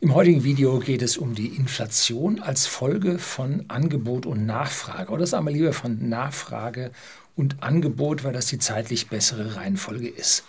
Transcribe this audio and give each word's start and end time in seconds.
Im 0.00 0.14
heutigen 0.14 0.44
Video 0.44 0.78
geht 0.78 1.02
es 1.02 1.16
um 1.16 1.34
die 1.34 1.48
Inflation 1.48 2.38
als 2.38 2.68
Folge 2.68 3.18
von 3.18 3.64
Angebot 3.66 4.26
und 4.26 4.46
Nachfrage. 4.46 5.10
Oder 5.10 5.26
sagen 5.26 5.44
wir 5.46 5.52
lieber 5.52 5.72
von 5.72 6.08
Nachfrage 6.08 6.92
und 7.34 7.64
Angebot, 7.64 8.22
weil 8.22 8.32
das 8.32 8.46
die 8.46 8.60
zeitlich 8.60 9.08
bessere 9.08 9.56
Reihenfolge 9.56 10.08
ist. 10.08 10.44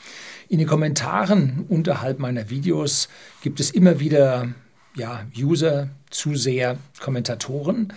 In 0.49 0.59
den 0.59 0.67
Kommentaren 0.67 1.65
unterhalb 1.67 2.20
meiner 2.20 2.51
Videos 2.51 3.09
gibt 3.41 3.59
es 3.59 3.71
immer 3.71 3.99
wieder 3.99 4.49
ja, 4.96 5.25
User, 5.36 5.89
Zuseher, 6.11 6.77
Kommentatoren, 7.00 7.91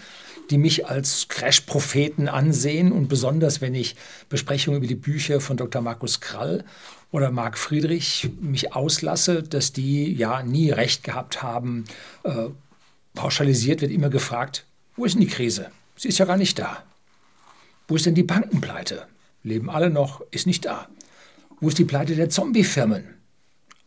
die 0.48 0.56
mich 0.56 0.86
als 0.86 1.28
Crash-Propheten 1.28 2.28
ansehen 2.28 2.92
und 2.92 3.08
besonders 3.08 3.60
wenn 3.60 3.74
ich 3.74 3.94
Besprechungen 4.30 4.78
über 4.78 4.86
die 4.86 4.94
Bücher 4.94 5.38
von 5.38 5.58
Dr. 5.58 5.82
Markus 5.82 6.20
Krall 6.20 6.64
oder 7.12 7.30
Marc 7.30 7.58
Friedrich 7.58 8.30
mich 8.40 8.74
auslasse, 8.74 9.42
dass 9.42 9.72
die 9.72 10.12
ja 10.12 10.42
nie 10.42 10.70
recht 10.70 11.04
gehabt 11.04 11.42
haben. 11.42 11.84
Äh, 12.24 12.48
pauschalisiert 13.14 13.82
wird 13.82 13.92
immer 13.92 14.08
gefragt, 14.08 14.64
wo 14.96 15.04
ist 15.04 15.12
denn 15.12 15.20
die 15.20 15.28
Krise? 15.28 15.70
Sie 15.94 16.08
ist 16.08 16.18
ja 16.18 16.24
gar 16.24 16.38
nicht 16.38 16.58
da. 16.58 16.82
Wo 17.86 17.96
ist 17.96 18.06
denn 18.06 18.14
die 18.14 18.22
Bankenpleite? 18.22 19.06
Leben 19.44 19.70
alle 19.70 19.90
noch, 19.90 20.22
ist 20.30 20.46
nicht 20.46 20.64
da. 20.64 20.88
Wo 21.60 21.68
ist 21.68 21.78
die 21.78 21.84
Pleite 21.84 22.16
der 22.16 22.30
Zombiefirmen? 22.30 23.04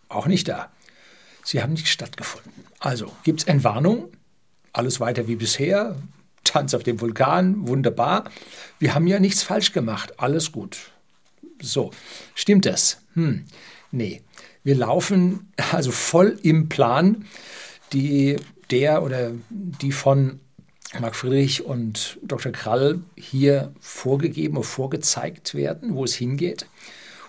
Auch 0.07 0.27
nicht 0.27 0.47
da. 0.47 0.69
Sie 1.43 1.61
haben 1.61 1.73
nicht 1.73 1.87
stattgefunden. 1.87 2.51
Also 2.79 3.11
gibt 3.23 3.41
es 3.41 3.47
Entwarnung, 3.47 4.09
alles 4.71 4.99
weiter 4.99 5.27
wie 5.27 5.35
bisher, 5.35 5.95
Tanz 6.43 6.75
auf 6.75 6.83
dem 6.83 7.01
Vulkan, 7.01 7.67
wunderbar. 7.67 8.25
Wir 8.77 8.93
haben 8.93 9.07
ja 9.07 9.19
nichts 9.19 9.41
falsch 9.41 9.71
gemacht, 9.71 10.19
alles 10.19 10.51
gut. 10.51 10.91
So, 11.61 11.91
stimmt 12.33 12.65
das? 12.65 13.01
Hm, 13.13 13.45
nee. 13.91 14.21
Wir 14.63 14.75
laufen 14.75 15.51
also 15.71 15.91
voll 15.91 16.39
im 16.41 16.69
Plan, 16.69 17.25
die 17.93 18.37
der 18.71 19.03
oder 19.03 19.31
die 19.49 19.91
von 19.91 20.39
Marc 20.99 21.15
Friedrich 21.15 21.65
und 21.65 22.17
Dr. 22.23 22.51
Krall 22.51 23.01
hier 23.15 23.73
vorgegeben 23.79 24.57
oder 24.57 24.65
vorgezeigt 24.65 25.55
werden, 25.55 25.95
wo 25.95 26.03
es 26.03 26.15
hingeht. 26.15 26.67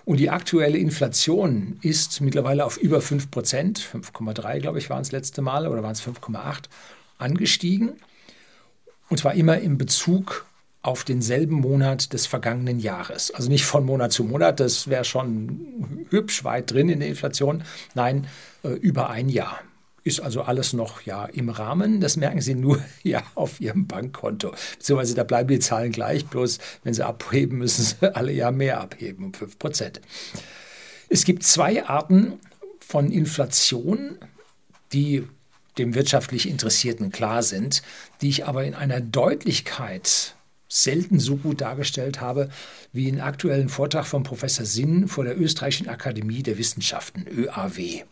Und 0.05 0.19
die 0.19 0.29
aktuelle 0.29 0.77
Inflation 0.77 1.79
ist 1.81 2.21
mittlerweile 2.21 2.65
auf 2.65 2.77
über 2.77 3.01
5 3.01 3.29
Prozent, 3.29 3.79
5,3 3.79 4.59
glaube 4.59 4.79
ich 4.79 4.89
waren 4.89 5.01
es 5.01 5.11
letzte 5.11 5.41
Mal 5.41 5.67
oder 5.67 5.83
waren 5.83 5.91
es 5.91 6.01
5,8, 6.01 6.63
angestiegen. 7.17 7.99
Und 9.09 9.19
zwar 9.19 9.33
immer 9.33 9.59
in 9.59 9.77
Bezug 9.77 10.46
auf 10.87 11.03
denselben 11.03 11.55
Monat 11.55 12.13
des 12.13 12.27
vergangenen 12.27 12.79
Jahres. 12.79 13.29
Also 13.31 13.49
nicht 13.49 13.65
von 13.65 13.85
Monat 13.85 14.13
zu 14.13 14.23
Monat, 14.23 14.61
das 14.61 14.87
wäre 14.87 15.03
schon 15.03 16.05
hübsch 16.09 16.45
weit 16.45 16.71
drin 16.71 16.87
in 16.87 17.01
der 17.01 17.09
Inflation. 17.09 17.65
Nein, 17.93 18.25
äh, 18.63 18.69
über 18.69 19.09
ein 19.09 19.27
Jahr. 19.27 19.59
Ist 20.05 20.21
also 20.21 20.43
alles 20.43 20.71
noch 20.71 21.01
ja 21.01 21.25
im 21.25 21.49
Rahmen. 21.49 21.99
Das 21.99 22.15
merken 22.15 22.39
Sie 22.39 22.55
nur 22.55 22.81
ja 23.03 23.21
auf 23.35 23.59
Ihrem 23.59 23.85
Bankkonto. 23.85 24.53
Beziehungsweise 24.77 25.13
da 25.13 25.25
bleiben 25.25 25.49
die 25.49 25.59
Zahlen 25.59 25.91
gleich, 25.91 26.25
bloß 26.25 26.59
wenn 26.85 26.93
Sie 26.93 27.05
abheben, 27.05 27.57
müssen 27.57 27.83
Sie 27.83 28.15
alle 28.15 28.31
Jahr 28.31 28.53
mehr 28.53 28.79
abheben, 28.79 29.25
um 29.25 29.33
5 29.33 29.59
Prozent. 29.59 29.99
Es 31.09 31.25
gibt 31.25 31.43
zwei 31.43 31.85
Arten 31.85 32.39
von 32.79 33.11
Inflation, 33.11 34.17
die 34.93 35.27
dem 35.77 35.95
wirtschaftlich 35.95 36.47
Interessierten 36.47 37.11
klar 37.11 37.43
sind, 37.43 37.83
die 38.21 38.29
ich 38.29 38.45
aber 38.45 38.63
in 38.63 38.73
einer 38.73 39.01
Deutlichkeit 39.01 40.36
selten 40.67 41.19
so 41.19 41.37
gut 41.37 41.61
dargestellt 41.61 42.21
habe 42.21 42.49
wie 42.91 43.07
in 43.07 43.21
aktuellen 43.21 43.69
Vortrag 43.69 44.05
von 44.05 44.23
Professor 44.23 44.65
Sinn 44.65 45.07
vor 45.07 45.23
der 45.23 45.39
Österreichischen 45.39 45.89
Akademie 45.89 46.43
der 46.43 46.57
Wissenschaften, 46.57 47.25
ÖAW. 47.27 48.03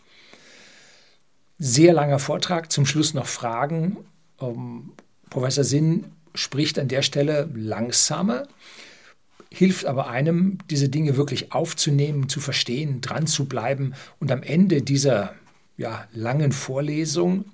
Sehr 1.57 1.93
langer 1.93 2.19
Vortrag, 2.19 2.71
zum 2.71 2.85
Schluss 2.85 3.13
noch 3.13 3.27
Fragen. 3.27 3.97
Um, 4.37 4.93
Professor 5.29 5.63
Sinn 5.63 6.05
spricht 6.33 6.77
an 6.77 6.89
der 6.89 7.01
Stelle 7.01 7.49
langsamer, 7.55 8.47
hilft 9.49 9.85
aber 9.85 10.09
einem, 10.09 10.57
diese 10.69 10.89
Dinge 10.89 11.15
wirklich 11.15 11.53
aufzunehmen, 11.53 12.27
zu 12.27 12.41
verstehen, 12.41 12.99
dran 12.99 13.27
zu 13.27 13.45
bleiben 13.45 13.93
und 14.19 14.31
am 14.31 14.43
Ende 14.43 14.81
dieser 14.81 15.33
ja, 15.77 16.07
langen 16.13 16.51
Vorlesung 16.51 17.45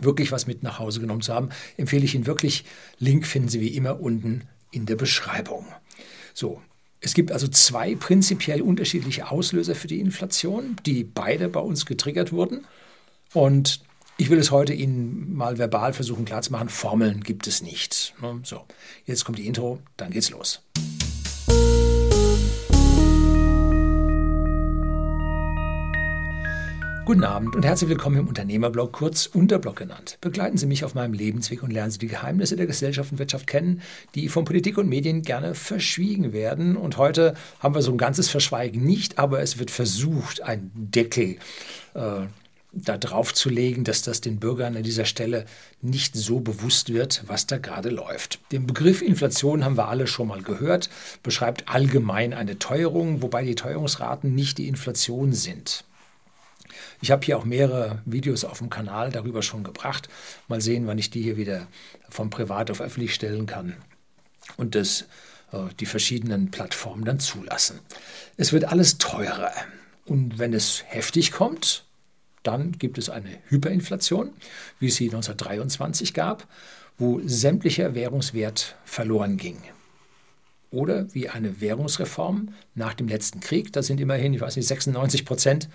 wirklich 0.00 0.32
was 0.32 0.46
mit 0.46 0.62
nach 0.62 0.78
Hause 0.78 1.00
genommen 1.00 1.22
zu 1.22 1.34
haben, 1.34 1.50
empfehle 1.76 2.04
ich 2.04 2.14
Ihnen 2.14 2.26
wirklich. 2.26 2.64
Link 2.98 3.26
finden 3.26 3.48
Sie 3.48 3.60
wie 3.60 3.74
immer 3.74 4.00
unten 4.00 4.42
in 4.70 4.86
der 4.86 4.96
Beschreibung. 4.96 5.66
So, 6.34 6.60
es 7.00 7.14
gibt 7.14 7.32
also 7.32 7.48
zwei 7.48 7.94
prinzipiell 7.94 8.62
unterschiedliche 8.62 9.30
Auslöser 9.30 9.74
für 9.74 9.86
die 9.86 10.00
Inflation, 10.00 10.76
die 10.84 11.04
beide 11.04 11.48
bei 11.48 11.60
uns 11.60 11.86
getriggert 11.86 12.32
wurden. 12.32 12.66
Und 13.32 13.80
ich 14.18 14.30
will 14.30 14.38
es 14.38 14.50
heute 14.50 14.72
Ihnen 14.72 15.34
mal 15.34 15.58
verbal 15.58 15.92
versuchen 15.92 16.24
klarzumachen. 16.24 16.68
Formeln 16.68 17.22
gibt 17.22 17.46
es 17.46 17.62
nicht. 17.62 18.14
So, 18.44 18.64
jetzt 19.04 19.24
kommt 19.24 19.38
die 19.38 19.46
Intro, 19.46 19.78
dann 19.96 20.10
geht's 20.10 20.30
los. 20.30 20.62
Guten 27.06 27.22
Abend 27.22 27.54
und 27.54 27.64
herzlich 27.64 27.88
willkommen 27.88 28.18
im 28.18 28.26
Unternehmerblog, 28.26 28.90
kurz 28.90 29.26
Unterblog 29.26 29.76
genannt. 29.76 30.18
Begleiten 30.20 30.58
Sie 30.58 30.66
mich 30.66 30.84
auf 30.84 30.96
meinem 30.96 31.12
Lebensweg 31.12 31.62
und 31.62 31.72
lernen 31.72 31.92
Sie 31.92 31.98
die 31.98 32.08
Geheimnisse 32.08 32.56
der 32.56 32.66
Gesellschaft 32.66 33.12
und 33.12 33.20
Wirtschaft 33.20 33.46
kennen, 33.46 33.80
die 34.16 34.28
von 34.28 34.44
Politik 34.44 34.76
und 34.76 34.88
Medien 34.88 35.22
gerne 35.22 35.54
verschwiegen 35.54 36.32
werden. 36.32 36.76
Und 36.76 36.96
heute 36.96 37.34
haben 37.60 37.76
wir 37.76 37.82
so 37.82 37.92
ein 37.92 37.96
ganzes 37.96 38.28
Verschweigen 38.28 38.82
nicht, 38.82 39.20
aber 39.20 39.40
es 39.40 39.60
wird 39.60 39.70
versucht, 39.70 40.42
ein 40.42 40.72
Deckel 40.74 41.36
äh, 41.94 42.22
da 42.72 42.98
drauf 42.98 43.32
zu 43.32 43.50
legen, 43.50 43.84
dass 43.84 44.02
das 44.02 44.20
den 44.20 44.40
Bürgern 44.40 44.76
an 44.76 44.82
dieser 44.82 45.04
Stelle 45.04 45.44
nicht 45.82 46.16
so 46.16 46.40
bewusst 46.40 46.92
wird, 46.92 47.22
was 47.28 47.46
da 47.46 47.58
gerade 47.58 47.90
läuft. 47.90 48.40
Den 48.50 48.66
Begriff 48.66 49.00
Inflation 49.00 49.64
haben 49.64 49.76
wir 49.76 49.86
alle 49.86 50.08
schon 50.08 50.26
mal 50.26 50.42
gehört, 50.42 50.90
beschreibt 51.22 51.68
allgemein 51.68 52.34
eine 52.34 52.58
Teuerung, 52.58 53.22
wobei 53.22 53.44
die 53.44 53.54
Teuerungsraten 53.54 54.34
nicht 54.34 54.58
die 54.58 54.66
Inflation 54.66 55.32
sind. 55.32 55.84
Ich 57.00 57.10
habe 57.10 57.24
hier 57.24 57.38
auch 57.38 57.44
mehrere 57.44 58.02
Videos 58.04 58.44
auf 58.44 58.58
dem 58.58 58.70
Kanal 58.70 59.10
darüber 59.10 59.42
schon 59.42 59.64
gebracht. 59.64 60.08
Mal 60.48 60.60
sehen, 60.60 60.86
wann 60.86 60.98
ich 60.98 61.10
die 61.10 61.22
hier 61.22 61.36
wieder 61.36 61.66
vom 62.08 62.30
Privat 62.30 62.70
auf 62.70 62.80
öffentlich 62.80 63.14
stellen 63.14 63.46
kann 63.46 63.76
und 64.56 64.74
das 64.74 65.06
äh, 65.52 65.58
die 65.80 65.86
verschiedenen 65.86 66.50
Plattformen 66.50 67.04
dann 67.04 67.20
zulassen. 67.20 67.80
Es 68.36 68.52
wird 68.52 68.64
alles 68.64 68.98
teurer. 68.98 69.52
Und 70.04 70.38
wenn 70.38 70.52
es 70.52 70.84
heftig 70.86 71.32
kommt, 71.32 71.84
dann 72.42 72.72
gibt 72.72 72.96
es 72.96 73.10
eine 73.10 73.30
Hyperinflation, 73.48 74.30
wie 74.78 74.86
es 74.86 74.96
sie 74.96 75.06
1923 75.06 76.14
gab, 76.14 76.46
wo 76.96 77.20
sämtlicher 77.24 77.94
Währungswert 77.94 78.76
verloren 78.84 79.36
ging. 79.36 79.58
Oder 80.70 81.12
wie 81.12 81.28
eine 81.28 81.60
Währungsreform 81.60 82.54
nach 82.74 82.94
dem 82.94 83.08
letzten 83.08 83.40
Krieg, 83.40 83.72
da 83.72 83.82
sind 83.82 84.00
immerhin, 84.00 84.34
ich 84.34 84.40
weiß 84.40 84.56
nicht, 84.56 84.66
96 84.66 85.24
Prozent 85.24 85.68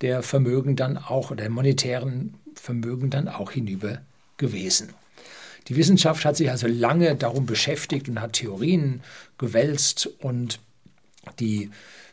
der 0.00 0.22
Vermögen 0.22 0.76
dann 0.76 0.96
auch, 0.96 1.34
der 1.34 1.50
monetären 1.50 2.34
Vermögen 2.54 3.10
dann 3.10 3.28
auch 3.28 3.52
hinüber 3.52 4.00
gewesen. 4.36 4.90
Die 5.68 5.76
Wissenschaft 5.76 6.24
hat 6.24 6.36
sich 6.36 6.50
also 6.50 6.66
lange 6.66 7.14
darum 7.14 7.46
beschäftigt 7.46 8.08
und 8.08 8.20
hat 8.20 8.34
Theorien 8.34 9.02
gewälzt 9.36 10.06
und 10.20 10.60
die 11.40 11.70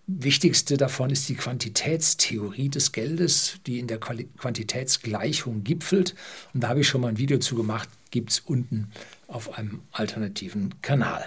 wichtigste 0.08 0.78
davon 0.78 1.10
ist 1.10 1.30
die 1.30 1.36
Quantitätstheorie 1.36 2.70
des 2.70 2.92
Geldes, 2.92 3.60
die 3.66 3.80
in 3.80 3.88
der 3.88 4.00
Quantitätsgleichung 4.00 5.64
gipfelt. 5.64 6.16
Und 6.54 6.62
da 6.62 6.70
habe 6.70 6.82
ich 6.82 6.88
schon 6.88 7.02
mal 7.02 7.08
ein 7.10 7.18
Video 7.18 7.40
zu 7.40 7.56
gemacht, 7.56 7.90
gibt 8.12 8.32
es 8.32 8.40
unten 8.42 8.92
auf 9.28 9.58
einem 9.58 9.82
alternativen 9.92 10.82
Kanal. 10.82 11.26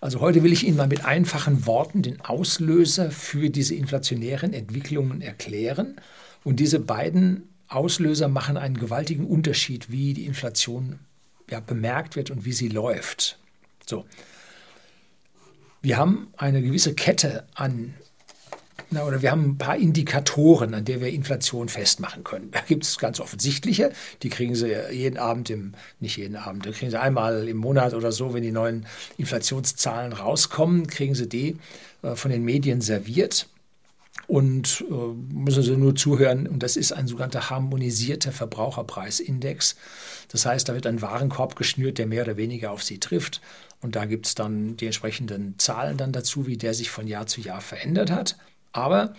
Also 0.00 0.20
heute 0.20 0.42
will 0.44 0.52
ich 0.52 0.64
Ihnen 0.64 0.76
mal 0.76 0.86
mit 0.86 1.04
einfachen 1.04 1.66
Worten 1.66 2.02
den 2.02 2.20
Auslöser 2.20 3.10
für 3.10 3.50
diese 3.50 3.74
inflationären 3.74 4.52
Entwicklungen 4.52 5.20
erklären. 5.20 6.00
Und 6.44 6.60
diese 6.60 6.78
beiden 6.78 7.48
Auslöser 7.68 8.28
machen 8.28 8.56
einen 8.56 8.78
gewaltigen 8.78 9.26
Unterschied, 9.26 9.90
wie 9.90 10.14
die 10.14 10.24
Inflation 10.24 11.00
ja, 11.50 11.60
bemerkt 11.60 12.14
wird 12.16 12.30
und 12.30 12.44
wie 12.44 12.52
sie 12.52 12.68
läuft. 12.68 13.38
So. 13.86 14.04
Wir 15.82 15.96
haben 15.96 16.28
eine 16.36 16.62
gewisse 16.62 16.94
Kette 16.94 17.46
an 17.54 17.94
na, 18.90 19.04
oder 19.04 19.20
wir 19.22 19.30
haben 19.30 19.50
ein 19.50 19.58
paar 19.58 19.76
Indikatoren, 19.76 20.74
an 20.74 20.84
der 20.84 21.00
wir 21.00 21.08
Inflation 21.08 21.68
festmachen 21.68 22.24
können. 22.24 22.50
Da 22.52 22.60
gibt 22.60 22.84
es 22.84 22.98
ganz 22.98 23.20
offensichtliche, 23.20 23.92
die 24.22 24.30
kriegen 24.30 24.54
Sie 24.54 24.74
jeden 24.90 25.18
Abend 25.18 25.50
im, 25.50 25.74
nicht 26.00 26.16
jeden 26.16 26.36
Abend, 26.36 26.66
da 26.66 26.70
kriegen 26.70 26.90
Sie 26.90 27.00
einmal 27.00 27.48
im 27.48 27.58
Monat 27.58 27.94
oder 27.94 28.12
so, 28.12 28.32
wenn 28.34 28.42
die 28.42 28.52
neuen 28.52 28.86
Inflationszahlen 29.18 30.12
rauskommen, 30.12 30.86
kriegen 30.86 31.14
Sie 31.14 31.28
die 31.28 31.56
äh, 32.02 32.14
von 32.14 32.30
den 32.30 32.44
Medien 32.44 32.80
serviert 32.80 33.48
und 34.26 34.84
äh, 34.90 34.94
müssen 35.34 35.62
Sie 35.62 35.76
nur 35.76 35.94
zuhören. 35.94 36.46
Und 36.46 36.62
das 36.62 36.76
ist 36.76 36.92
ein 36.92 37.08
sogenannter 37.08 37.50
harmonisierter 37.50 38.32
Verbraucherpreisindex. 38.32 39.76
Das 40.28 40.46
heißt, 40.46 40.68
da 40.68 40.74
wird 40.74 40.86
ein 40.86 41.02
Warenkorb 41.02 41.56
geschnürt, 41.56 41.98
der 41.98 42.06
mehr 42.06 42.24
oder 42.24 42.36
weniger 42.36 42.70
auf 42.70 42.82
Sie 42.82 43.00
trifft. 43.00 43.40
Und 43.80 43.96
da 43.96 44.04
gibt 44.04 44.26
es 44.26 44.34
dann 44.34 44.76
die 44.76 44.86
entsprechenden 44.86 45.58
Zahlen 45.58 45.96
dann 45.96 46.12
dazu, 46.12 46.46
wie 46.46 46.56
der 46.56 46.74
sich 46.74 46.90
von 46.90 47.06
Jahr 47.06 47.26
zu 47.26 47.40
Jahr 47.40 47.60
verändert 47.60 48.10
hat. 48.10 48.36
Aber 48.78 49.14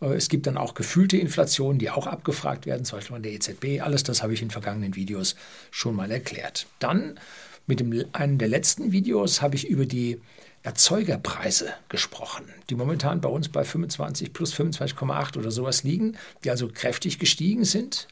äh, 0.00 0.14
es 0.14 0.28
gibt 0.28 0.46
dann 0.46 0.56
auch 0.56 0.74
gefühlte 0.74 1.18
Inflationen, 1.18 1.78
die 1.78 1.90
auch 1.90 2.06
abgefragt 2.06 2.66
werden, 2.66 2.84
zum 2.84 2.98
Beispiel 2.98 3.14
von 3.14 3.22
der 3.22 3.32
EZB. 3.32 3.82
Alles 3.82 4.02
das 4.02 4.22
habe 4.22 4.32
ich 4.32 4.42
in 4.42 4.50
vergangenen 4.50 4.96
Videos 4.96 5.36
schon 5.70 5.94
mal 5.94 6.10
erklärt. 6.10 6.66
Dann 6.78 7.20
mit 7.66 7.80
dem, 7.80 8.04
einem 8.12 8.38
der 8.38 8.48
letzten 8.48 8.90
Videos 8.90 9.42
habe 9.42 9.54
ich 9.54 9.68
über 9.68 9.86
die 9.86 10.20
Erzeugerpreise 10.64 11.74
gesprochen, 11.88 12.44
die 12.70 12.74
momentan 12.74 13.20
bei 13.20 13.28
uns 13.28 13.48
bei 13.48 13.64
25 13.64 14.32
plus 14.32 14.54
25,8 14.54 15.36
oder 15.36 15.50
sowas 15.50 15.82
liegen, 15.82 16.16
die 16.44 16.50
also 16.50 16.68
kräftig 16.68 17.18
gestiegen 17.18 17.64
sind. 17.64 18.08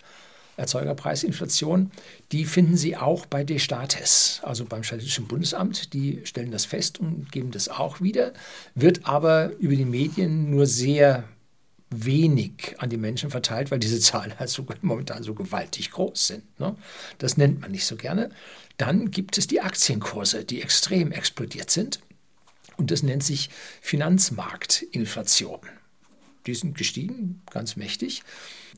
Erzeugerpreisinflation, 0.60 1.90
die 2.32 2.44
finden 2.44 2.76
Sie 2.76 2.96
auch 2.96 3.26
bei 3.26 3.44
Destates, 3.44 4.40
also 4.42 4.64
beim 4.66 4.82
Statistischen 4.82 5.26
Bundesamt. 5.26 5.94
Die 5.94 6.20
stellen 6.24 6.50
das 6.50 6.66
fest 6.66 7.00
und 7.00 7.32
geben 7.32 7.50
das 7.50 7.68
auch 7.68 8.00
wieder, 8.00 8.32
wird 8.74 9.06
aber 9.06 9.52
über 9.58 9.74
die 9.74 9.84
Medien 9.84 10.50
nur 10.50 10.66
sehr 10.66 11.24
wenig 11.90 12.76
an 12.78 12.90
die 12.90 12.98
Menschen 12.98 13.30
verteilt, 13.30 13.70
weil 13.70 13.78
diese 13.80 14.00
Zahlen 14.00 14.38
halt 14.38 14.54
momentan 14.82 15.22
so 15.22 15.34
gewaltig 15.34 15.90
groß 15.90 16.26
sind. 16.26 16.60
Ne? 16.60 16.76
Das 17.18 17.36
nennt 17.36 17.60
man 17.60 17.70
nicht 17.70 17.86
so 17.86 17.96
gerne. 17.96 18.30
Dann 18.76 19.10
gibt 19.10 19.38
es 19.38 19.46
die 19.46 19.60
Aktienkurse, 19.60 20.44
die 20.44 20.62
extrem 20.62 21.10
explodiert 21.12 21.70
sind. 21.70 22.00
Und 22.76 22.90
das 22.90 23.02
nennt 23.02 23.22
sich 23.22 23.50
Finanzmarktinflation. 23.82 25.60
Die 26.46 26.54
sind 26.54 26.76
gestiegen, 26.76 27.42
ganz 27.50 27.76
mächtig. 27.76 28.22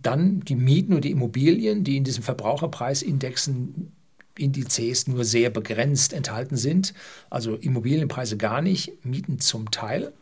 Dann 0.02 0.40
die 0.40 0.56
Mieten 0.56 0.94
und 0.94 1.04
die 1.04 1.10
Immobilien, 1.10 1.84
die 1.84 1.96
in 1.96 2.04
diesen 2.04 2.22
Verbraucherpreisindexen 2.22 3.92
Indizes 4.36 5.06
nur 5.06 5.24
sehr 5.24 5.50
begrenzt 5.50 6.12
enthalten 6.12 6.56
sind. 6.56 6.94
Also 7.30 7.54
Immobilienpreise 7.54 8.36
gar 8.36 8.62
nicht, 8.62 9.04
Mieten 9.04 9.38
zum 9.40 9.70
Teil. 9.70 10.12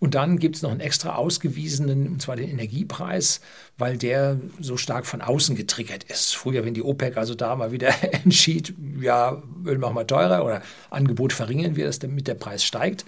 Und 0.00 0.14
dann 0.14 0.38
gibt 0.38 0.56
es 0.56 0.62
noch 0.62 0.70
einen 0.70 0.80
extra 0.80 1.14
ausgewiesenen, 1.14 2.08
und 2.08 2.20
zwar 2.20 2.36
den 2.36 2.50
Energiepreis, 2.50 3.40
weil 3.78 3.96
der 3.96 4.38
so 4.60 4.76
stark 4.76 5.06
von 5.06 5.22
außen 5.22 5.56
getriggert 5.56 6.04
ist. 6.04 6.34
Früher, 6.34 6.64
wenn 6.64 6.74
die 6.74 6.82
OPEC 6.82 7.16
also 7.16 7.34
da 7.34 7.54
mal 7.56 7.72
wieder 7.72 7.90
entschied, 8.24 8.74
ja, 9.00 9.42
Öl 9.64 9.78
machen 9.78 9.94
wir 9.96 10.06
teurer 10.06 10.44
oder 10.44 10.62
Angebot 10.90 11.32
verringern 11.32 11.76
wir, 11.76 11.88
damit 11.90 12.26
der 12.26 12.34
Preis 12.34 12.64
steigt, 12.64 13.04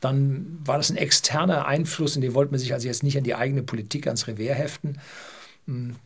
dann 0.00 0.58
war 0.64 0.76
das 0.76 0.90
ein 0.90 0.96
externer 0.96 1.66
Einfluss 1.66 2.16
und 2.16 2.22
den 2.22 2.34
wollte 2.34 2.52
man 2.52 2.60
sich 2.60 2.72
also 2.72 2.86
jetzt 2.86 3.02
nicht 3.02 3.16
an 3.18 3.24
die 3.24 3.34
eigene 3.34 3.62
Politik, 3.62 4.06
ans 4.06 4.26
Revers 4.26 4.56
heften. 4.56 5.00
Hm, 5.66 5.96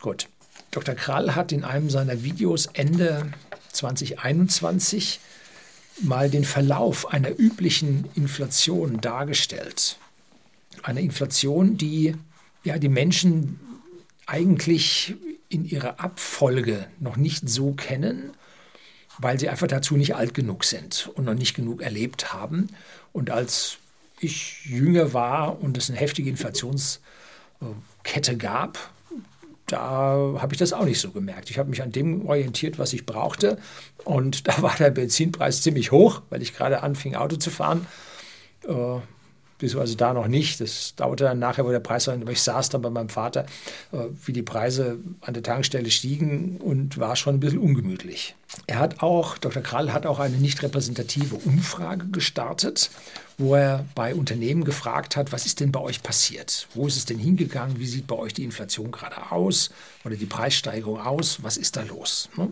gut. 0.00 0.28
Dr. 0.72 0.94
Krall 0.94 1.34
hat 1.34 1.52
in 1.52 1.64
einem 1.64 1.90
seiner 1.90 2.22
Videos 2.22 2.66
Ende 2.66 3.30
2021 3.72 5.20
mal 6.02 6.28
den 6.28 6.44
Verlauf 6.44 7.12
einer 7.12 7.30
üblichen 7.38 8.08
Inflation 8.14 9.00
dargestellt. 9.00 9.96
Eine 10.82 11.00
Inflation, 11.00 11.78
die 11.78 12.14
ja, 12.64 12.78
die 12.78 12.88
Menschen 12.88 13.60
eigentlich 14.26 15.14
in 15.48 15.64
ihrer 15.64 16.00
Abfolge 16.00 16.88
noch 16.98 17.16
nicht 17.16 17.48
so 17.48 17.72
kennen, 17.72 18.32
weil 19.18 19.38
sie 19.38 19.48
einfach 19.48 19.66
dazu 19.66 19.96
nicht 19.96 20.14
alt 20.14 20.34
genug 20.34 20.64
sind 20.64 21.10
und 21.14 21.24
noch 21.24 21.34
nicht 21.34 21.54
genug 21.54 21.82
erlebt 21.82 22.32
haben. 22.32 22.68
Und 23.12 23.30
als 23.30 23.78
ich 24.20 24.64
jünger 24.64 25.12
war 25.12 25.60
und 25.60 25.76
es 25.76 25.90
eine 25.90 25.98
heftige 25.98 26.30
Inflationskette 26.30 28.36
gab, 28.36 28.78
da 29.66 30.36
habe 30.38 30.54
ich 30.54 30.58
das 30.58 30.72
auch 30.72 30.84
nicht 30.84 31.00
so 31.00 31.10
gemerkt. 31.10 31.50
Ich 31.50 31.58
habe 31.58 31.70
mich 31.70 31.82
an 31.82 31.92
dem 31.92 32.26
orientiert, 32.26 32.78
was 32.78 32.92
ich 32.92 33.04
brauchte. 33.04 33.58
Und 34.04 34.48
da 34.48 34.62
war 34.62 34.74
der 34.76 34.90
Benzinpreis 34.90 35.62
ziemlich 35.62 35.92
hoch, 35.92 36.22
weil 36.30 36.42
ich 36.42 36.54
gerade 36.54 36.82
anfing, 36.82 37.16
Auto 37.16 37.36
zu 37.36 37.50
fahren. 37.50 37.86
Beziehungsweise 39.58 39.96
da 39.96 40.12
noch 40.12 40.28
nicht. 40.28 40.60
Das 40.60 40.94
dauerte 40.96 41.24
dann 41.24 41.38
nachher, 41.38 41.64
wo 41.64 41.70
der 41.70 41.80
Preis 41.80 42.06
war. 42.06 42.14
Aber 42.14 42.32
ich 42.32 42.42
saß 42.42 42.68
dann 42.68 42.82
bei 42.82 42.90
meinem 42.90 43.08
Vater, 43.08 43.46
äh, 43.92 43.98
wie 44.24 44.32
die 44.32 44.42
Preise 44.42 44.98
an 45.20 45.34
der 45.34 45.42
Tankstelle 45.42 45.90
stiegen 45.90 46.58
und 46.58 46.98
war 46.98 47.16
schon 47.16 47.36
ein 47.36 47.40
bisschen 47.40 47.58
ungemütlich. 47.58 48.34
Er 48.66 48.78
hat 48.78 49.02
auch, 49.02 49.38
Dr. 49.38 49.62
Krall 49.62 49.92
hat 49.92 50.06
auch 50.06 50.18
eine 50.18 50.36
nicht 50.36 50.62
repräsentative 50.62 51.36
Umfrage 51.36 52.06
gestartet, 52.06 52.90
wo 53.38 53.54
er 53.54 53.84
bei 53.94 54.14
Unternehmen 54.14 54.64
gefragt 54.64 55.16
hat, 55.16 55.32
was 55.32 55.46
ist 55.46 55.60
denn 55.60 55.72
bei 55.72 55.80
euch 55.80 56.02
passiert? 56.02 56.68
Wo 56.74 56.86
ist 56.86 56.96
es 56.96 57.04
denn 57.04 57.18
hingegangen? 57.18 57.78
Wie 57.78 57.86
sieht 57.86 58.06
bei 58.06 58.16
euch 58.16 58.32
die 58.32 58.44
Inflation 58.44 58.90
gerade 58.90 59.30
aus 59.30 59.70
oder 60.04 60.16
die 60.16 60.26
Preissteigerung 60.26 61.00
aus? 61.00 61.42
Was 61.42 61.56
ist 61.56 61.76
da 61.76 61.82
los? 61.82 62.30
Ne? 62.36 62.50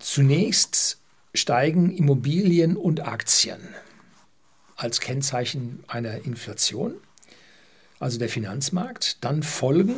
Zunächst 0.00 0.98
steigen 1.34 1.96
Immobilien 1.96 2.76
und 2.76 3.06
Aktien 3.06 3.60
als 4.78 5.00
Kennzeichen 5.00 5.80
einer 5.88 6.24
Inflation, 6.24 6.94
also 7.98 8.18
der 8.18 8.28
Finanzmarkt. 8.28 9.22
Dann 9.22 9.42
folgen, 9.42 9.94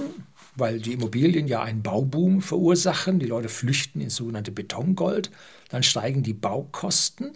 weil 0.56 0.80
die 0.80 0.94
Immobilien 0.94 1.46
ja 1.46 1.62
einen 1.62 1.82
Bauboom 1.82 2.40
verursachen, 2.40 3.18
die 3.20 3.26
Leute 3.26 3.50
flüchten 3.50 4.00
ins 4.00 4.16
sogenannte 4.16 4.50
Betongold, 4.50 5.30
dann 5.68 5.82
steigen 5.82 6.22
die 6.22 6.32
Baukosten. 6.32 7.32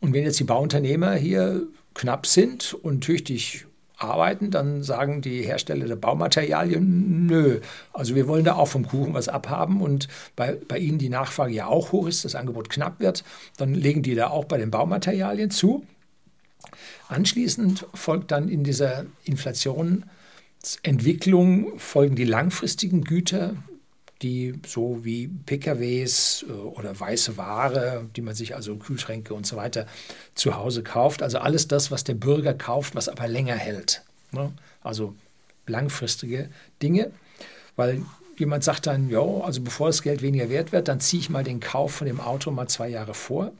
Und 0.00 0.12
wenn 0.12 0.22
jetzt 0.22 0.38
die 0.38 0.44
Bauunternehmer 0.44 1.14
hier 1.14 1.66
knapp 1.94 2.26
sind 2.26 2.74
und 2.74 3.00
tüchtig 3.00 3.66
arbeiten, 3.96 4.50
dann 4.50 4.82
sagen 4.82 5.22
die 5.22 5.42
Hersteller 5.42 5.86
der 5.86 5.96
Baumaterialien, 5.96 7.26
nö, 7.26 7.60
also 7.92 8.14
wir 8.14 8.28
wollen 8.28 8.44
da 8.44 8.56
auch 8.56 8.68
vom 8.68 8.86
Kuchen 8.86 9.14
was 9.14 9.28
abhaben 9.28 9.80
und 9.80 10.08
bei, 10.36 10.58
bei 10.68 10.78
ihnen 10.78 10.98
die 10.98 11.08
Nachfrage 11.08 11.54
ja 11.54 11.66
auch 11.66 11.92
hoch 11.92 12.06
ist, 12.06 12.24
das 12.24 12.34
Angebot 12.34 12.68
knapp 12.68 13.00
wird, 13.00 13.24
dann 13.56 13.74
legen 13.74 14.02
die 14.02 14.14
da 14.14 14.28
auch 14.28 14.44
bei 14.44 14.58
den 14.58 14.70
Baumaterialien 14.70 15.50
zu. 15.50 15.86
Anschließend 17.08 17.86
folgt 17.94 18.30
dann 18.30 18.48
in 18.48 18.64
dieser 18.64 19.04
Inflationsentwicklung 19.24 21.78
folgen 21.78 22.16
die 22.16 22.24
langfristigen 22.24 23.04
Güter, 23.04 23.56
die 24.22 24.54
so 24.66 25.04
wie 25.04 25.28
PKWs 25.28 26.46
äh, 26.48 26.52
oder 26.52 26.98
weiße 26.98 27.36
Ware, 27.36 28.08
die 28.16 28.22
man 28.22 28.34
sich 28.34 28.54
also 28.54 28.76
Kühlschränke 28.76 29.34
und 29.34 29.46
so 29.46 29.56
weiter 29.56 29.86
zu 30.34 30.56
Hause 30.56 30.82
kauft. 30.82 31.22
Also 31.22 31.38
alles 31.38 31.68
das, 31.68 31.90
was 31.90 32.04
der 32.04 32.14
Bürger 32.14 32.54
kauft, 32.54 32.94
was 32.94 33.08
aber 33.08 33.28
länger 33.28 33.56
hält. 33.56 34.02
Ne? 34.30 34.52
Also 34.82 35.14
langfristige 35.66 36.48
Dinge, 36.80 37.10
weil 37.76 38.02
jemand 38.36 38.64
sagt 38.64 38.86
dann, 38.86 39.08
ja, 39.08 39.20
also 39.20 39.60
bevor 39.60 39.88
das 39.88 40.02
Geld 40.02 40.22
weniger 40.22 40.48
wert 40.48 40.72
wird, 40.72 40.88
dann 40.88 41.00
ziehe 41.00 41.20
ich 41.20 41.30
mal 41.30 41.44
den 41.44 41.60
Kauf 41.60 41.94
von 41.94 42.06
dem 42.06 42.20
Auto 42.20 42.50
mal 42.50 42.68
zwei 42.68 42.88
Jahre 42.88 43.14
vor, 43.14 43.52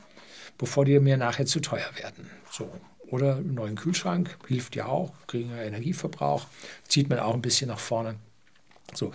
bevor 0.58 0.84
die 0.84 0.98
mir 1.00 1.16
nachher 1.16 1.46
zu 1.46 1.60
teuer 1.60 1.90
werden. 1.96 2.30
So. 2.50 2.70
Oder 3.12 3.36
einen 3.36 3.54
neuen 3.54 3.76
Kühlschrank, 3.76 4.38
hilft 4.48 4.74
ja 4.74 4.86
auch, 4.86 5.12
geringer 5.26 5.62
Energieverbrauch, 5.62 6.46
zieht 6.88 7.10
man 7.10 7.18
auch 7.18 7.34
ein 7.34 7.42
bisschen 7.42 7.68
nach 7.68 7.78
vorne. 7.78 8.14
So. 8.94 9.12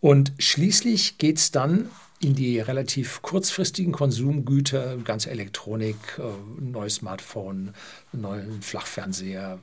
Und 0.00 0.32
schließlich 0.38 1.18
geht 1.18 1.36
es 1.36 1.50
dann 1.50 1.90
in 2.20 2.34
die 2.34 2.58
relativ 2.58 3.20
kurzfristigen 3.20 3.92
Konsumgüter, 3.92 4.96
ganze 4.96 5.30
Elektronik, 5.30 5.96
äh, 6.18 6.22
neues 6.58 6.96
Smartphone, 6.96 7.74
neuen 8.12 8.62
Flachfernseher, 8.62 9.58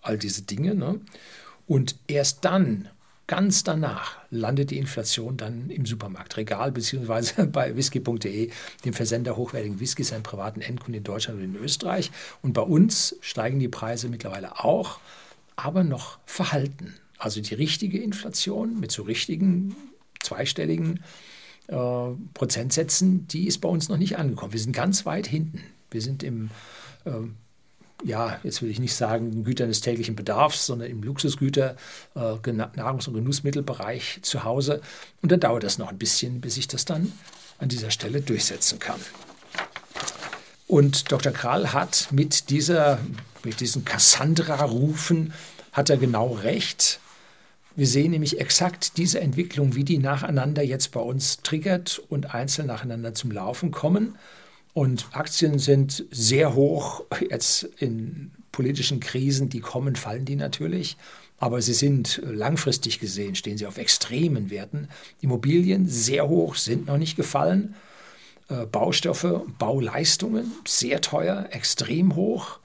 all 0.00 0.16
diese 0.16 0.40
Dinge. 0.42 0.74
Ne? 0.74 0.98
Und 1.66 1.96
erst 2.06 2.46
dann 2.46 2.88
Ganz 3.30 3.62
danach 3.62 4.16
landet 4.32 4.72
die 4.72 4.78
Inflation 4.78 5.36
dann 5.36 5.70
im 5.70 5.86
Supermarktregal 5.86 6.72
beziehungsweise 6.72 7.46
bei 7.52 7.76
whisky.de, 7.76 8.50
dem 8.84 8.92
Versender 8.92 9.36
hochwertigen 9.36 9.78
Whiskys 9.78 10.12
an 10.12 10.24
privaten 10.24 10.60
Endkunden 10.60 10.94
in 10.94 11.04
Deutschland 11.04 11.38
und 11.38 11.44
in 11.44 11.54
Österreich. 11.54 12.10
Und 12.42 12.54
bei 12.54 12.62
uns 12.62 13.14
steigen 13.20 13.60
die 13.60 13.68
Preise 13.68 14.08
mittlerweile 14.08 14.64
auch, 14.64 14.98
aber 15.54 15.84
noch 15.84 16.18
verhalten. 16.26 16.96
Also 17.18 17.40
die 17.40 17.54
richtige 17.54 18.02
Inflation 18.02 18.80
mit 18.80 18.90
so 18.90 19.04
richtigen 19.04 19.76
zweistelligen 20.20 20.98
äh, 21.68 21.76
Prozentsätzen, 22.34 23.28
die 23.28 23.46
ist 23.46 23.58
bei 23.58 23.68
uns 23.68 23.88
noch 23.88 23.96
nicht 23.98 24.18
angekommen. 24.18 24.54
Wir 24.54 24.60
sind 24.60 24.74
ganz 24.74 25.06
weit 25.06 25.28
hinten. 25.28 25.62
Wir 25.92 26.02
sind 26.02 26.24
im 26.24 26.50
äh, 27.04 27.12
ja, 28.04 28.38
jetzt 28.42 28.62
will 28.62 28.70
ich 28.70 28.80
nicht 28.80 28.94
sagen 28.94 29.44
Gütern 29.44 29.68
des 29.68 29.80
täglichen 29.80 30.16
Bedarfs, 30.16 30.66
sondern 30.66 30.90
im 30.90 31.02
Luxusgüter, 31.02 31.76
äh, 32.14 32.18
Nahrungs- 32.18 33.08
und 33.08 33.14
Genussmittelbereich 33.14 34.20
zu 34.22 34.44
Hause. 34.44 34.80
Und 35.22 35.32
dann 35.32 35.40
dauert 35.40 35.64
das 35.64 35.78
noch 35.78 35.90
ein 35.90 35.98
bisschen, 35.98 36.40
bis 36.40 36.56
ich 36.56 36.68
das 36.68 36.84
dann 36.84 37.12
an 37.58 37.68
dieser 37.68 37.90
Stelle 37.90 38.20
durchsetzen 38.20 38.78
kann. 38.78 39.00
Und 40.66 41.10
Dr. 41.10 41.32
Kral 41.32 41.72
hat 41.72 42.08
mit, 42.10 42.50
dieser, 42.50 43.00
mit 43.44 43.60
diesen 43.60 43.84
Cassandra-Rufen, 43.84 45.32
hat 45.72 45.90
er 45.90 45.96
genau 45.96 46.32
recht. 46.32 47.00
Wir 47.76 47.86
sehen 47.86 48.12
nämlich 48.12 48.40
exakt 48.40 48.96
diese 48.96 49.20
Entwicklung, 49.20 49.74
wie 49.74 49.84
die 49.84 49.98
nacheinander 49.98 50.62
jetzt 50.62 50.92
bei 50.92 51.00
uns 51.00 51.42
triggert 51.42 52.00
und 52.08 52.34
einzeln 52.34 52.66
nacheinander 52.66 53.14
zum 53.14 53.30
Laufen 53.30 53.70
kommen. 53.70 54.16
Und 54.72 55.08
Aktien 55.12 55.58
sind 55.58 56.04
sehr 56.10 56.54
hoch. 56.54 57.04
Jetzt 57.28 57.64
in 57.78 58.32
politischen 58.52 59.00
Krisen, 59.00 59.48
die 59.48 59.60
kommen, 59.60 59.96
fallen 59.96 60.24
die 60.24 60.36
natürlich. 60.36 60.96
Aber 61.38 61.62
sie 61.62 61.72
sind 61.72 62.20
langfristig 62.24 63.00
gesehen, 63.00 63.34
stehen 63.34 63.58
sie 63.58 63.66
auf 63.66 63.78
extremen 63.78 64.50
Werten. 64.50 64.88
Immobilien 65.20 65.88
sehr 65.88 66.28
hoch, 66.28 66.54
sind 66.54 66.86
noch 66.86 66.98
nicht 66.98 67.16
gefallen. 67.16 67.74
Äh, 68.48 68.66
Baustoffe, 68.66 69.42
Bauleistungen 69.58 70.52
sehr 70.66 71.00
teuer, 71.00 71.48
extrem 71.50 72.14
hoch. 72.14 72.58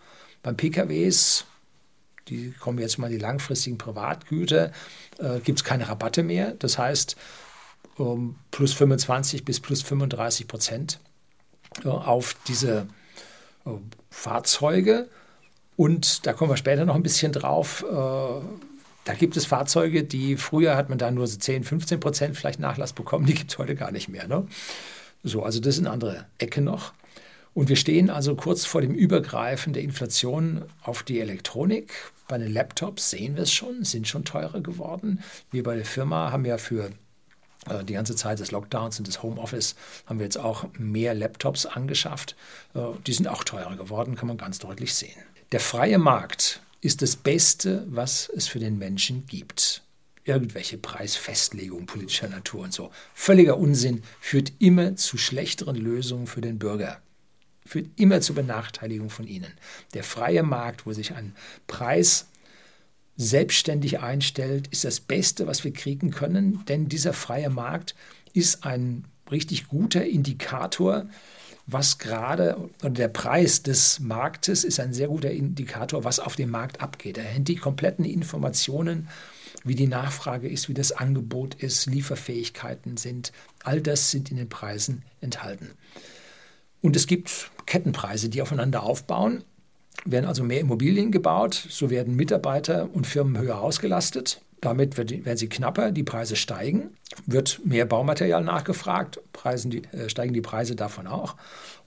Beim 0.43 0.57
PKWs 0.57 1.45
die 2.27 2.51
kommen 2.59 2.79
jetzt 2.79 2.97
mal 2.97 3.09
die 3.09 3.17
langfristigen 3.17 3.77
Privatgüter, 3.77 4.71
äh, 5.19 5.39
gibt 5.41 5.59
es 5.59 5.63
keine 5.63 5.87
Rabatte 5.87 6.23
mehr. 6.23 6.55
Das 6.57 6.77
heißt, 6.77 7.15
um, 7.97 8.35
plus 8.51 8.73
25 8.73 9.45
bis 9.45 9.59
plus 9.59 9.81
35 9.81 10.47
Prozent 10.47 10.99
äh, 10.99 11.14
auf 11.83 12.35
diese 12.47 12.87
äh, 13.65 13.71
Fahrzeuge. 14.09 15.09
Und 15.75 16.25
da 16.25 16.33
kommen 16.33 16.51
wir 16.51 16.57
später 16.57 16.85
noch 16.85 16.95
ein 16.95 17.03
bisschen 17.03 17.31
drauf. 17.31 17.83
Äh, 17.89 17.93
da 19.05 19.13
gibt 19.13 19.37
es 19.37 19.45
Fahrzeuge, 19.45 20.03
die 20.03 20.35
früher 20.35 20.75
hat 20.75 20.89
man 20.89 20.97
da 20.97 21.11
nur 21.11 21.27
so 21.27 21.37
10, 21.37 21.63
15 21.63 21.99
Prozent 21.99 22.37
vielleicht 22.37 22.59
Nachlass 22.59 22.93
bekommen, 22.93 23.25
die 23.25 23.35
gibt 23.35 23.51
es 23.51 23.57
heute 23.57 23.75
gar 23.75 23.91
nicht 23.91 24.09
mehr. 24.09 24.27
Ne? 24.27 24.47
So, 25.23 25.43
also 25.43 25.59
das 25.59 25.75
ist 25.75 25.81
eine 25.81 25.91
andere 25.91 26.25
Ecke 26.37 26.61
noch. 26.61 26.93
Und 27.53 27.69
wir 27.69 27.77
stehen 27.77 28.09
also 28.09 28.35
kurz 28.35 28.65
vor 28.65 28.81
dem 28.81 28.93
Übergreifen 28.93 29.73
der 29.73 29.83
Inflation 29.83 30.65
auf 30.81 31.03
die 31.03 31.19
Elektronik. 31.19 31.93
Bei 32.27 32.37
den 32.37 32.51
Laptops 32.51 33.11
sehen 33.11 33.35
wir 33.35 33.43
es 33.43 33.53
schon, 33.53 33.83
sind 33.85 34.07
schon 34.07 34.25
teurer 34.25 34.59
geworden. 34.59 35.21
Wir 35.51 35.63
bei 35.63 35.75
der 35.75 35.85
Firma 35.85 36.31
haben 36.31 36.43
ja 36.43 36.57
für 36.57 36.89
die 37.83 37.93
ganze 37.93 38.15
Zeit 38.15 38.39
des 38.39 38.51
Lockdowns 38.51 38.99
und 38.99 39.07
des 39.07 39.23
Homeoffice 39.23 39.75
haben 40.05 40.19
wir 40.19 40.25
jetzt 40.25 40.37
auch 40.37 40.65
mehr 40.77 41.13
Laptops 41.13 41.65
angeschafft. 41.65 42.35
Äh, 42.73 42.81
die 43.05 43.13
sind 43.13 43.27
auch 43.27 43.43
teurer 43.43 43.75
geworden, 43.75 44.15
kann 44.15 44.27
man 44.27 44.37
ganz 44.37 44.59
deutlich 44.59 44.93
sehen. 44.93 45.21
Der 45.51 45.59
freie 45.59 45.97
Markt 45.97 46.61
ist 46.81 47.01
das 47.01 47.15
Beste, 47.15 47.85
was 47.87 48.29
es 48.29 48.47
für 48.47 48.59
den 48.59 48.77
Menschen 48.77 49.25
gibt. 49.25 49.81
Irgendwelche 50.23 50.77
Preisfestlegungen 50.77 51.85
politischer 51.85 52.27
Natur 52.27 52.63
und 52.63 52.73
so. 52.73 52.91
Völliger 53.13 53.57
Unsinn 53.57 54.03
führt 54.19 54.53
immer 54.59 54.95
zu 54.95 55.17
schlechteren 55.17 55.75
Lösungen 55.75 56.27
für 56.27 56.41
den 56.41 56.57
Bürger. 56.57 56.99
Führt 57.65 57.87
immer 57.95 58.21
zur 58.21 58.35
Benachteiligung 58.35 59.09
von 59.09 59.27
ihnen. 59.27 59.51
Der 59.93 60.03
freie 60.03 60.43
Markt, 60.43 60.85
wo 60.85 60.93
sich 60.93 61.13
ein 61.13 61.35
Preis 61.67 62.27
selbstständig 63.17 63.99
einstellt, 63.99 64.67
ist 64.67 64.83
das 64.83 64.99
Beste, 64.99 65.47
was 65.47 65.63
wir 65.63 65.73
kriegen 65.73 66.11
können, 66.11 66.63
denn 66.67 66.89
dieser 66.89 67.13
freie 67.13 67.49
Markt 67.49 67.95
ist 68.33 68.65
ein 68.65 69.05
richtig 69.31 69.67
guter 69.67 70.05
Indikator, 70.05 71.05
was 71.67 71.97
gerade, 71.97 72.57
oder 72.81 72.89
der 72.91 73.07
Preis 73.07 73.63
des 73.63 73.99
Marktes 73.99 74.63
ist 74.63 74.79
ein 74.79 74.93
sehr 74.93 75.07
guter 75.07 75.31
Indikator, 75.31 76.03
was 76.03 76.19
auf 76.19 76.35
dem 76.35 76.51
Markt 76.51 76.81
abgeht. 76.81 77.17
Er 77.17 77.23
hält 77.23 77.47
die 77.47 77.55
kompletten 77.55 78.05
Informationen, 78.05 79.07
wie 79.63 79.73
die 79.73 79.87
Nachfrage 79.87 80.47
ist, 80.47 80.69
wie 80.69 80.75
das 80.75 80.91
Angebot 80.91 81.55
ist, 81.55 81.87
Lieferfähigkeiten 81.87 82.97
sind. 82.97 83.31
All 83.63 83.81
das 83.81 84.11
sind 84.11 84.29
in 84.29 84.37
den 84.37 84.49
Preisen 84.49 85.01
enthalten. 85.21 85.71
Und 86.81 86.95
es 86.95 87.07
gibt 87.07 87.49
Kettenpreise, 87.65 88.29
die 88.29 88.43
aufeinander 88.43 88.83
aufbauen 88.83 89.43
werden 90.03 90.25
also 90.25 90.43
mehr 90.43 90.59
Immobilien 90.59 91.11
gebaut, 91.11 91.67
so 91.69 91.89
werden 91.89 92.15
Mitarbeiter 92.15 92.89
und 92.93 93.07
Firmen 93.07 93.37
höher 93.37 93.61
ausgelastet. 93.61 94.41
Damit 94.61 94.97
werden 94.97 95.37
sie 95.37 95.49
knapper, 95.49 95.91
die 95.91 96.03
Preise 96.03 96.35
steigen, 96.35 96.89
wird 97.25 97.61
mehr 97.63 97.85
Baumaterial 97.85 98.43
nachgefragt, 98.43 99.19
die, 99.65 99.83
äh, 99.91 100.09
steigen 100.09 100.33
die 100.33 100.41
Preise 100.41 100.75
davon 100.75 101.07
auch. 101.07 101.35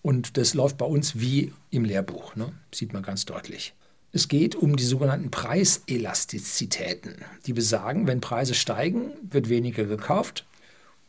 Und 0.03 0.37
das 0.37 0.55
läuft 0.55 0.79
bei 0.79 0.87
uns 0.87 1.19
wie 1.19 1.53
im 1.71 1.85
Lehrbuch, 1.85 2.37
ne? 2.37 2.53
sieht 2.73 2.93
man 2.93 3.03
ganz 3.03 3.25
deutlich. 3.25 3.75
Es 4.13 4.29
geht 4.29 4.55
um 4.55 4.77
die 4.77 4.85
sogenannten 4.85 5.31
Preiselastizitäten, 5.31 7.17
die 7.47 7.53
besagen, 7.53 8.07
wenn 8.07 8.21
Preise 8.21 8.55
steigen, 8.55 9.11
wird 9.23 9.49
weniger 9.49 9.85
gekauft, 9.85 10.47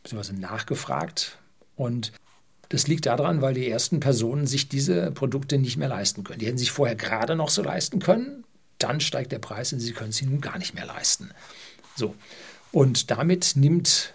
beziehungsweise 0.02 0.38
nachgefragt. 0.38 1.38
Und 1.76 2.12
das 2.70 2.86
liegt 2.86 3.06
daran, 3.06 3.42
weil 3.42 3.52
die 3.52 3.68
ersten 3.68 4.00
Personen 4.00 4.46
sich 4.46 4.68
diese 4.68 5.10
Produkte 5.10 5.58
nicht 5.58 5.76
mehr 5.76 5.88
leisten 5.88 6.24
können. 6.24 6.38
Die 6.38 6.46
hätten 6.46 6.56
sich 6.56 6.70
vorher 6.70 6.96
gerade 6.96 7.34
noch 7.36 7.50
so 7.50 7.62
leisten 7.62 7.98
können, 7.98 8.44
dann 8.78 9.00
steigt 9.00 9.32
der 9.32 9.40
Preis 9.40 9.72
und 9.72 9.80
sie 9.80 9.92
können 9.92 10.12
sie 10.12 10.24
nun 10.24 10.40
gar 10.40 10.56
nicht 10.56 10.74
mehr 10.74 10.86
leisten. 10.86 11.30
So. 11.96 12.14
Und 12.72 13.10
damit 13.10 13.56
nimmt 13.56 14.14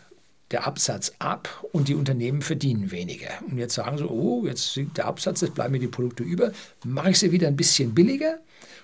der 0.52 0.66
Absatz 0.66 1.12
ab 1.20 1.66
und 1.74 1.90
die 1.90 1.96
Unternehmen 1.96 2.42
verdienen 2.42 2.92
weniger. 2.92 3.30
Und 3.50 3.58
jetzt 3.58 3.74
sagen 3.76 3.98
sie, 3.98 4.08
oh, 4.08 4.46
jetzt 4.46 4.74
sinkt 4.74 4.98
der 4.98 5.06
Absatz, 5.06 5.42
jetzt 5.42 5.56
bleiben 5.56 5.74
mir 5.74 5.80
die 5.80 5.88
Produkte 5.88 6.24
über, 6.24 6.52
mache 6.86 7.12
ich 7.12 7.20
sie 7.20 7.34
wieder 7.34 7.50
ein 7.50 7.58
bisschen 7.58 7.94
billiger 7.94 8.40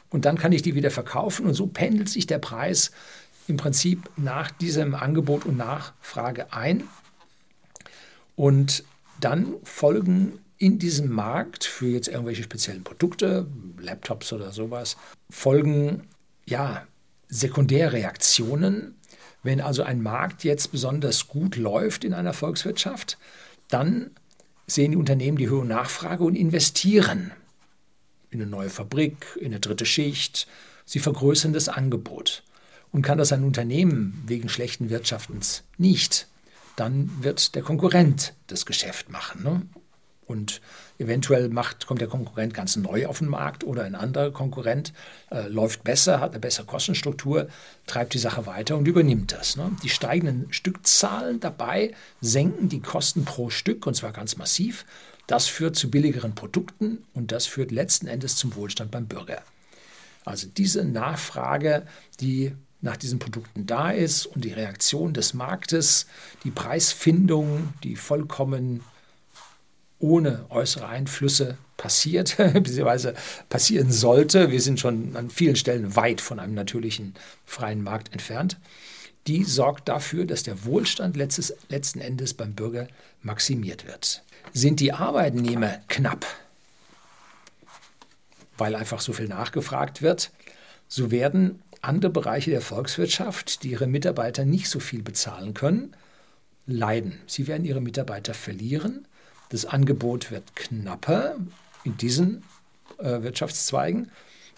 und 0.10 0.26
dann 0.26 0.38
kann 0.38 0.52
ich 0.52 0.64
die 0.64 0.76
wieder 0.76 0.92
verkaufen 0.92 1.46
und 1.46 1.54
so 1.54 1.68
pendelt 1.68 2.10
sich 2.10 2.28
der 2.28 2.40
Preis 2.40 2.92
im 3.48 3.56
Prinzip 3.56 4.10
nach 4.18 4.52
diesem 4.52 4.96
Angebot 4.96 5.46
und 5.46 5.56
Nachfrage 5.56 6.52
ein. 6.52 6.84
Und 8.36 8.84
dann 9.24 9.56
folgen 9.64 10.40
in 10.58 10.78
diesem 10.78 11.10
Markt 11.10 11.64
für 11.64 11.88
jetzt 11.88 12.08
irgendwelche 12.08 12.44
speziellen 12.44 12.84
Produkte, 12.84 13.48
Laptops 13.80 14.32
oder 14.32 14.52
sowas, 14.52 14.96
folgen 15.30 16.08
ja 16.46 16.86
Sekundärreaktionen. 17.30 18.96
Wenn 19.42 19.60
also 19.60 19.82
ein 19.82 20.04
Markt 20.04 20.44
jetzt 20.44 20.72
besonders 20.72 21.28
gut 21.28 21.56
läuft 21.56 22.04
in 22.04 22.14
einer 22.14 22.34
Volkswirtschaft, 22.34 23.18
dann 23.70 24.12
sehen 24.68 24.92
die 24.92 24.98
Unternehmen 24.98 25.38
die 25.38 25.50
hohe 25.50 25.66
Nachfrage 25.66 26.24
und 26.24 26.36
investieren 26.36 27.32
in 28.30 28.42
eine 28.42 28.50
neue 28.50 28.70
Fabrik, 28.70 29.38
in 29.40 29.48
eine 29.48 29.60
dritte 29.60 29.86
Schicht. 29.86 30.48
Sie 30.86 31.00
vergrößern 31.00 31.54
das 31.54 31.70
Angebot. 31.70 32.44
Und 32.92 33.04
kann 33.04 33.18
das 33.18 33.32
ein 33.32 33.46
Unternehmen 33.46 34.22
wegen 34.28 34.50
schlechten 34.50 34.90
Wirtschaftens 34.90 35.64
nicht, 35.78 36.28
dann 36.82 37.12
wird 37.22 37.54
der 37.54 37.62
Konkurrent 37.62 38.34
das 38.48 38.66
Geschäft 38.66 39.10
machen. 39.10 39.44
Ne? 39.44 39.62
Und 40.26 40.62
eventuell 40.98 41.50
macht, 41.50 41.86
kommt 41.86 42.02
der 42.02 42.08
Konkurrent 42.08 42.56
ganz 42.56 42.76
neu 42.76 43.06
auf 43.06 43.20
den 43.20 43.28
Markt 43.28 43.64
oder 43.64 43.84
ein 43.84 43.94
anderer 43.94 44.32
Konkurrent 44.32 44.92
äh, 45.30 45.48
läuft 45.48 45.84
besser, 45.84 46.20
hat 46.20 46.32
eine 46.32 46.40
bessere 46.40 46.66
Kostenstruktur, 46.66 47.50
treibt 47.86 48.16
die 48.16 48.20
Sache 48.20 48.48
weiter 48.48 48.78
und 48.78 48.88
übernimmt 48.88 49.32
das. 49.32 49.58
Ne? 49.58 49.72
Die 49.84 49.90
steigenden 49.90 50.52
Stückzahlen 50.52 51.40
dabei 51.40 51.94
senken 52.20 52.68
die 52.68 52.80
Kosten 52.82 53.26
pro 53.26 53.52
Stück 53.52 53.86
und 53.86 53.94
zwar 53.94 54.12
ganz 54.12 54.38
massiv. 54.38 54.86
Das 55.28 55.46
führt 55.46 55.76
zu 55.76 55.92
billigeren 55.92 56.34
Produkten 56.34 57.04
und 57.14 57.32
das 57.32 57.46
führt 57.46 57.70
letzten 57.70 58.08
Endes 58.08 58.38
zum 58.38 58.56
Wohlstand 58.56 58.90
beim 58.90 59.06
Bürger. 59.06 59.44
Also 60.26 60.48
diese 60.48 60.84
Nachfrage, 60.84 61.86
die 62.20 62.54
nach 62.82 62.98
diesen 62.98 63.20
Produkten 63.20 63.66
da 63.66 63.92
ist 63.92 64.26
und 64.26 64.44
die 64.44 64.54
Reaktion 64.54 65.14
des 65.14 65.34
Marktes, 65.34 66.08
die 66.44 66.52
Preisfindung, 66.52 67.74
die 67.84 67.96
vollkommen 67.96 68.82
ohne 70.00 70.46
äußere 70.50 70.88
Einflüsse 70.88 71.58
passiert, 71.78 72.38
beziehungsweise 72.54 73.14
passieren 73.50 73.92
sollte. 73.92 74.52
Wir 74.52 74.62
sind 74.62 74.80
schon 74.80 75.16
an 75.16 75.30
vielen 75.30 75.56
Stellen 75.56 75.96
weit 75.96 76.22
von 76.22 76.40
einem 76.40 76.56
natürlichen 76.56 77.14
freien 77.46 77.84
Markt 77.84 78.12
entfernt. 78.12 78.58
Die 79.28 79.44
sorgt 79.44 79.88
dafür, 79.88 80.26
dass 80.26 80.42
der 80.42 80.66
Wohlstand 80.66 81.16
letztes, 81.16 81.54
letzten 81.70 82.02
Endes 82.02 82.34
beim 82.34 82.54
Bürger 82.54 82.88
maximiert 83.22 83.86
wird. 83.86 84.24
Sind 84.54 84.80
die 84.80 84.94
Arbeitnehmer 84.94 85.80
knapp, 85.88 86.26
weil 88.58 88.76
einfach 88.76 89.00
so 89.00 89.14
viel 89.14 89.28
nachgefragt 89.28 90.02
wird, 90.02 90.32
so 90.88 91.12
werden 91.12 91.62
andere 91.82 92.12
Bereiche 92.12 92.52
der 92.52 92.62
Volkswirtschaft, 92.62 93.64
die 93.64 93.72
ihre 93.72 93.88
Mitarbeiter 93.88 94.46
nicht 94.46 94.70
so 94.70 94.80
viel 94.80 95.02
bezahlen 95.02 95.54
können, 95.54 95.96
leiden. 96.66 97.20
Sie 97.26 97.48
werden 97.48 97.66
ihre 97.66 97.82
Mitarbeiter 97.82 98.34
verlieren. 98.34 99.08
Das 99.50 99.66
Angebot 99.66 100.32
wird 100.32 100.56
knapper 100.56 101.36
in 101.84 101.98
diesen 101.98 102.44
äh, 103.00 103.24
Wirtschaftszweigen. 103.24 104.12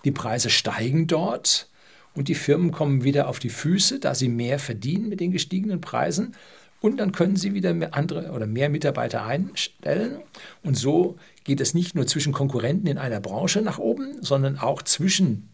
Die 0.03 0.11
Preise 0.11 0.49
steigen 0.49 1.07
dort 1.07 1.69
und 2.13 2.27
die 2.27 2.35
Firmen 2.35 2.71
kommen 2.71 3.03
wieder 3.03 3.27
auf 3.27 3.39
die 3.39 3.49
Füße, 3.49 3.99
da 3.99 4.13
sie 4.15 4.29
mehr 4.29 4.59
verdienen 4.59 5.09
mit 5.09 5.19
den 5.19 5.31
gestiegenen 5.31 5.81
Preisen. 5.81 6.35
Und 6.81 6.97
dann 6.97 7.13
können 7.13 7.37
sie 7.37 7.53
wieder 7.53 7.73
mehr 7.73 7.93
andere 7.93 8.31
oder 8.31 8.45
mehr 8.45 8.69
Mitarbeiter 8.69 9.25
einstellen. 9.25 10.19
Und 10.63 10.77
so 10.77 11.17
geht 11.45 11.61
es 11.61 11.73
nicht 11.73 11.95
nur 11.95 12.05
zwischen 12.05 12.33
Konkurrenten 12.33 12.87
in 12.87 12.97
einer 12.97 13.21
Branche 13.21 13.61
nach 13.61 13.79
oben, 13.79 14.21
sondern 14.21 14.57
auch 14.57 14.81
zwischen 14.81 15.47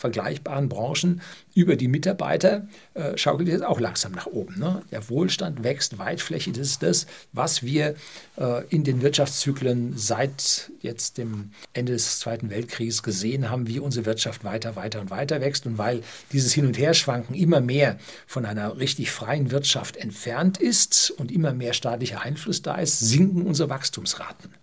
vergleichbaren 0.00 0.70
Branchen 0.70 1.20
über 1.54 1.76
die 1.76 1.88
Mitarbeiter 1.88 2.66
äh, 2.94 3.18
schaukelt 3.18 3.50
es 3.50 3.60
auch 3.60 3.78
langsam 3.80 4.12
nach 4.12 4.24
oben. 4.24 4.58
Ne? 4.58 4.80
Der 4.90 5.10
Wohlstand 5.10 5.62
wächst 5.62 5.98
weitflächig. 5.98 6.54
Das 6.54 6.68
ist 6.68 6.82
das, 6.82 7.06
was 7.34 7.62
wir 7.62 7.96
äh, 8.38 8.64
in 8.70 8.82
den 8.82 9.02
Wirtschaftszyklen 9.02 9.98
seit 9.98 10.70
jetzt 10.80 11.18
dem 11.18 11.50
Ende 11.74 11.92
des 11.92 12.18
Zweiten 12.18 12.48
Weltkriegs 12.48 13.02
gesehen 13.02 13.50
haben, 13.50 13.68
wie 13.68 13.78
unsere 13.78 14.06
Wirtschaft 14.06 14.42
weiter, 14.42 14.74
weiter 14.74 15.02
und 15.02 15.10
weiter 15.10 15.42
wächst. 15.42 15.66
Und 15.66 15.76
weil 15.76 16.02
dieses 16.32 16.54
Hin- 16.54 16.66
und 16.66 16.78
Herschwanken 16.78 17.34
immer 17.34 17.60
mehr 17.60 17.98
von 18.26 18.46
einer 18.46 18.78
richtig 18.78 19.10
freien 19.10 19.50
Wirtschaft 19.50 19.98
entfernt 19.98 20.56
ist 20.56 21.10
und 21.10 21.30
immer 21.30 21.52
mehr 21.52 21.74
staatlicher 21.74 22.22
Einfluss 22.22 22.62
da 22.62 22.76
ist, 22.76 23.00
sinken 23.00 23.42
unsere 23.42 23.68
Wachstumsraten. 23.68 24.54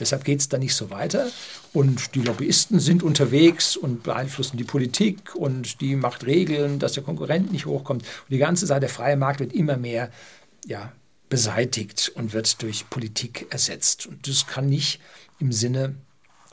Deshalb 0.00 0.24
geht 0.24 0.40
es 0.40 0.48
da 0.48 0.58
nicht 0.58 0.74
so 0.74 0.90
weiter. 0.90 1.30
Und 1.72 2.14
die 2.14 2.22
Lobbyisten 2.22 2.80
sind 2.80 3.02
unterwegs 3.02 3.76
und 3.76 4.02
beeinflussen 4.02 4.56
die 4.56 4.64
Politik 4.64 5.36
und 5.36 5.80
die 5.80 5.94
macht 5.94 6.26
Regeln, 6.26 6.78
dass 6.78 6.92
der 6.92 7.02
Konkurrent 7.02 7.52
nicht 7.52 7.66
hochkommt. 7.66 8.02
Und 8.02 8.30
die 8.30 8.38
ganze 8.38 8.66
Seite 8.66 8.80
der 8.80 8.88
freie 8.88 9.16
Markt 9.16 9.40
wird 9.40 9.52
immer 9.52 9.76
mehr 9.76 10.10
ja, 10.66 10.92
beseitigt 11.28 12.10
und 12.14 12.32
wird 12.32 12.60
durch 12.62 12.90
Politik 12.90 13.46
ersetzt. 13.50 14.06
Und 14.06 14.26
das 14.26 14.46
kann 14.46 14.66
nicht 14.66 15.00
im 15.38 15.52
Sinne 15.52 15.94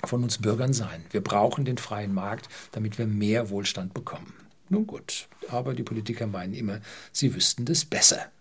von 0.03 0.23
uns 0.23 0.37
Bürgern 0.37 0.73
sein. 0.73 1.03
Wir 1.09 1.21
brauchen 1.21 1.65
den 1.65 1.77
freien 1.77 2.13
Markt, 2.13 2.49
damit 2.71 2.97
wir 2.97 3.07
mehr 3.07 3.49
Wohlstand 3.49 3.93
bekommen. 3.93 4.33
Nun 4.69 4.85
gut, 4.85 5.27
aber 5.49 5.73
die 5.73 5.83
Politiker 5.83 6.27
meinen 6.27 6.53
immer, 6.53 6.81
sie 7.11 7.33
wüssten 7.33 7.65
das 7.65 7.85
besser. 7.85 8.31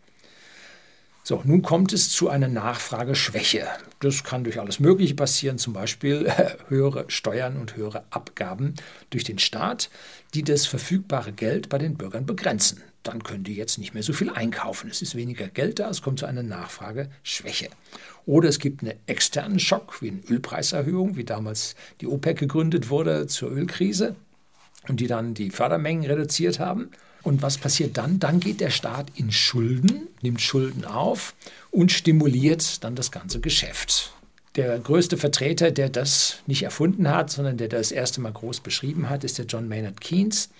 So, 1.28 1.42
nun 1.42 1.62
kommt 1.62 1.92
es 1.92 2.08
zu 2.08 2.28
einer 2.28 2.46
Nachfrageschwäche. 2.46 3.66
Das 3.98 4.22
kann 4.22 4.44
durch 4.44 4.60
alles 4.60 4.78
Mögliche 4.78 5.16
passieren, 5.16 5.58
zum 5.58 5.72
Beispiel 5.72 6.26
äh, 6.26 6.50
höhere 6.68 7.06
Steuern 7.08 7.56
und 7.56 7.74
höhere 7.74 8.04
Abgaben 8.10 8.76
durch 9.10 9.24
den 9.24 9.40
Staat, 9.40 9.90
die 10.34 10.44
das 10.44 10.66
verfügbare 10.66 11.32
Geld 11.32 11.68
bei 11.68 11.78
den 11.78 11.96
Bürgern 11.96 12.26
begrenzen. 12.26 12.80
Dann 13.02 13.24
können 13.24 13.42
die 13.42 13.56
jetzt 13.56 13.76
nicht 13.76 13.92
mehr 13.92 14.04
so 14.04 14.12
viel 14.12 14.30
einkaufen. 14.30 14.88
Es 14.88 15.02
ist 15.02 15.16
weniger 15.16 15.48
Geld 15.48 15.80
da, 15.80 15.90
es 15.90 16.00
kommt 16.00 16.20
zu 16.20 16.26
einer 16.26 16.44
Nachfrageschwäche. 16.44 17.70
Oder 18.24 18.48
es 18.48 18.60
gibt 18.60 18.84
einen 18.84 18.94
externen 19.06 19.58
Schock, 19.58 20.00
wie 20.02 20.10
eine 20.10 20.20
Ölpreiserhöhung, 20.30 21.16
wie 21.16 21.24
damals 21.24 21.74
die 22.00 22.06
OPEC 22.06 22.38
gegründet 22.38 22.88
wurde 22.88 23.26
zur 23.26 23.50
Ölkrise 23.50 24.14
und 24.86 25.00
die 25.00 25.08
dann 25.08 25.34
die 25.34 25.50
Fördermengen 25.50 26.08
reduziert 26.08 26.60
haben. 26.60 26.92
Und 27.26 27.42
was 27.42 27.58
passiert 27.58 27.96
dann? 27.96 28.20
Dann 28.20 28.38
geht 28.38 28.60
der 28.60 28.70
Staat 28.70 29.10
in 29.16 29.32
Schulden, 29.32 30.06
nimmt 30.22 30.40
Schulden 30.40 30.84
auf 30.84 31.34
und 31.72 31.90
stimuliert 31.90 32.84
dann 32.84 32.94
das 32.94 33.10
ganze 33.10 33.40
Geschäft. 33.40 34.12
Der 34.54 34.78
größte 34.78 35.16
Vertreter, 35.16 35.72
der 35.72 35.88
das 35.88 36.36
nicht 36.46 36.62
erfunden 36.62 37.10
hat, 37.10 37.32
sondern 37.32 37.56
der 37.56 37.66
das 37.66 37.90
erste 37.90 38.20
Mal 38.20 38.30
groß 38.30 38.60
beschrieben 38.60 39.10
hat, 39.10 39.24
ist 39.24 39.38
der 39.38 39.46
John 39.46 39.66
Maynard 39.66 40.00
Keynes. 40.00 40.50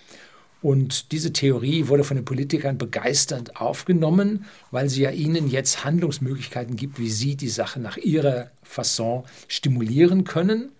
Und 0.61 1.13
diese 1.13 1.33
Theorie 1.33 1.87
wurde 1.87 2.03
von 2.03 2.17
den 2.17 2.25
Politikern 2.25 2.79
begeisternd 2.79 3.61
aufgenommen, 3.61 4.45
weil 4.73 4.89
sie 4.89 5.03
ja 5.03 5.11
ihnen 5.11 5.49
jetzt 5.49 5.85
Handlungsmöglichkeiten 5.85 6.75
gibt, 6.75 6.99
wie 6.99 7.11
sie 7.11 7.37
die 7.37 7.49
Sache 7.49 7.79
nach 7.79 7.97
ihrer 7.97 8.51
Fasson 8.65 9.23
stimulieren 9.47 10.25
können. 10.25 10.73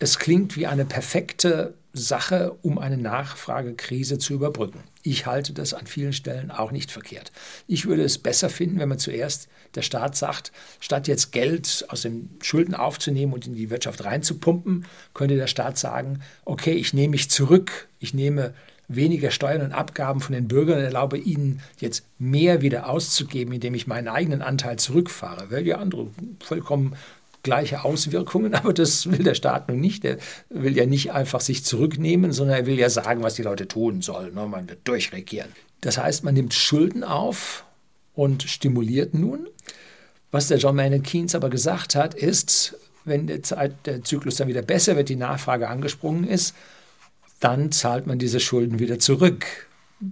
Es 0.00 0.18
klingt 0.18 0.58
wie 0.58 0.66
eine 0.66 0.84
perfekte 0.84 1.72
Sache, 1.92 2.56
um 2.62 2.78
eine 2.78 2.96
Nachfragekrise 2.96 4.18
zu 4.18 4.34
überbrücken. 4.34 4.80
Ich 5.02 5.26
halte 5.26 5.52
das 5.52 5.74
an 5.74 5.86
vielen 5.86 6.12
Stellen 6.12 6.50
auch 6.50 6.70
nicht 6.70 6.90
verkehrt. 6.90 7.32
Ich 7.66 7.86
würde 7.86 8.04
es 8.04 8.18
besser 8.18 8.48
finden, 8.48 8.78
wenn 8.78 8.88
man 8.88 8.98
zuerst 8.98 9.48
der 9.74 9.82
Staat 9.82 10.16
sagt, 10.16 10.52
statt 10.78 11.08
jetzt 11.08 11.32
Geld 11.32 11.86
aus 11.88 12.02
den 12.02 12.30
Schulden 12.42 12.74
aufzunehmen 12.74 13.32
und 13.32 13.46
in 13.46 13.54
die 13.54 13.70
Wirtschaft 13.70 14.04
reinzupumpen, 14.04 14.86
könnte 15.14 15.36
der 15.36 15.46
Staat 15.46 15.78
sagen, 15.78 16.20
okay, 16.44 16.72
ich 16.72 16.92
nehme 16.92 17.12
mich 17.12 17.30
zurück, 17.30 17.88
ich 17.98 18.14
nehme 18.14 18.54
weniger 18.88 19.30
Steuern 19.30 19.62
und 19.62 19.72
Abgaben 19.72 20.20
von 20.20 20.34
den 20.34 20.48
Bürgern 20.48 20.78
und 20.78 20.84
erlaube 20.84 21.16
ihnen 21.16 21.62
jetzt 21.78 22.04
mehr 22.18 22.60
wieder 22.60 22.88
auszugeben, 22.88 23.54
indem 23.54 23.74
ich 23.74 23.86
meinen 23.86 24.08
eigenen 24.08 24.42
Anteil 24.42 24.78
zurückfahre. 24.78 25.50
Weil 25.50 25.64
die 25.64 25.74
andere 25.74 26.08
vollkommen 26.40 26.96
gleiche 27.42 27.84
Auswirkungen, 27.84 28.54
aber 28.56 28.72
das 28.72 29.10
will 29.10 29.22
der 29.22 29.34
Staat 29.34 29.68
nun 29.68 29.80
nicht. 29.80 30.04
Der 30.04 30.18
will 30.48 30.76
ja 30.76 30.86
nicht 30.86 31.12
einfach 31.12 31.40
sich 31.40 31.64
zurücknehmen, 31.64 32.32
sondern 32.32 32.56
er 32.58 32.66
will 32.66 32.78
ja 32.78 32.90
sagen, 32.90 33.22
was 33.22 33.34
die 33.34 33.42
Leute 33.42 33.68
tun 33.68 34.02
sollen. 34.02 34.34
Ne? 34.34 34.46
Man 34.46 34.68
wird 34.68 34.86
durchregieren. 34.86 35.50
Das 35.80 35.98
heißt, 35.98 36.24
man 36.24 36.34
nimmt 36.34 36.54
Schulden 36.54 37.04
auf 37.04 37.64
und 38.14 38.42
stimuliert 38.42 39.14
nun. 39.14 39.46
Was 40.30 40.48
der 40.48 40.58
John 40.58 40.76
Maynard 40.76 41.04
Keynes 41.04 41.34
aber 41.34 41.50
gesagt 41.50 41.94
hat, 41.94 42.14
ist, 42.14 42.76
wenn 43.04 43.26
der, 43.26 43.42
Zeit, 43.42 43.74
der 43.86 44.04
Zyklus 44.04 44.36
dann 44.36 44.48
wieder 44.48 44.62
besser 44.62 44.96
wird, 44.96 45.08
die 45.08 45.16
Nachfrage 45.16 45.68
angesprungen 45.68 46.24
ist, 46.24 46.54
dann 47.40 47.72
zahlt 47.72 48.06
man 48.06 48.18
diese 48.18 48.38
Schulden 48.38 48.78
wieder 48.78 48.98
zurück. 48.98 49.46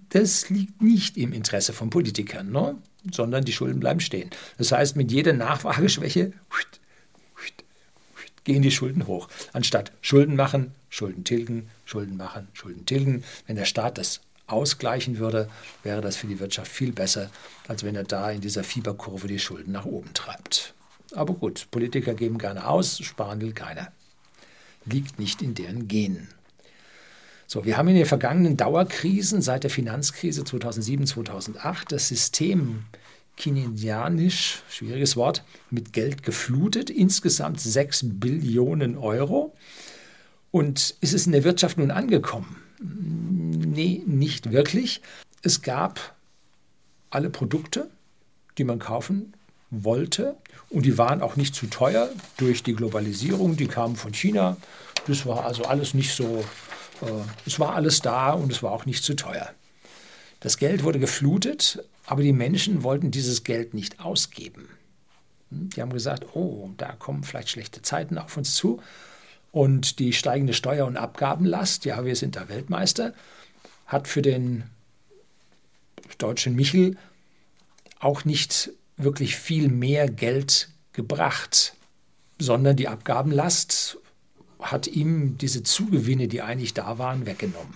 Das 0.08 0.50
liegt 0.50 0.82
nicht 0.82 1.16
im 1.16 1.32
Interesse 1.32 1.72
von 1.72 1.90
Politikern, 1.90 2.50
ne? 2.50 2.76
sondern 3.12 3.44
die 3.44 3.52
Schulden 3.52 3.80
bleiben 3.80 4.00
stehen. 4.00 4.30
Das 4.56 4.72
heißt, 4.72 4.96
mit 4.96 5.12
jeder 5.12 5.32
Nachfrageschwäche 5.34 6.32
gehen 8.48 8.62
die 8.62 8.70
Schulden 8.70 9.06
hoch. 9.06 9.28
Anstatt 9.52 9.92
Schulden 10.00 10.34
machen, 10.34 10.72
Schulden 10.88 11.22
tilgen, 11.22 11.68
Schulden 11.84 12.16
machen, 12.16 12.48
Schulden 12.54 12.86
tilgen. 12.86 13.22
Wenn 13.46 13.56
der 13.56 13.66
Staat 13.66 13.98
das 13.98 14.20
ausgleichen 14.46 15.18
würde, 15.18 15.50
wäre 15.82 16.00
das 16.00 16.16
für 16.16 16.26
die 16.26 16.40
Wirtschaft 16.40 16.72
viel 16.72 16.92
besser, 16.92 17.30
als 17.68 17.84
wenn 17.84 17.94
er 17.94 18.04
da 18.04 18.30
in 18.30 18.40
dieser 18.40 18.64
Fieberkurve 18.64 19.28
die 19.28 19.38
Schulden 19.38 19.72
nach 19.72 19.84
oben 19.84 20.14
treibt. 20.14 20.72
Aber 21.14 21.34
gut, 21.34 21.68
Politiker 21.70 22.14
geben 22.14 22.38
gerne 22.38 22.66
aus, 22.66 22.98
sparen 23.04 23.42
will 23.42 23.52
keiner. 23.52 23.92
Liegt 24.86 25.18
nicht 25.18 25.42
in 25.42 25.54
deren 25.54 25.86
Genen. 25.86 26.28
So, 27.46 27.66
wir 27.66 27.76
haben 27.76 27.88
in 27.88 27.96
den 27.96 28.06
vergangenen 28.06 28.56
Dauerkrisen 28.56 29.42
seit 29.42 29.62
der 29.62 29.70
Finanzkrise 29.70 30.44
2007, 30.44 31.06
2008 31.06 31.92
das 31.92 32.08
System 32.08 32.84
keynesianisch, 33.38 34.62
schwieriges 34.68 35.16
Wort, 35.16 35.44
mit 35.70 35.92
Geld 35.92 36.22
geflutet, 36.22 36.90
insgesamt 36.90 37.60
6 37.60 38.04
Billionen 38.20 38.98
Euro. 38.98 39.54
Und 40.50 40.96
ist 41.00 41.14
es 41.14 41.26
in 41.26 41.32
der 41.32 41.44
Wirtschaft 41.44 41.78
nun 41.78 41.90
angekommen? 41.90 42.56
Nee, 42.80 44.02
nicht 44.06 44.50
wirklich. 44.50 45.00
Es 45.42 45.62
gab 45.62 46.16
alle 47.10 47.30
Produkte, 47.30 47.90
die 48.58 48.64
man 48.64 48.78
kaufen 48.78 49.32
wollte. 49.70 50.36
Und 50.70 50.84
die 50.84 50.98
waren 50.98 51.22
auch 51.22 51.36
nicht 51.36 51.54
zu 51.54 51.66
teuer 51.66 52.10
durch 52.36 52.62
die 52.62 52.74
Globalisierung. 52.74 53.56
Die 53.56 53.66
kamen 53.66 53.96
von 53.96 54.12
China. 54.12 54.56
Das 55.06 55.26
war 55.26 55.44
also 55.44 55.64
alles 55.64 55.94
nicht 55.94 56.14
so, 56.14 56.44
äh, 57.02 57.06
es 57.46 57.58
war 57.60 57.74
alles 57.74 58.00
da 58.00 58.32
und 58.32 58.52
es 58.52 58.62
war 58.62 58.72
auch 58.72 58.86
nicht 58.86 59.04
zu 59.04 59.14
teuer. 59.14 59.50
Das 60.40 60.56
Geld 60.58 60.84
wurde 60.84 60.98
geflutet, 60.98 61.84
aber 62.08 62.22
die 62.22 62.32
Menschen 62.32 62.82
wollten 62.82 63.10
dieses 63.10 63.44
Geld 63.44 63.74
nicht 63.74 64.00
ausgeben. 64.00 64.66
Hm, 65.50 65.68
die 65.68 65.82
haben 65.82 65.92
gesagt, 65.92 66.34
oh, 66.34 66.70
da 66.78 66.92
kommen 66.92 67.22
vielleicht 67.22 67.50
schlechte 67.50 67.82
Zeiten 67.82 68.16
auf 68.16 68.38
uns 68.38 68.54
zu. 68.54 68.80
Und 69.52 69.98
die 69.98 70.14
steigende 70.14 70.54
Steuer- 70.54 70.86
und 70.86 70.96
Abgabenlast, 70.96 71.84
ja, 71.84 72.04
wir 72.06 72.16
sind 72.16 72.36
da 72.36 72.48
Weltmeister, 72.48 73.12
hat 73.86 74.08
für 74.08 74.22
den 74.22 74.64
deutschen 76.16 76.56
Michel 76.56 76.96
auch 78.00 78.24
nicht 78.24 78.70
wirklich 78.96 79.36
viel 79.36 79.68
mehr 79.68 80.08
Geld 80.08 80.70
gebracht, 80.94 81.74
sondern 82.38 82.76
die 82.76 82.88
Abgabenlast 82.88 83.98
hat 84.60 84.86
ihm 84.86 85.36
diese 85.36 85.62
Zugewinne, 85.62 86.26
die 86.26 86.40
eigentlich 86.40 86.72
da 86.72 86.98
waren, 86.98 87.26
weggenommen. 87.26 87.74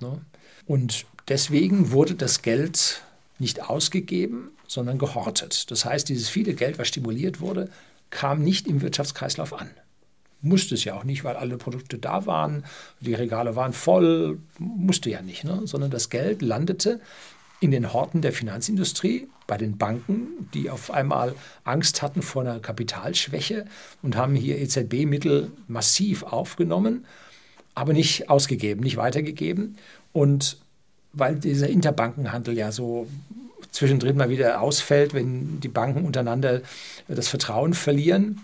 Ne? 0.00 0.20
Und 0.66 1.04
Deswegen 1.28 1.90
wurde 1.90 2.14
das 2.14 2.42
Geld 2.42 3.02
nicht 3.38 3.62
ausgegeben, 3.62 4.50
sondern 4.66 4.98
gehortet. 4.98 5.70
Das 5.70 5.84
heißt, 5.84 6.08
dieses 6.08 6.28
viele 6.28 6.54
Geld, 6.54 6.78
was 6.78 6.88
stimuliert 6.88 7.40
wurde, 7.40 7.70
kam 8.10 8.42
nicht 8.42 8.66
im 8.66 8.80
Wirtschaftskreislauf 8.80 9.52
an. 9.52 9.70
Musste 10.42 10.74
es 10.74 10.84
ja 10.84 10.94
auch 10.94 11.04
nicht, 11.04 11.24
weil 11.24 11.36
alle 11.36 11.56
Produkte 11.56 11.98
da 11.98 12.26
waren, 12.26 12.64
die 13.00 13.14
Regale 13.14 13.56
waren 13.56 13.72
voll, 13.72 14.38
musste 14.58 15.10
ja 15.10 15.22
nicht, 15.22 15.44
ne? 15.44 15.62
sondern 15.64 15.90
das 15.90 16.10
Geld 16.10 16.42
landete 16.42 17.00
in 17.60 17.70
den 17.70 17.92
Horten 17.92 18.20
der 18.20 18.32
Finanzindustrie, 18.32 19.28
bei 19.46 19.56
den 19.56 19.78
Banken, 19.78 20.48
die 20.52 20.70
auf 20.70 20.90
einmal 20.90 21.34
Angst 21.64 22.02
hatten 22.02 22.20
vor 22.20 22.42
einer 22.42 22.60
Kapitalschwäche 22.60 23.64
und 24.02 24.16
haben 24.16 24.34
hier 24.34 24.58
EZB-Mittel 24.58 25.52
massiv 25.68 26.22
aufgenommen, 26.24 27.06
aber 27.74 27.92
nicht 27.92 28.28
ausgegeben, 28.28 28.82
nicht 28.82 28.96
weitergegeben. 28.96 29.76
Und 30.12 30.58
weil 31.16 31.36
dieser 31.36 31.68
Interbankenhandel 31.68 32.56
ja 32.56 32.70
so 32.70 33.08
zwischendrin 33.70 34.16
mal 34.16 34.30
wieder 34.30 34.60
ausfällt, 34.60 35.14
wenn 35.14 35.60
die 35.60 35.68
Banken 35.68 36.04
untereinander 36.04 36.62
das 37.08 37.28
Vertrauen 37.28 37.74
verlieren. 37.74 38.40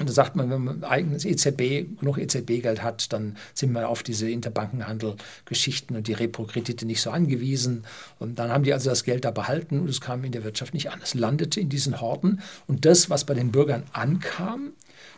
Und 0.00 0.08
da 0.08 0.12
sagt 0.12 0.34
man, 0.34 0.50
wenn 0.50 0.64
man 0.64 0.82
eigenes 0.82 1.24
EZB, 1.24 2.00
genug 2.00 2.18
EZB-Geld 2.18 2.82
hat, 2.82 3.12
dann 3.12 3.36
sind 3.54 3.70
wir 3.72 3.88
auf 3.88 4.02
diese 4.02 4.28
Interbankenhandel-Geschichten 4.28 5.94
und 5.94 6.08
die 6.08 6.14
Repro-Kredite 6.14 6.84
nicht 6.84 7.00
so 7.00 7.10
angewiesen. 7.10 7.84
Und 8.18 8.40
dann 8.40 8.50
haben 8.50 8.64
die 8.64 8.72
also 8.72 8.90
das 8.90 9.04
Geld 9.04 9.24
da 9.24 9.30
behalten 9.30 9.78
und 9.78 9.88
es 9.88 10.00
kam 10.00 10.24
in 10.24 10.32
der 10.32 10.42
Wirtschaft 10.42 10.74
nicht 10.74 10.90
an. 10.90 10.98
Es 11.00 11.14
landete 11.14 11.60
in 11.60 11.68
diesen 11.68 12.00
Horten 12.00 12.40
und 12.66 12.84
das, 12.84 13.08
was 13.08 13.24
bei 13.24 13.34
den 13.34 13.52
Bürgern 13.52 13.84
ankam, 13.92 14.72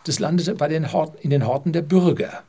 das 0.04 0.18
landete 0.18 0.54
bei 0.54 0.68
den 0.68 0.92
Horten, 0.92 1.18
in 1.22 1.30
den 1.30 1.46
Horten 1.46 1.72
der 1.72 1.82
Bürger. 1.82 2.42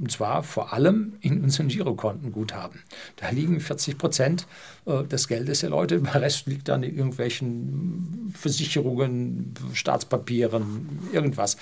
Und 0.00 0.10
zwar 0.10 0.42
vor 0.42 0.72
allem 0.72 1.12
in 1.20 1.42
unseren 1.42 1.68
Girokontenguthaben. 1.68 2.80
Da 3.16 3.28
liegen 3.28 3.60
40 3.60 3.98
Prozent 3.98 4.46
äh, 4.86 5.04
des 5.04 5.28
Geldes 5.28 5.60
der 5.60 5.70
Leute. 5.70 6.00
Der 6.00 6.22
Rest 6.22 6.46
liegt 6.46 6.68
dann 6.68 6.82
in 6.82 6.96
irgendwelchen 6.96 8.32
Versicherungen, 8.34 9.52
Staatspapieren, 9.74 11.00
irgendwas. 11.12 11.58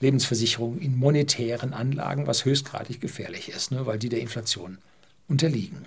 Lebensversicherungen 0.00 0.80
in 0.80 0.96
monetären 0.98 1.72
Anlagen, 1.72 2.26
was 2.26 2.44
höchstgradig 2.44 3.00
gefährlich 3.00 3.48
ist, 3.48 3.72
ne, 3.72 3.86
weil 3.86 3.98
die 3.98 4.10
der 4.10 4.20
Inflation 4.20 4.78
unterliegen. 5.26 5.86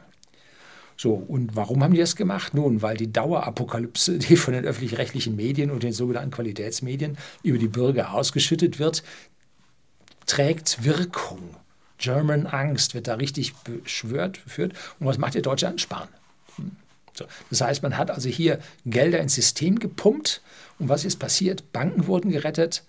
So, 0.98 1.14
und 1.14 1.56
warum 1.56 1.84
haben 1.84 1.94
die 1.94 2.00
das 2.00 2.16
gemacht? 2.16 2.54
Nun, 2.54 2.82
weil 2.82 2.98
die 2.98 3.12
Dauerapokalypse, 3.12 4.18
die 4.20 4.36
von 4.36 4.54
den 4.54 4.66
öffentlich-rechtlichen 4.66 5.36
Medien 5.36 5.72
und 5.72 5.84
den 5.84 5.94
sogenannten 5.94 6.32
Qualitätsmedien 6.32 7.18
über 7.44 7.58
die 7.58 7.68
Bürger 7.68 8.14
ausgeschüttet 8.14 8.80
wird, 8.80 9.04
trägt 10.26 10.84
Wirkung. 10.84 11.56
German 12.02 12.48
Angst 12.48 12.94
wird 12.94 13.08
da 13.08 13.16
richtig 13.16 13.54
beschwört, 13.56 14.38
führt. 14.38 14.74
Und 15.00 15.06
was 15.08 15.18
macht 15.18 15.36
der 15.36 15.42
Deutschland? 15.42 15.80
Sparen. 15.80 16.10
Hm. 16.58 16.72
So. 17.14 17.26
Das 17.50 17.62
heißt, 17.62 17.84
man 17.84 17.98
hat 17.98 18.12
also 18.12 18.28
hier 18.28 18.60
Gelder 18.86 19.20
ins 19.20 19.36
System 19.36 19.80
gepumpt. 19.80 20.42
Und 20.80 20.90
was 20.90 21.06
ist 21.06 21.18
passiert? 21.18 21.72
Banken 21.72 22.08
wurden 22.08 22.32
gerettet 22.32 22.84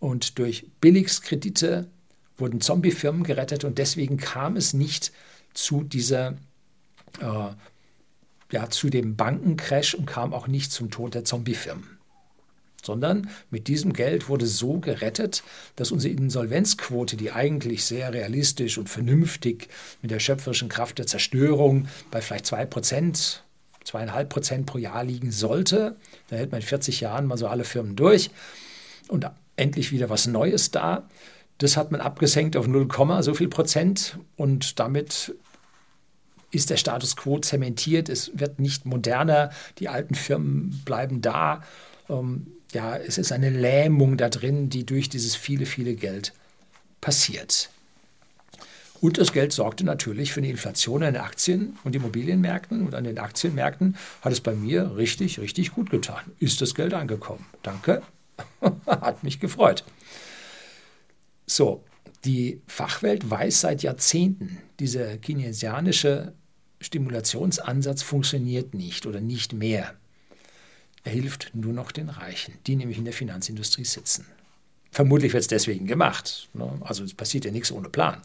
und 0.00 0.38
durch 0.38 0.66
Billigskredite 0.80 1.86
wurden 2.36 2.60
Zombie-Firmen 2.60 3.24
gerettet 3.24 3.64
und 3.64 3.78
deswegen 3.78 4.16
kam 4.16 4.56
es 4.56 4.72
nicht 4.72 5.12
zu 5.54 5.82
dieser, 5.82 6.34
äh, 7.20 7.48
ja, 8.52 8.70
zu 8.70 8.90
dem 8.90 9.16
Bankencrash 9.16 9.94
und 9.94 10.06
kam 10.06 10.32
auch 10.32 10.46
nicht 10.46 10.70
zum 10.70 10.90
Tod 10.90 11.14
der 11.14 11.24
Zombie-Firmen 11.24 11.97
sondern 12.82 13.28
mit 13.50 13.68
diesem 13.68 13.92
Geld 13.92 14.28
wurde 14.28 14.46
so 14.46 14.78
gerettet, 14.78 15.42
dass 15.76 15.90
unsere 15.90 16.14
Insolvenzquote, 16.14 17.16
die 17.16 17.32
eigentlich 17.32 17.84
sehr 17.84 18.12
realistisch 18.12 18.78
und 18.78 18.88
vernünftig 18.88 19.68
mit 20.02 20.10
der 20.10 20.20
schöpferischen 20.20 20.68
Kraft 20.68 20.98
der 20.98 21.06
Zerstörung 21.06 21.88
bei 22.10 22.20
vielleicht 22.20 22.46
2 22.46 22.66
Prozent, 22.66 23.44
zweieinhalb 23.84 24.28
Prozent 24.28 24.66
pro 24.66 24.78
Jahr 24.78 25.04
liegen 25.04 25.32
sollte, 25.32 25.96
da 26.28 26.36
hält 26.36 26.52
man 26.52 26.60
in 26.60 26.66
40 26.66 27.00
Jahren 27.00 27.26
mal 27.26 27.38
so 27.38 27.48
alle 27.48 27.64
Firmen 27.64 27.96
durch 27.96 28.30
und 29.08 29.26
endlich 29.56 29.92
wieder 29.92 30.08
was 30.08 30.26
Neues 30.26 30.70
da. 30.70 31.08
Das 31.58 31.76
hat 31.76 31.90
man 31.90 32.00
abgesenkt 32.00 32.56
auf 32.56 32.68
0, 32.68 32.88
so 33.20 33.34
viel 33.34 33.48
Prozent 33.48 34.18
und 34.36 34.78
damit 34.78 35.34
ist 36.50 36.70
der 36.70 36.76
Status 36.76 37.16
quo 37.16 37.38
zementiert. 37.40 38.08
Es 38.08 38.30
wird 38.34 38.58
nicht 38.60 38.86
moderner, 38.86 39.50
die 39.78 39.88
alten 39.88 40.14
Firmen 40.14 40.80
bleiben 40.84 41.20
da. 41.20 41.62
Ähm, 42.08 42.46
ja, 42.72 42.96
es 42.96 43.18
ist 43.18 43.32
eine 43.32 43.50
Lähmung 43.50 44.16
da 44.16 44.28
drin, 44.28 44.68
die 44.68 44.84
durch 44.84 45.08
dieses 45.08 45.36
viele, 45.36 45.66
viele 45.66 45.94
Geld 45.94 46.32
passiert. 47.00 47.70
Und 49.00 49.18
das 49.18 49.32
Geld 49.32 49.52
sorgte 49.52 49.84
natürlich 49.84 50.32
für 50.32 50.40
eine 50.40 50.50
Inflation 50.50 51.02
an 51.02 51.14
den 51.14 51.22
Aktien- 51.22 51.78
und 51.84 51.94
Immobilienmärkten. 51.94 52.86
Und 52.86 52.94
an 52.94 53.04
den 53.04 53.18
Aktienmärkten 53.18 53.96
hat 54.22 54.32
es 54.32 54.40
bei 54.40 54.54
mir 54.54 54.96
richtig, 54.96 55.38
richtig 55.38 55.72
gut 55.72 55.90
getan. 55.90 56.20
Ist 56.40 56.60
das 56.60 56.74
Geld 56.74 56.94
angekommen? 56.94 57.46
Danke. 57.62 58.02
hat 58.86 59.22
mich 59.22 59.40
gefreut. 59.40 59.84
So, 61.46 61.84
die 62.24 62.60
Fachwelt 62.66 63.30
weiß 63.30 63.60
seit 63.60 63.82
Jahrzehnten, 63.82 64.58
dieser 64.80 65.16
keynesianische 65.18 66.34
Stimulationsansatz 66.80 68.02
funktioniert 68.02 68.74
nicht 68.74 69.06
oder 69.06 69.20
nicht 69.20 69.52
mehr. 69.52 69.94
Er 71.08 71.14
hilft 71.14 71.52
nur 71.54 71.72
noch 71.72 71.90
den 71.90 72.10
Reichen, 72.10 72.52
die 72.66 72.76
nämlich 72.76 72.98
in 72.98 73.06
der 73.06 73.14
Finanzindustrie 73.14 73.86
sitzen. 73.86 74.26
Vermutlich 74.90 75.32
wird 75.32 75.40
es 75.40 75.48
deswegen 75.48 75.86
gemacht. 75.86 76.50
Ne? 76.52 76.70
Also 76.82 77.02
es 77.02 77.14
passiert 77.14 77.46
ja 77.46 77.50
nichts 77.50 77.72
ohne 77.72 77.88
Plan. 77.88 78.20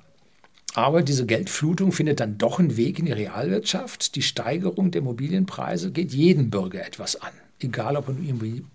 Aber 0.73 1.01
diese 1.01 1.25
Geldflutung 1.25 1.93
findet 1.93 2.19
dann 2.19 2.37
doch 2.37 2.59
einen 2.59 2.75
Weg 2.75 2.99
in 2.99 3.05
die 3.05 3.13
Realwirtschaft. 3.13 4.17
Die 4.17 4.21
Steigerung 4.21 4.91
der 4.91 4.99
Immobilienpreise 4.99 5.91
geht 5.91 6.11
jeden 6.11 6.49
Bürger 6.49 6.85
etwas 6.85 7.15
an. 7.15 7.31
Egal, 7.61 7.95
ob 7.95 8.09
er 8.09 8.15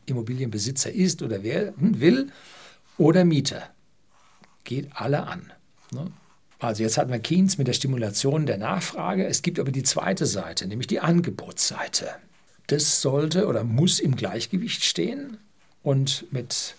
Immobilienbesitzer 0.07 0.90
ist 0.90 1.21
oder 1.23 1.42
wer 1.42 1.75
will 1.77 2.31
oder 2.97 3.27
Mieter. 3.27 3.68
Geht 4.64 4.88
alle 4.94 5.25
an. 5.25 5.53
Ne? 5.92 6.11
Also 6.61 6.83
jetzt 6.83 6.97
hatten 6.97 7.12
wir 7.12 7.18
Keynes 7.18 7.59
mit 7.59 7.68
der 7.68 7.75
Stimulation 7.75 8.47
der 8.47 8.57
Nachfrage. 8.57 9.27
Es 9.27 9.42
gibt 9.42 9.61
aber 9.61 9.71
die 9.71 9.83
zweite 9.83 10.25
Seite, 10.25 10.66
nämlich 10.66 10.87
die 10.87 11.01
Angebotsseite 11.01 12.09
das 12.68 13.02
sollte 13.02 13.46
oder 13.46 13.64
muss 13.64 13.98
im 13.98 14.16
Gleichgewicht 14.16 14.85
stehen. 14.85 15.38
Und 15.83 16.26
mit 16.33 16.74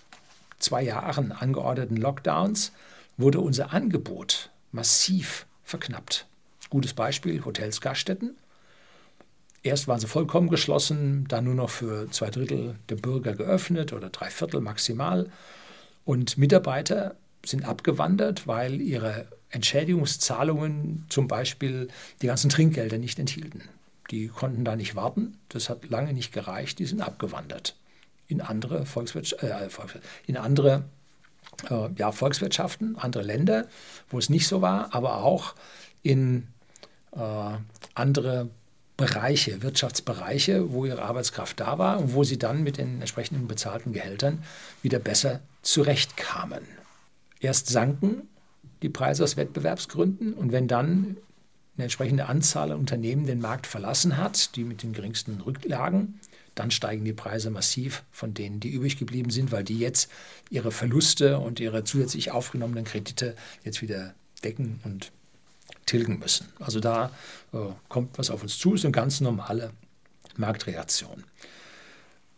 zwei 0.60 0.84
Jahren 0.84 1.32
angeordneten 1.32 1.98
Lockdowns 1.98 2.72
wurde 3.18 3.40
unser 3.40 3.74
Angebot 3.74 4.50
massiv 4.72 5.46
verknappt. 5.64 6.26
Gutes 6.70 6.94
Beispiel, 6.94 7.44
Hotels, 7.44 7.82
Gaststätten. 7.82 8.36
Erst 9.64 9.88
waren 9.88 10.00
sie 10.00 10.08
vollkommen 10.08 10.50
geschlossen, 10.50 11.26
dann 11.28 11.46
nur 11.46 11.56
noch 11.56 11.70
für 11.70 12.10
zwei 12.12 12.30
Drittel 12.30 12.76
der 12.88 12.96
Bürger 12.96 13.34
geöffnet 13.34 13.92
oder 13.92 14.10
drei 14.10 14.30
Viertel 14.30 14.62
maximal. 14.62 15.30
Und 16.06 16.38
Mitarbeiter 16.38 17.16
sind 17.46 17.66
abgewandert, 17.66 18.48
weil 18.48 18.80
ihre 18.80 19.28
Entschädigungszahlungen 19.50 21.06
zum 21.10 21.28
Beispiel 21.28 21.88
die 22.22 22.28
ganzen 22.28 22.50
Trinkgelder 22.50 23.00
nicht 23.00 23.20
enthielten. 23.20 23.64
Die 24.12 24.28
konnten 24.28 24.66
da 24.66 24.76
nicht 24.76 24.96
warten. 24.96 25.38
Das 25.50 25.70
hat 25.70 25.90
lange 25.90 26.14
nicht 26.14 26.34
gereicht. 26.34 26.80
Die 26.80 26.86
sind 26.86 27.02
abgewandert 27.02 27.76
in 28.28 28.42
andere, 28.42 28.86
Volkswirtschaft, 28.86 29.44
äh, 29.44 29.68
in 30.28 30.38
andere 30.38 30.84
äh, 31.70 31.90
ja, 31.96 32.12
Volkswirtschaften, 32.12 32.98
andere 32.98 33.24
Länder, 33.24 33.68
wo 34.10 34.20
es 34.20 34.30
nicht 34.30 34.48
so 34.48 34.62
war, 34.62 34.94
aber 34.94 35.24
auch 35.24 35.56
in 36.04 36.48
äh, 37.12 37.20
andere 37.96 38.50
Bereiche, 38.98 39.62
Wirtschaftsbereiche, 39.64 40.72
wo 40.74 40.86
ihre 40.86 41.02
Arbeitskraft 41.02 41.60
da 41.60 41.78
war 41.78 42.00
und 42.00 42.14
wo 42.14 42.24
sie 42.24 42.38
dann 42.38 42.64
mit 42.64 42.78
den 42.78 43.00
entsprechenden 43.00 43.48
bezahlten 43.48 43.94
Gehältern 43.94 44.44
wieder 44.82 45.00
besser 45.00 45.40
zurechtkamen. 45.62 46.64
Erst 47.40 47.68
sanken 47.68 48.28
die 48.82 48.90
Preise 48.90 49.24
aus 49.24 49.38
Wettbewerbsgründen 49.38 50.34
und 50.34 50.52
wenn 50.52 50.68
dann 50.68 51.18
eine 51.80 51.86
entsprechende 51.86 52.28
Anzahl 52.28 52.72
an 52.72 52.80
Unternehmen 52.80 53.26
den 53.26 53.40
Markt 53.40 53.66
verlassen 53.66 54.18
hat, 54.18 54.56
die 54.56 54.66
mit 54.66 54.84
den 54.84 54.94
geringsten 54.94 55.40
Rücklagen, 55.42 56.20
dann 56.56 56.72
steigen 56.72 57.06
die 57.06 57.14
Preise 57.14 57.50
massiv 57.52 58.04
von 58.12 58.34
denen, 58.34 58.60
die 58.60 58.70
übrig 58.70 58.98
geblieben 58.98 59.30
sind, 59.30 59.54
weil 59.54 59.64
die 59.64 59.80
jetzt 59.80 60.12
ihre 60.50 60.72
Verluste 60.72 61.40
und 61.40 61.62
ihre 61.62 61.86
zusätzlich 61.86 62.32
aufgenommenen 62.32 62.84
Kredite 62.84 63.36
jetzt 63.64 63.82
wieder 63.82 64.14
decken 64.44 64.82
und 64.84 65.14
tilgen 65.86 66.20
müssen. 66.20 66.48
Also 66.60 66.82
da 66.82 67.12
äh, 67.54 67.58
kommt 67.88 68.18
was 68.18 68.30
auf 68.30 68.44
uns 68.44 68.58
zu, 68.58 68.76
ist 68.76 68.84
eine 68.84 68.92
ganz 68.92 69.22
normale 69.22 69.72
Marktreaktion. 70.36 71.24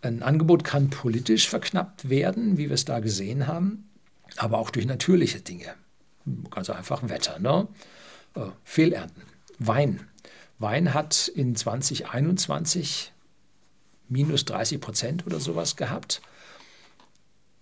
Ein 0.04 0.21
Angebot 0.21 0.63
kann 0.63 0.91
politisch 0.91 1.49
verknappt 1.49 2.10
werden, 2.10 2.58
wie 2.58 2.69
wir 2.69 2.75
es 2.75 2.86
da 2.86 2.99
gesehen 2.99 3.47
haben, 3.47 3.89
aber 4.38 4.60
auch 4.60 4.69
durch 4.69 4.86
natürliche 4.86 5.41
Dinge. 5.41 5.73
Ganz 6.51 6.69
einfach 6.69 7.10
Wetter, 7.10 7.39
ne? 7.39 7.67
Äh, 8.36 8.41
Fehlernten. 8.63 9.30
Wein. 9.67 10.08
Wein 10.58 10.93
hat 10.93 11.28
in 11.28 11.56
2021 11.56 13.12
minus 14.10 14.45
30 14.45 14.82
Prozent 14.82 15.26
oder 15.26 15.39
sowas 15.39 15.76
gehabt. 15.76 16.21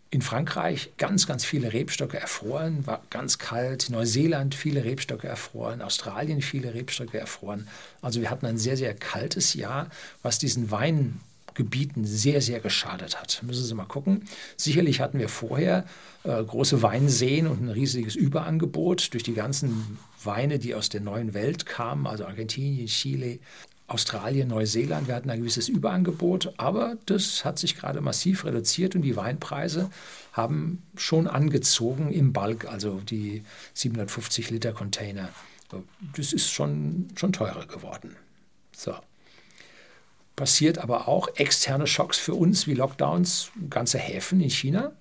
In 0.10 0.22
Frankreich 0.22 0.92
ganz, 0.98 1.28
ganz 1.28 1.46
viele 1.46 1.72
Rebstöcke 1.72 2.20
erfroren, 2.20 2.88
war 2.88 3.04
ganz 3.10 3.38
kalt. 3.38 3.90
Neuseeland 3.90 4.56
viele 4.56 4.84
Rebstöcke 4.84 5.28
erfroren, 5.28 5.82
Australien 5.82 6.42
viele 6.42 6.74
Rebstöcke 6.74 7.20
erfroren. 7.20 7.68
Also 8.02 8.22
wir 8.22 8.32
hatten 8.32 8.48
ein 8.48 8.58
sehr, 8.58 8.78
sehr 8.78 8.96
kaltes 8.96 9.54
Jahr, 9.54 9.90
was 10.24 10.40
diesen 10.40 10.72
Wein 10.72 11.20
Gebieten 11.54 12.06
sehr, 12.06 12.42
sehr 12.42 12.62
geschadet 12.62 13.20
hat. 13.20 13.44
Müssen 13.44 13.66
Sie 13.66 13.74
mal 13.74 13.84
gucken. 13.84 14.24
Sicherlich 14.56 15.02
hatten 15.02 15.20
wir 15.20 15.28
vorher 15.28 15.84
äh, 16.24 16.42
große 16.42 16.82
Weinseen 16.82 17.48
und 17.48 17.62
ein 17.62 17.70
riesiges 17.70 18.16
Überangebot 18.16 19.14
durch 19.14 19.24
die 19.24 19.34
ganzen 19.34 20.00
Weine, 20.23 20.60
die 20.60 20.75
aus 20.75 20.89
der 20.89 21.01
neuen 21.01 21.34
Welt 21.34 21.65
kamen, 21.65 22.08
also 22.08 22.25
Argentinien, 22.25 22.88
Chile, 22.88 23.39
Australien, 23.88 24.49
Neuseeland. 24.49 25.08
Wir 25.08 25.15
hatten 25.15 25.29
ein 25.29 25.39
gewisses 25.39 25.67
Überangebot, 25.67 26.53
aber 26.58 26.97
das 27.05 27.43
hat 27.43 27.58
sich 27.58 27.75
gerade 27.75 28.01
massiv 28.01 28.45
reduziert 28.45 28.95
und 28.95 29.01
die 29.01 29.15
Weinpreise 29.15 29.89
haben 30.34 30.84
schon 30.95 31.27
angezogen 31.27 32.12
im 32.12 32.34
Bulk, 32.34 32.65
also 32.65 32.99
die 32.99 33.43
750 33.73 34.51
Liter 34.51 34.73
Container. 34.73 35.29
Das 36.15 36.34
ist 36.34 36.51
schon, 36.51 37.08
schon 37.15 37.34
teurer 37.34 37.65
geworden. 37.65 38.15
So 38.71 38.93
passiert 40.39 40.77
aber 40.77 41.10
auch 41.10 41.27
externe 41.36 41.86
Schocks 41.86 42.17
für 42.17 42.34
uns 42.34 42.65
wie 42.65 42.73
Lockdowns, 42.73 43.51
ganze 43.69 43.97
Häfen 43.97 44.39
in 44.39 44.49
China. 44.49 44.93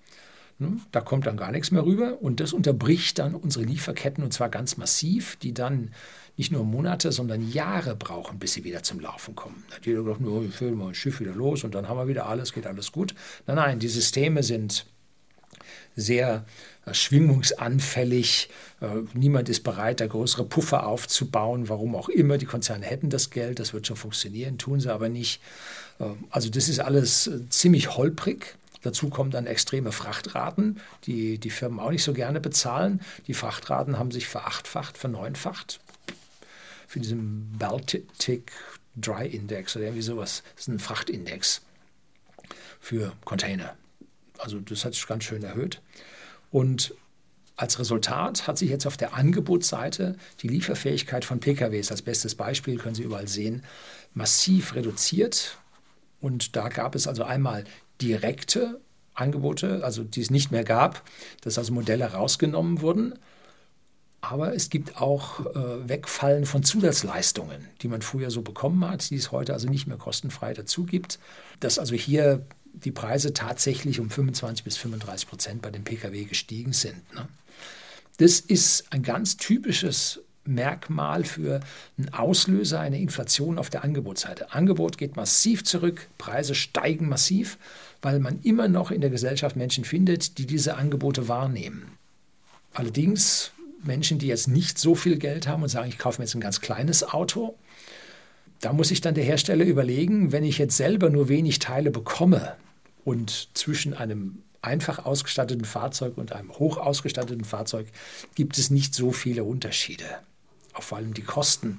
Ne, 0.61 0.77
da 0.91 1.01
kommt 1.01 1.27
dann 1.27 1.37
gar 1.37 1.53
nichts 1.53 1.71
mehr 1.71 1.85
rüber 1.85 2.21
und 2.21 2.41
das 2.41 2.53
unterbricht 2.53 3.21
dann 3.21 3.37
unsere 3.37 3.65
Lieferketten 3.65 4.25
und 4.25 4.33
zwar 4.33 4.49
ganz 4.49 4.77
massiv, 4.77 5.37
die 5.37 5.55
dann 5.55 5.93
nicht 6.37 6.51
nur 6.51 6.65
Monate, 6.65 7.13
sondern 7.13 7.49
Jahre 7.51 7.95
brauchen, 7.95 8.41
bis 8.41 8.55
sie 8.55 8.65
wieder 8.65 8.83
zum 8.83 8.99
Laufen 8.99 9.37
kommen. 9.37 9.65
Da 9.71 9.77
jeder 9.83 10.03
gedacht, 10.03 10.21
nur, 10.21 10.43
wir 10.43 10.51
füllen 10.51 10.77
mal 10.77 10.89
ein 10.89 10.95
Schiff 10.95 11.21
wieder 11.21 11.35
los 11.35 11.63
und 11.63 11.75
dann 11.75 11.89
haben 11.89 11.97
wir 11.97 12.09
wieder 12.09 12.27
alles, 12.27 12.53
geht 12.53 12.67
alles 12.67 12.91
gut. 12.91 13.15
Nein, 13.47 13.57
nein, 13.57 13.79
die 13.79 13.89
Systeme 13.89 14.43
sind 14.43 14.87
sehr 15.97 16.45
äh, 16.87 16.95
schwingungsanfällig. 16.95 18.49
Äh, 18.81 18.87
niemand 19.15 19.49
ist 19.49 19.65
bereit, 19.65 20.01
da 20.01 20.07
größere 20.07 20.45
Puffer 20.45 20.87
aufzubauen, 20.87 21.69
warum 21.69 21.95
auch 21.95 22.09
immer. 22.09 22.39
Die 22.39 22.47
Konzerne 22.47 22.87
hätten 22.87 23.11
das 23.11 23.31
Geld, 23.31 23.59
das 23.59 23.73
wird 23.73 23.87
schon 23.87 23.97
funktionieren, 23.97 24.59
tun 24.59 24.81
sie 24.81 24.93
aber 24.93 25.09
nicht. 25.09 25.41
Äh, 25.99 26.05
also 26.31 26.49
das 26.51 26.69
ist 26.69 26.81
alles 26.81 27.31
ziemlich 27.51 27.97
holprig. 27.97 28.57
Dazu 28.83 29.09
kommen 29.09 29.31
dann 29.31 29.47
extreme 29.47 29.93
Frachtraten, 29.93 30.81
die 31.05 31.39
die 31.39 31.51
Firmen 31.51 31.81
auch 31.81 31.91
nicht 31.91 32.05
so 32.05 32.13
gerne 32.13 32.41
bezahlen. 32.41 33.01
Die 33.27 33.35
Frachtraten 33.35 33.99
haben 33.99 34.11
sich 34.11 34.29
verachtfacht, 34.29 34.97
verneunfacht. 34.97 35.81
Für 36.87 37.01
diesen 37.01 37.59
Baltic 37.59 38.53
Dry 38.97 39.27
Index 39.27 39.77
oder 39.77 39.87
irgendwie 39.87 40.03
sowas. 40.03 40.43
Das 40.55 40.63
ist 40.63 40.69
ein 40.69 40.79
Frachtindex 40.79 41.63
für 42.81 43.13
Container. 43.25 43.77
Also 44.39 44.61
das 44.61 44.85
hat 44.85 44.95
sich 44.95 45.07
ganz 45.07 45.25
schön 45.25 45.43
erhöht. 45.43 45.81
Und 46.51 46.95
als 47.57 47.79
Resultat 47.81 48.47
hat 48.47 48.57
sich 48.57 48.71
jetzt 48.71 48.87
auf 48.87 48.97
der 48.97 49.15
Angebotsseite 49.15 50.17
die 50.43 50.49
Lieferfähigkeit 50.49 51.25
von 51.25 51.41
PKWs, 51.41 51.91
als 51.91 52.03
bestes 52.03 52.37
Beispiel 52.37 52.79
können 52.79 52.95
Sie 52.95 53.03
überall 53.03 53.27
sehen, 53.27 53.65
massiv 54.15 54.75
reduziert. 54.75 55.59
Und 56.21 56.57
da 56.57 56.69
gab 56.69 56.95
es 56.95 57.09
also 57.09 57.25
einmal 57.25 57.65
direkte 58.01 58.81
Angebote, 59.15 59.85
also 59.85 60.05
die 60.05 60.21
es 60.21 60.31
nicht 60.31 60.51
mehr 60.51 60.65
gab, 60.65 61.03
dass 61.41 61.59
also 61.59 61.73
Modelle 61.73 62.13
rausgenommen 62.13 62.81
wurden. 62.81 63.19
aber 64.21 64.55
es 64.55 64.69
gibt 64.69 65.01
auch 65.01 65.47
äh, 65.47 65.89
Wegfallen 65.89 66.45
von 66.45 66.65
Zusatzleistungen, 66.65 67.69
die 67.83 67.89
man 67.89 68.03
früher 68.03 68.31
so 68.31 68.43
bekommen 68.43 68.89
hat, 68.89 69.11
die 69.11 69.17
es 69.17 69.31
heute 69.31 69.53
also 69.53 69.69
nicht 69.69 69.87
mehr 69.87 69.97
kostenfrei 69.97 70.55
dazu 70.55 70.85
gibt. 70.85 71.21
Dass 71.61 71.79
also 71.79 71.95
hier 71.95 72.45
die 72.73 72.91
Preise 72.91 73.33
tatsächlich 73.33 74.01
um 74.01 74.11
25 74.11 74.65
bis 74.65 74.77
35 74.77 75.29
Prozent 75.29 75.63
bei 75.63 75.71
den 75.71 75.85
Pkw 75.85 76.25
gestiegen 76.25 76.73
sind. 76.73 77.15
Ne? 77.15 77.29
Das 78.19 78.41
ist 78.41 78.93
ein 78.93 79.03
ganz 79.03 79.37
typisches 79.37 80.21
Merkmal 80.45 81.25
für 81.25 81.61
einen 81.99 82.13
Auslöser 82.15 82.81
einer 82.81 82.97
Inflation 82.97 83.59
auf 83.59 83.71
der 83.71 83.85
Angebotsseite. 83.85 84.53
Angebot 84.53 84.99
geht 84.99 85.15
massiv 85.15 85.63
zurück, 85.65 86.09
Preise 86.17 86.55
steigen 86.55 87.09
massiv, 87.09 87.59
weil 88.03 88.21
man 88.21 88.41
immer 88.43 88.69
noch 88.69 88.91
in 88.91 89.01
der 89.01 89.11
Gesellschaft 89.11 89.57
Menschen 89.57 89.85
findet, 89.85 90.39
die 90.39 90.47
diese 90.47 90.77
Angebote 90.77 91.29
wahrnehmen. 91.29 91.93
Allerdings 92.73 93.53
Menschen, 93.83 94.19
die 94.19 94.27
jetzt 94.27 94.49
nicht 94.49 94.79
so 94.79 94.95
viel 94.95 95.19
Geld 95.19 95.47
haben 95.47 95.63
und 95.63 95.69
sagen, 95.69 95.89
ich 95.89 95.99
kaufe 95.99 96.21
mir 96.21 96.27
jetzt 96.27 96.35
ein 96.35 96.41
ganz 96.41 96.61
kleines 96.61 97.03
Auto, 97.03 97.57
da 98.61 98.73
muss 98.73 98.89
sich 98.89 99.01
dann 99.01 99.15
der 99.15 99.25
Hersteller 99.25 99.65
überlegen, 99.65 100.33
wenn 100.33 100.45
ich 100.45 100.59
jetzt 100.59 100.77
selber 100.77 101.11
nur 101.11 101.29
wenig 101.29 101.61
Teile 101.61 101.91
bekomme 101.91 102.57
und 103.05 103.49
zwischen 103.55 103.95
einem 103.95 104.43
einfach 104.63 105.05
ausgestatteten 105.05 105.65
Fahrzeug 105.65 106.19
und 106.19 106.33
einem 106.33 106.53
hoch 106.59 106.77
ausgestatteten 106.79 107.45
Fahrzeug 107.45 107.87
gibt 108.35 108.59
es 108.59 108.71
nicht 108.71 108.95
so 108.95 109.13
viele 109.13 109.45
Unterschiede. 109.45 110.05
Auch 110.73 110.83
vor 110.83 110.99
allem 110.99 111.15
die 111.15 111.23
Kosten 111.23 111.79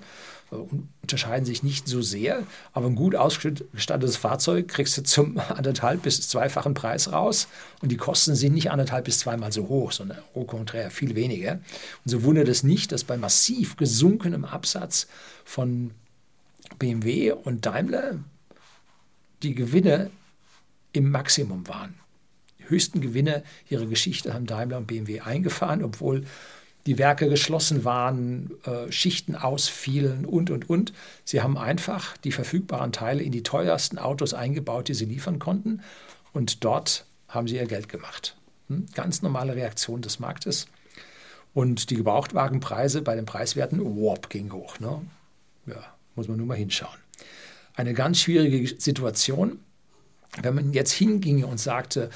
unterscheiden 0.50 1.46
sich 1.46 1.64
nicht 1.64 1.88
so 1.88 2.02
sehr, 2.02 2.44
aber 2.74 2.88
ein 2.88 2.96
gut 2.96 3.16
ausgestattetes 3.16 4.18
Fahrzeug 4.18 4.68
kriegst 4.68 4.98
du 4.98 5.04
zum 5.04 5.40
anderthalb 5.50 6.04
bis 6.04 6.28
zweifachen 6.28 6.74
Preis 6.74 7.12
raus 7.12 7.48
und 7.82 7.92
die 7.92 7.98
Kosten 7.98 8.36
sind 8.36 8.54
nicht 8.54 8.72
anderthalb 8.72 9.06
bis 9.06 9.20
zweimal 9.20 9.52
so 9.52 9.68
hoch, 9.68 9.92
sondern 9.92 10.20
au 10.34 10.44
contraire 10.46 10.90
viel 10.90 11.16
weniger. 11.16 11.54
Und 11.54 12.12
so 12.12 12.24
wundert 12.24 12.48
es 12.48 12.64
nicht, 12.64 12.92
dass 12.92 13.04
bei 13.04 13.18
massiv 13.18 13.78
gesunkenem 13.78 14.46
Absatz 14.46 15.08
von 15.46 15.92
BMW 16.78 17.32
und 17.32 17.66
Daimler 17.66 18.20
die 19.44 19.56
Gewinne 19.56 20.10
im 20.94 21.12
Maximum 21.12 21.68
waren. 21.68 21.96
Die 22.60 22.70
höchsten 22.70 23.02
Gewinne 23.02 23.44
ihrer 23.70 23.86
Geschichte 23.86 24.34
haben 24.34 24.46
Daimler 24.46 24.78
und 24.78 24.88
BMW 24.88 25.22
eingefahren, 25.22 25.84
obwohl 25.84 26.26
die 26.86 26.98
Werke 26.98 27.28
geschlossen 27.30 27.84
waren, 27.84 28.52
äh, 28.64 28.92
Schichten 28.92 29.36
ausfielen 29.36 30.26
und, 30.26 30.50
und, 30.50 30.70
und. 30.70 30.94
Sie 31.26 31.42
haben 31.42 31.58
einfach 31.58 32.18
die 32.18 32.32
verfügbaren 32.32 32.92
Teile 32.92 33.22
in 33.22 33.32
die 33.32 33.44
teuersten 33.44 33.98
Autos 33.98 34.34
eingebaut, 34.34 34.88
die 34.88 34.94
sie 34.94 35.06
liefern 35.06 35.40
konnten. 35.40 35.82
Und 36.34 36.64
dort 36.64 37.06
haben 37.28 37.48
sie 37.48 37.58
ihr 37.58 37.66
Geld 37.66 37.90
gemacht. 37.90 38.36
Hm? 38.68 38.88
Ganz 38.94 39.22
normale 39.22 39.56
Reaktion 39.56 40.02
des 40.02 40.20
Marktes. 40.20 40.68
Und 41.54 41.90
die 41.90 41.96
Gebrauchtwagenpreise 41.96 43.02
bei 43.02 43.16
den 43.16 43.26
Preiswerten, 43.26 43.84
warp, 43.84 44.30
ging 44.30 44.52
hoch. 44.52 44.80
Ne? 44.80 45.02
Ja, 45.66 45.84
muss 46.16 46.28
man 46.28 46.38
nur 46.38 46.48
mal 46.48 46.58
hinschauen. 46.58 46.98
Eine 47.76 47.94
ganz 47.94 48.20
schwierige 48.22 48.68
Situation. 48.80 49.60
Wenn 50.42 50.56
man 50.56 50.74
jetzt 50.74 50.92
hinginge 50.92 51.48
und 51.48 51.60
sagte, 51.60 52.10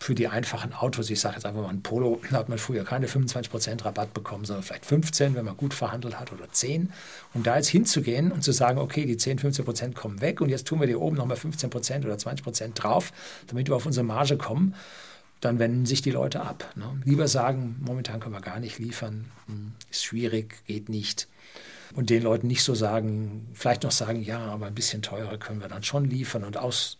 für 0.00 0.14
die 0.14 0.28
einfachen 0.28 0.72
Autos, 0.72 1.10
ich 1.10 1.20
sage 1.20 1.36
jetzt 1.36 1.44
einfach 1.44 1.60
mal 1.60 1.68
ein 1.68 1.82
Polo, 1.82 2.20
hat 2.32 2.48
man 2.48 2.58
früher 2.58 2.84
keine 2.84 3.06
25% 3.06 3.84
Rabatt 3.84 4.14
bekommen, 4.14 4.46
sondern 4.46 4.64
vielleicht 4.64 4.86
15, 4.86 5.34
wenn 5.34 5.44
man 5.44 5.56
gut 5.56 5.74
verhandelt 5.74 6.18
hat 6.18 6.32
oder 6.32 6.50
10. 6.50 6.90
Und 7.34 7.46
da 7.46 7.56
jetzt 7.56 7.68
hinzugehen 7.68 8.32
und 8.32 8.42
zu 8.42 8.52
sagen, 8.52 8.78
okay, 8.78 9.04
die 9.04 9.18
10, 9.18 9.38
15% 9.38 9.94
kommen 9.94 10.22
weg 10.22 10.40
und 10.40 10.48
jetzt 10.48 10.66
tun 10.66 10.80
wir 10.80 10.86
dir 10.86 11.00
oben 11.00 11.16
nochmal 11.16 11.36
15% 11.36 12.04
oder 12.04 12.14
20% 12.14 12.74
drauf, 12.74 13.12
damit 13.46 13.68
wir 13.68 13.76
auf 13.76 13.84
unsere 13.84 14.04
Marge 14.04 14.38
kommen, 14.38 14.74
dann 15.42 15.58
wenden 15.58 15.84
sich 15.84 16.00
die 16.00 16.10
Leute 16.10 16.40
ab. 16.40 16.72
Ne? 16.76 17.00
Lieber 17.04 17.28
sagen, 17.28 17.76
momentan 17.80 18.20
können 18.20 18.34
wir 18.34 18.40
gar 18.40 18.58
nicht 18.58 18.78
liefern, 18.78 19.26
hm, 19.46 19.72
ist 19.90 20.04
schwierig, 20.04 20.56
geht 20.66 20.88
nicht. 20.88 21.28
Und 21.94 22.08
den 22.08 22.22
Leuten 22.22 22.46
nicht 22.46 22.62
so 22.62 22.74
sagen, 22.74 23.48
vielleicht 23.52 23.82
noch 23.82 23.90
sagen, 23.90 24.22
ja, 24.22 24.38
aber 24.38 24.66
ein 24.66 24.74
bisschen 24.74 25.02
teurer 25.02 25.36
können 25.38 25.60
wir 25.60 25.68
dann 25.68 25.82
schon 25.82 26.04
liefern 26.04 26.44
und 26.44 26.56
aus, 26.56 26.98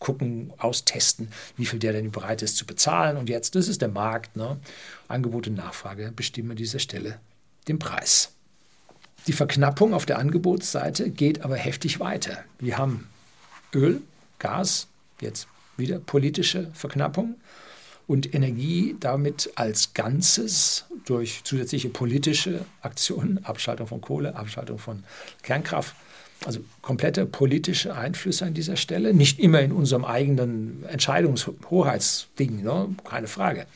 gucken, 0.00 0.52
austesten, 0.58 1.30
wie 1.56 1.66
viel 1.66 1.78
der 1.78 1.92
denn 1.92 2.10
bereit 2.10 2.42
ist 2.42 2.56
zu 2.56 2.66
bezahlen. 2.66 3.16
Und 3.16 3.28
jetzt, 3.28 3.54
das 3.54 3.68
ist 3.68 3.80
der 3.80 3.88
Markt. 3.88 4.34
Ne? 4.36 4.58
Angebot 5.06 5.46
und 5.46 5.54
Nachfrage 5.54 6.10
bestimmen 6.10 6.50
an 6.50 6.56
dieser 6.56 6.80
Stelle 6.80 7.20
den 7.68 7.78
Preis. 7.78 8.32
Die 9.26 9.32
Verknappung 9.32 9.94
auf 9.94 10.06
der 10.06 10.18
Angebotsseite 10.18 11.10
geht 11.10 11.42
aber 11.42 11.56
heftig 11.56 12.00
weiter. 12.00 12.42
Wir 12.58 12.78
haben 12.78 13.08
Öl, 13.74 14.00
Gas, 14.38 14.88
jetzt 15.20 15.46
wieder 15.76 15.98
politische 15.98 16.70
Verknappung 16.72 17.36
und 18.06 18.34
Energie 18.34 18.96
damit 18.98 19.52
als 19.54 19.92
Ganzes 19.94 20.86
durch 21.04 21.42
zusätzliche 21.44 21.90
politische 21.90 22.64
Aktionen, 22.80 23.44
Abschaltung 23.44 23.86
von 23.86 24.00
Kohle, 24.00 24.34
Abschaltung 24.34 24.78
von 24.78 25.04
Kernkraft, 25.42 25.94
also 26.44 26.60
komplette 26.80 27.26
politische 27.26 27.94
Einflüsse 27.94 28.46
an 28.46 28.54
dieser 28.54 28.76
Stelle, 28.76 29.12
nicht 29.12 29.38
immer 29.38 29.60
in 29.60 29.72
unserem 29.72 30.04
eigenen 30.04 30.84
Entscheidungshoheitsding, 30.84 32.62
ne? 32.62 32.94
keine 33.04 33.26
Frage. 33.26 33.66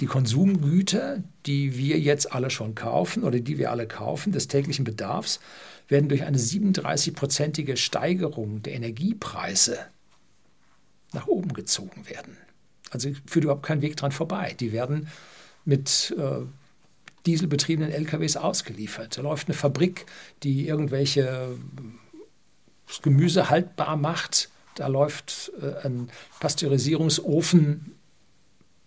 Die 0.00 0.06
Konsumgüter, 0.06 1.22
die 1.46 1.76
wir 1.76 1.98
jetzt 1.98 2.32
alle 2.32 2.50
schon 2.50 2.74
kaufen 2.74 3.22
oder 3.22 3.38
die 3.38 3.58
wir 3.58 3.70
alle 3.70 3.86
kaufen, 3.86 4.32
des 4.32 4.48
täglichen 4.48 4.84
Bedarfs, 4.84 5.40
werden 5.88 6.08
durch 6.08 6.24
eine 6.24 6.38
37-prozentige 6.38 7.76
Steigerung 7.76 8.62
der 8.62 8.74
Energiepreise 8.74 9.78
nach 11.12 11.28
oben 11.28 11.52
gezogen 11.52 12.08
werden. 12.08 12.36
Also 12.90 13.10
führt 13.26 13.44
überhaupt 13.44 13.64
kein 13.64 13.82
Weg 13.82 13.96
dran 13.96 14.12
vorbei. 14.12 14.56
Die 14.58 14.72
werden 14.72 15.08
mit 15.64 16.14
äh, 16.18 16.44
dieselbetriebenen 17.26 17.92
LKWs 17.92 18.36
ausgeliefert. 18.36 19.18
Da 19.18 19.22
läuft 19.22 19.48
eine 19.48 19.54
Fabrik, 19.54 20.06
die 20.42 20.66
irgendwelche 20.68 21.56
Gemüse 23.02 23.50
haltbar 23.50 23.96
macht. 23.96 24.48
Da 24.74 24.86
läuft 24.86 25.52
äh, 25.60 25.86
ein 25.86 26.10
Pasteurisierungsofen, 26.40 27.96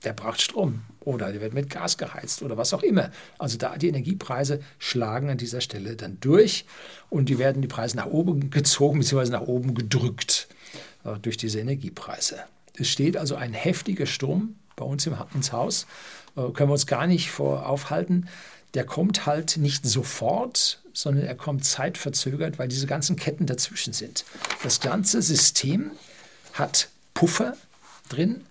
der 0.03 0.13
braucht 0.13 0.41
Strom 0.41 0.81
oder 1.01 1.31
der 1.31 1.41
wird 1.41 1.53
mit 1.53 1.69
Gas 1.69 1.97
geheizt 1.97 2.41
oder 2.41 2.57
was 2.57 2.73
auch 2.73 2.83
immer. 2.83 3.11
Also 3.37 3.57
da 3.57 3.77
die 3.77 3.89
Energiepreise 3.89 4.61
schlagen 4.77 5.29
an 5.29 5.37
dieser 5.37 5.61
Stelle 5.61 5.95
dann 5.95 6.17
durch 6.21 6.65
und 7.09 7.27
die 7.27 7.39
werden 7.39 7.61
die 7.61 7.67
Preise 7.67 7.97
nach 7.97 8.05
oben 8.05 8.49
gezogen 8.49 8.99
bzw. 8.99 9.29
nach 9.31 9.41
oben 9.41 9.75
gedrückt 9.75 10.47
äh, 11.03 11.17
durch 11.19 11.37
diese 11.37 11.59
Energiepreise. 11.59 12.37
Es 12.77 12.87
steht 12.87 13.17
also 13.17 13.35
ein 13.35 13.53
heftiger 13.53 14.05
Sturm 14.05 14.55
bei 14.75 14.85
uns 14.85 15.05
im, 15.05 15.15
ins 15.33 15.51
Haus 15.51 15.85
können 16.35 16.69
wir 16.69 16.73
uns 16.73 16.87
gar 16.87 17.07
nicht 17.07 17.31
vor 17.31 17.67
aufhalten. 17.67 18.27
Der 18.73 18.85
kommt 18.85 19.25
halt 19.25 19.57
nicht 19.57 19.85
sofort, 19.85 20.79
sondern 20.93 21.25
er 21.25 21.35
kommt 21.35 21.65
zeitverzögert, 21.65 22.59
weil 22.59 22.67
diese 22.67 22.87
ganzen 22.87 23.15
Ketten 23.15 23.45
dazwischen 23.45 23.93
sind. 23.93 24.25
Das 24.63 24.79
ganze 24.79 25.21
System 25.21 25.91
hat 26.53 26.89
Puffer 27.13 27.55
drin, 28.09 28.41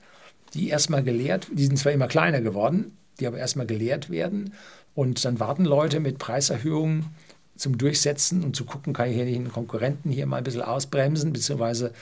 die 0.55 0.69
erstmal 0.69 1.03
geleert, 1.03 1.49
die 1.53 1.67
sind 1.67 1.79
zwar 1.79 1.93
immer 1.93 2.09
kleiner 2.09 2.41
geworden, 2.41 2.97
die 3.21 3.27
aber 3.27 3.38
erstmal 3.38 3.67
geleert 3.67 4.11
werden. 4.11 4.55
Und 4.95 5.25
dann 5.25 5.38
warten 5.41 5.64
Leute 5.64 6.01
mit 6.01 6.19
Preiserhöhungen 6.19 7.07
zum 7.57 7.77
Durchsetzen 7.77 8.45
und 8.45 8.57
zu 8.57 8.64
gucken, 8.64 8.93
kann 8.93 9.09
ich 9.11 9.17
hier 9.17 9.25
nicht 9.25 9.37
einen 9.37 9.53
Konkurrenten 9.53 10.11
hier 10.11 10.27
mal 10.27 10.38
ein 10.38 10.45
bisschen 10.45 10.62
ausbremsen, 10.62 11.33
beziehungsweise 11.33 11.93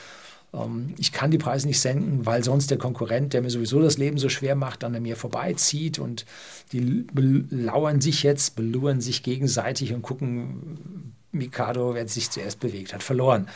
ich 0.97 1.13
kann 1.13 1.31
die 1.31 1.39
Preise 1.39 1.67
nicht 1.67 1.81
senken, 1.81 2.25
weil 2.25 2.43
sonst 2.43 2.71
der 2.71 2.79
Konkurrent, 2.79 3.35
der 3.35 3.43
mir 3.43 3.51
sowieso 3.51 3.81
das 3.81 3.99
Leben 3.99 4.17
so 4.17 4.29
schwer 4.29 4.55
macht, 4.55 4.85
an 4.85 5.01
mir 5.03 5.17
vorbeizieht 5.17 5.99
und 5.99 6.25
die 6.73 7.05
lauern 7.51 8.01
sich 8.01 8.23
jetzt, 8.23 8.57
beluren 8.57 9.01
sich 9.01 9.23
gegenseitig 9.23 9.93
und 9.93 10.03
gucken, 10.03 11.15
Mikado, 11.33 11.95
wer 11.95 12.09
sich 12.09 12.31
zuerst 12.31 12.61
bewegt 12.61 12.95
hat, 12.95 13.03
verloren. 13.03 13.49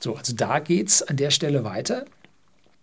So, 0.00 0.16
also 0.16 0.34
da 0.34 0.58
geht 0.58 0.88
es 0.88 1.02
an 1.02 1.16
der 1.16 1.30
Stelle 1.30 1.62
weiter. 1.62 2.06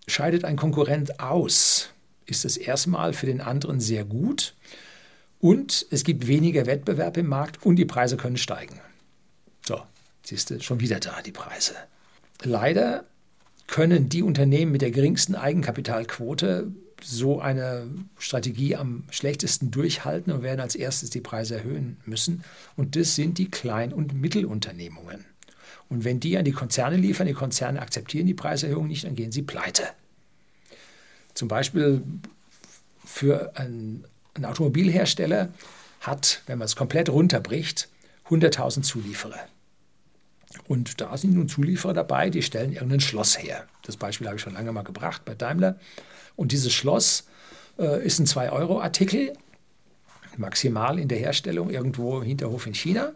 Scheidet 0.08 0.46
ein 0.46 0.56
Konkurrent 0.56 1.20
aus, 1.20 1.90
ist 2.26 2.46
es 2.46 2.58
erstmal 2.58 3.12
für 3.12 3.26
den 3.26 3.42
anderen 3.42 3.80
sehr 3.82 4.06
gut 4.06 4.54
und 5.40 5.86
es 5.92 6.04
gibt 6.04 6.28
weniger 6.28 6.66
Wettbewerb 6.66 7.18
im 7.18 7.28
Markt 7.28 7.66
und 7.66 7.76
die 7.76 7.86
Preise 7.86 8.16
können 8.16 8.38
steigen. 8.38 8.80
So, 9.66 9.82
siehst 10.24 10.50
du, 10.52 10.62
schon 10.62 10.80
wieder 10.80 11.00
da 11.00 11.22
die 11.22 11.32
Preise. 11.32 11.74
Leider 12.44 13.06
können 13.68 14.10
die 14.10 14.24
Unternehmen 14.24 14.72
mit 14.72 14.82
der 14.82 14.92
geringsten 14.92 15.36
Eigenkapitalquote 15.36 16.72
so 17.02 17.40
eine 17.40 17.88
Strategie 18.18 18.76
am 18.76 19.04
schlechtesten 19.10 19.72
durchhalten 19.72 20.32
und 20.34 20.44
werden 20.44 20.62
als 20.62 20.76
erstes 20.76 21.10
die 21.10 21.22
Preise 21.22 21.56
erhöhen 21.56 21.98
müssen. 22.06 22.44
Und 22.76 22.96
das 22.96 23.16
sind 23.16 23.38
die 23.38 23.50
Klein- 23.50 23.94
und 23.94 24.14
Mittelunternehmungen. 24.14 25.26
Und 25.90 26.04
wenn 26.04 26.20
die 26.20 26.38
an 26.38 26.46
die 26.46 26.52
Konzerne 26.52 26.98
liefern, 26.98 27.28
die 27.28 27.34
Konzerne 27.34 27.82
akzeptieren 27.82 28.26
die 28.28 28.34
Preiserhöhung 28.34 28.88
nicht, 28.88 29.04
dann 29.04 29.16
gehen 29.16 29.32
sie 29.32 29.44
pleite. 29.44 29.84
Zum 31.34 31.48
Beispiel 31.48 32.02
für 33.04 33.56
einen, 33.56 34.06
einen 34.34 34.46
Automobilhersteller 34.46 35.50
hat, 36.02 36.42
wenn 36.48 36.58
man 36.58 36.66
es 36.66 36.76
komplett 36.76 37.10
runterbricht, 37.10 37.90
100.000 38.30 38.82
Zulieferer. 38.82 39.48
Und 40.68 41.02
da 41.02 41.16
sind 41.18 41.36
nun 41.36 41.48
Zulieferer 41.48 41.94
dabei, 41.94 42.30
die 42.30 42.42
stellen 42.42 42.74
irgendein 42.74 43.00
Schloss 43.00 43.42
her. 43.42 43.66
Das 43.84 43.98
Beispiel 43.98 44.28
habe 44.28 44.38
ich 44.38 44.42
schon 44.42 44.54
lange 44.54 44.72
mal 44.72 44.84
gebracht 44.84 45.24
bei 45.26 45.36
Daimler. 45.36 45.78
Und 46.36 46.52
dieses 46.52 46.74
Schloss 46.74 47.28
äh, 47.78 48.06
ist 48.06 48.20
ein 48.20 48.26
2-Euro-Artikel. 48.26 49.34
maximal 50.38 51.00
in 51.00 51.08
der 51.08 51.18
Herstellung 51.18 51.70
irgendwo 51.70 52.18
im 52.20 52.24
Hinterhof 52.24 52.68
in 52.68 52.74
China 52.74 53.14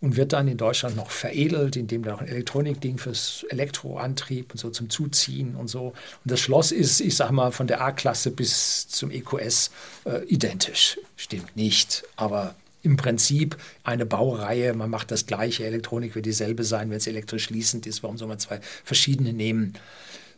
und 0.00 0.16
wird 0.16 0.32
dann 0.32 0.48
in 0.48 0.56
Deutschland 0.56 0.96
noch 0.96 1.10
veredelt, 1.10 1.76
indem 1.76 2.02
da 2.02 2.12
noch 2.12 2.20
ein 2.20 2.28
Elektronikding 2.28 2.98
fürs 2.98 3.44
Elektroantrieb 3.50 4.52
und 4.52 4.58
so 4.58 4.70
zum 4.70 4.88
Zuziehen 4.88 5.54
und 5.54 5.68
so. 5.68 5.88
Und 5.88 5.94
das 6.24 6.40
Schloss 6.40 6.72
ist, 6.72 7.00
ich 7.00 7.16
sag 7.16 7.30
mal, 7.30 7.52
von 7.52 7.66
der 7.66 7.82
A-Klasse 7.82 8.30
bis 8.30 8.88
zum 8.88 9.10
EQS 9.10 9.70
äh, 10.06 10.24
identisch. 10.24 10.98
Stimmt 11.16 11.54
nicht, 11.54 12.04
aber 12.16 12.54
im 12.82 12.96
Prinzip 12.96 13.56
eine 13.84 14.06
Baureihe, 14.06 14.74
man 14.74 14.90
macht 14.90 15.10
das 15.10 15.26
gleiche, 15.26 15.64
Elektronik 15.64 16.14
wird 16.14 16.26
dieselbe 16.26 16.64
sein, 16.64 16.90
wenn 16.90 16.96
es 16.96 17.06
elektrisch 17.06 17.44
schließend 17.44 17.86
ist, 17.86 18.02
warum 18.02 18.18
soll 18.18 18.28
man 18.28 18.38
zwei 18.38 18.60
verschiedene 18.84 19.32
nehmen? 19.32 19.74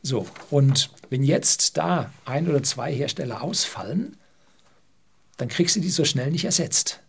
So, 0.02 0.26
und 0.50 0.90
wenn 1.10 1.22
jetzt 1.22 1.76
da 1.76 2.12
ein 2.24 2.48
oder 2.48 2.62
zwei 2.62 2.92
Hersteller 2.92 3.42
ausfallen, 3.42 4.16
dann 5.36 5.48
kriegst 5.48 5.76
du 5.76 5.80
die 5.80 5.90
so 5.90 6.04
schnell 6.04 6.30
nicht 6.30 6.44
ersetzt. 6.44 7.00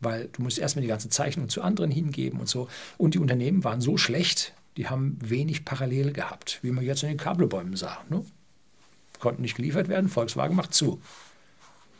Weil 0.00 0.28
du 0.32 0.42
musst 0.42 0.58
erstmal 0.58 0.82
die 0.82 0.88
ganze 0.88 1.10
Zeichnung 1.10 1.50
zu 1.50 1.60
anderen 1.60 1.90
hingeben 1.90 2.40
und 2.40 2.48
so. 2.48 2.68
Und 2.96 3.14
die 3.14 3.18
Unternehmen 3.18 3.64
waren 3.64 3.82
so 3.82 3.98
schlecht, 3.98 4.54
die 4.78 4.88
haben 4.88 5.18
wenig 5.20 5.66
parallel 5.66 6.12
gehabt, 6.12 6.58
wie 6.62 6.70
man 6.70 6.84
jetzt 6.84 7.02
in 7.02 7.10
den 7.10 7.18
Kabelbäumen 7.18 7.76
sah. 7.76 8.02
Ne? 8.08 8.24
Konnten 9.18 9.42
nicht 9.42 9.56
geliefert 9.56 9.88
werden, 9.88 10.08
Volkswagen 10.08 10.56
macht 10.56 10.72
zu. 10.72 11.02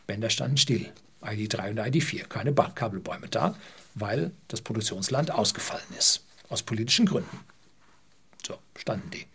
Bänder 0.07 0.31
standen 0.31 0.57
still. 0.57 0.91
ID3 1.23 1.71
und 1.71 1.81
ID4, 1.81 2.27
keine 2.27 2.53
Kabelbäume 2.53 3.29
da, 3.29 3.57
weil 3.95 4.33
das 4.49 4.61
Produktionsland 4.61 5.31
ausgefallen 5.31 5.83
ist. 5.99 6.25
Aus 6.49 6.63
politischen 6.63 7.07
Gründen. 7.07 7.41
So, 8.47 8.59
standen 8.77 9.11
die. 9.11 9.27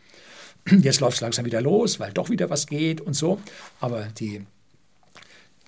Jetzt 0.82 1.00
läuft 1.00 1.16
es 1.16 1.22
langsam 1.22 1.46
wieder 1.46 1.62
los, 1.62 2.00
weil 2.00 2.12
doch 2.12 2.30
wieder 2.30 2.50
was 2.50 2.68
geht 2.68 3.00
und 3.02 3.14
so. 3.14 3.40
Aber 3.80 4.06
die 4.06 4.46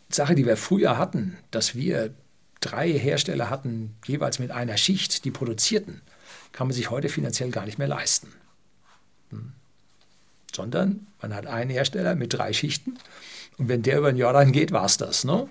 Sache, 0.09 0.35
die 0.35 0.45
wir 0.45 0.57
früher 0.57 0.97
hatten, 0.97 1.37
dass 1.51 1.75
wir 1.75 2.13
drei 2.61 2.91
Hersteller 2.91 3.49
hatten, 3.49 3.95
jeweils 4.05 4.39
mit 4.39 4.51
einer 4.51 4.77
Schicht, 4.77 5.25
die 5.25 5.31
produzierten, 5.31 6.01
kann 6.51 6.67
man 6.67 6.73
sich 6.73 6.89
heute 6.89 7.09
finanziell 7.09 7.51
gar 7.51 7.65
nicht 7.65 7.77
mehr 7.77 7.87
leisten. 7.87 8.33
Hm. 9.29 9.53
Sondern 10.55 11.07
man 11.21 11.35
hat 11.35 11.45
einen 11.45 11.69
Hersteller 11.69 12.15
mit 12.15 12.33
drei 12.33 12.53
Schichten 12.53 12.97
und 13.57 13.69
wenn 13.69 13.83
der 13.83 13.99
über 13.99 14.09
ein 14.09 14.17
Jahr 14.17 14.33
dann 14.33 14.51
geht, 14.51 14.71
war 14.71 14.85
es 14.85 14.97
das. 14.97 15.23
Ne? 15.23 15.47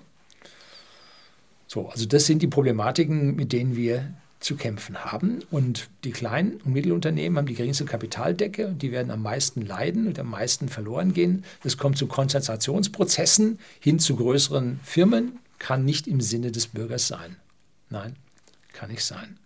So, 1.67 1.89
also 1.89 2.05
das 2.05 2.25
sind 2.25 2.41
die 2.41 2.47
Problematiken, 2.47 3.35
mit 3.35 3.51
denen 3.51 3.75
wir 3.75 4.13
zu 4.39 4.55
kämpfen 4.55 5.03
haben. 5.03 5.39
Und 5.51 5.89
die 6.03 6.11
kleinen 6.11 6.61
und 6.63 6.73
Mittelunternehmen 6.73 7.37
haben 7.37 7.47
die 7.47 7.55
geringste 7.55 7.85
Kapitaldecke 7.85 8.67
und 8.67 8.81
die 8.81 8.91
werden 8.91 9.11
am 9.11 9.21
meisten 9.21 9.65
leiden 9.65 10.07
und 10.07 10.19
am 10.19 10.29
meisten 10.29 10.69
verloren 10.69 11.13
gehen. 11.13 11.43
Es 11.63 11.77
kommt 11.77 11.97
zu 11.97 12.07
Konzentrationsprozessen 12.07 13.59
hin 13.79 13.99
zu 13.99 14.15
größeren 14.15 14.79
Firmen, 14.83 15.39
kann 15.59 15.85
nicht 15.85 16.07
im 16.07 16.21
Sinne 16.21 16.51
des 16.51 16.67
Bürgers 16.67 17.07
sein. 17.07 17.35
Nein, 17.89 18.15
kann 18.73 18.91
nicht 18.91 19.03
sein. 19.03 19.37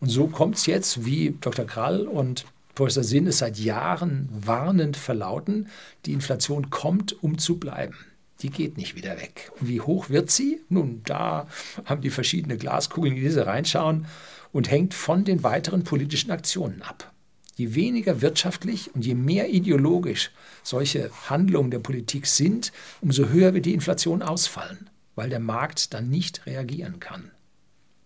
Und 0.00 0.08
so 0.08 0.26
kommt 0.26 0.56
es 0.56 0.66
jetzt, 0.66 1.04
wie 1.04 1.36
Dr. 1.40 1.66
Krall 1.66 2.06
und 2.06 2.44
Professor 2.74 3.04
Sinn 3.04 3.26
es 3.26 3.38
seit 3.38 3.58
Jahren 3.58 4.28
warnend 4.30 4.96
verlauten, 4.96 5.68
die 6.04 6.12
Inflation 6.12 6.68
kommt, 6.68 7.22
um 7.22 7.38
zu 7.38 7.58
bleiben 7.58 7.96
die 8.42 8.50
geht 8.50 8.76
nicht 8.76 8.96
wieder 8.96 9.16
weg. 9.18 9.50
Und 9.58 9.68
wie 9.68 9.80
hoch 9.80 10.10
wird 10.10 10.30
sie? 10.30 10.60
Nun, 10.68 11.02
da 11.04 11.48
haben 11.84 12.02
die 12.02 12.10
verschiedene 12.10 12.56
Glaskugeln, 12.56 13.16
in 13.16 13.22
diese 13.22 13.46
reinschauen 13.46 14.06
und 14.52 14.70
hängt 14.70 14.94
von 14.94 15.24
den 15.24 15.42
weiteren 15.42 15.84
politischen 15.84 16.30
Aktionen 16.30 16.82
ab. 16.82 17.12
Je 17.56 17.74
weniger 17.74 18.20
wirtschaftlich 18.20 18.94
und 18.94 19.06
je 19.06 19.14
mehr 19.14 19.48
ideologisch 19.48 20.30
solche 20.62 21.10
Handlungen 21.30 21.70
der 21.70 21.78
Politik 21.78 22.26
sind, 22.26 22.70
umso 23.00 23.30
höher 23.30 23.54
wird 23.54 23.64
die 23.64 23.72
Inflation 23.72 24.22
ausfallen, 24.22 24.90
weil 25.14 25.30
der 25.30 25.40
Markt 25.40 25.94
dann 25.94 26.10
nicht 26.10 26.44
reagieren 26.44 27.00
kann. 27.00 27.30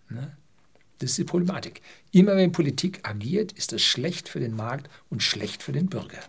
Ne? 0.08 0.36
Das 0.98 1.10
ist 1.10 1.18
die 1.18 1.24
Problematik. 1.24 1.82
Immer 2.12 2.36
wenn 2.36 2.52
Politik 2.52 3.00
agiert, 3.08 3.52
ist 3.52 3.72
es 3.72 3.82
schlecht 3.82 4.28
für 4.28 4.38
den 4.38 4.54
Markt 4.54 4.88
und 5.08 5.22
schlecht 5.22 5.62
für 5.62 5.72
den 5.72 5.88
Bürger. 5.88 6.20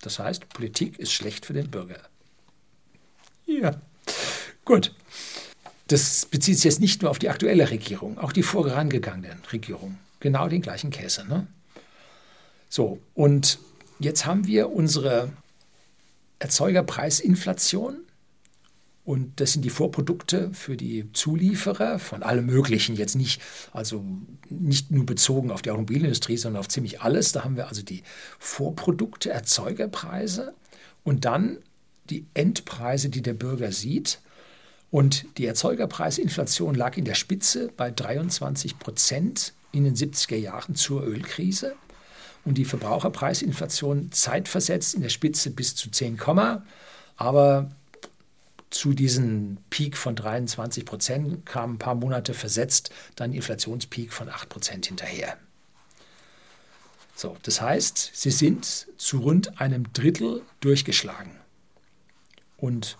Das 0.00 0.18
heißt, 0.18 0.48
Politik 0.50 0.98
ist 0.98 1.12
schlecht 1.12 1.44
für 1.44 1.52
den 1.52 1.70
Bürger. 1.70 2.00
Ja, 3.46 3.80
gut. 4.64 4.94
Das 5.88 6.26
bezieht 6.26 6.56
sich 6.56 6.64
jetzt 6.64 6.80
nicht 6.80 7.02
nur 7.02 7.10
auf 7.10 7.18
die 7.18 7.28
aktuelle 7.28 7.70
Regierung, 7.70 8.18
auch 8.18 8.32
die 8.32 8.42
vorangegangenen 8.42 9.42
Regierungen. 9.52 9.98
Genau 10.20 10.48
den 10.48 10.62
gleichen 10.62 10.90
Käse. 10.90 11.26
Ne? 11.28 11.46
So, 12.70 12.98
und 13.14 13.58
jetzt 13.98 14.24
haben 14.24 14.46
wir 14.46 14.70
unsere 14.70 15.30
Erzeugerpreisinflation. 16.38 17.98
Und 19.04 19.38
das 19.38 19.52
sind 19.52 19.66
die 19.66 19.70
Vorprodukte 19.70 20.50
für 20.54 20.78
die 20.78 21.12
Zulieferer 21.12 21.98
von 21.98 22.22
allem 22.22 22.46
Möglichen. 22.46 22.96
Jetzt 22.96 23.16
nicht, 23.16 23.42
also 23.72 24.02
nicht 24.48 24.90
nur 24.90 25.04
bezogen 25.04 25.50
auf 25.50 25.60
die 25.60 25.70
Automobilindustrie, 25.70 26.38
sondern 26.38 26.60
auf 26.60 26.68
ziemlich 26.68 27.02
alles. 27.02 27.32
Da 27.32 27.44
haben 27.44 27.56
wir 27.56 27.68
also 27.68 27.82
die 27.82 28.02
Vorprodukte, 28.38 29.28
Erzeugerpreise 29.28 30.54
und 31.02 31.26
dann 31.26 31.58
die 32.10 32.26
Endpreise, 32.34 33.08
die 33.08 33.22
der 33.22 33.34
Bürger 33.34 33.72
sieht. 33.72 34.20
Und 34.90 35.26
die 35.38 35.46
Erzeugerpreisinflation 35.46 36.74
lag 36.74 36.96
in 36.96 37.04
der 37.04 37.14
Spitze 37.14 37.70
bei 37.76 37.90
23 37.90 38.78
Prozent 38.78 39.52
in 39.72 39.84
den 39.84 39.96
70er 39.96 40.36
Jahren 40.36 40.76
zur 40.76 41.02
Ölkrise. 41.02 41.74
Und 42.44 42.58
die 42.58 42.64
Verbraucherpreisinflation 42.64 44.12
zeitversetzt 44.12 44.94
in 44.94 45.02
der 45.02 45.08
Spitze 45.08 45.50
bis 45.50 45.74
zu 45.74 45.90
10, 45.90 46.18
aber 47.16 47.70
zu 48.70 48.92
diesem 48.92 49.58
Peak 49.70 49.96
von 49.96 50.16
23 50.16 50.84
Prozent 50.84 51.46
kam 51.46 51.74
ein 51.74 51.78
paar 51.78 51.94
Monate 51.94 52.34
versetzt 52.34 52.90
dann 53.16 53.32
Inflationspeak 53.32 54.12
von 54.12 54.28
8 54.28 54.48
Prozent 54.48 54.86
hinterher. 54.86 55.36
So, 57.14 57.36
das 57.44 57.60
heißt, 57.60 58.10
sie 58.12 58.32
sind 58.32 58.88
zu 58.96 59.20
rund 59.20 59.60
einem 59.60 59.92
Drittel 59.92 60.42
durchgeschlagen. 60.60 61.30
Und 62.64 62.96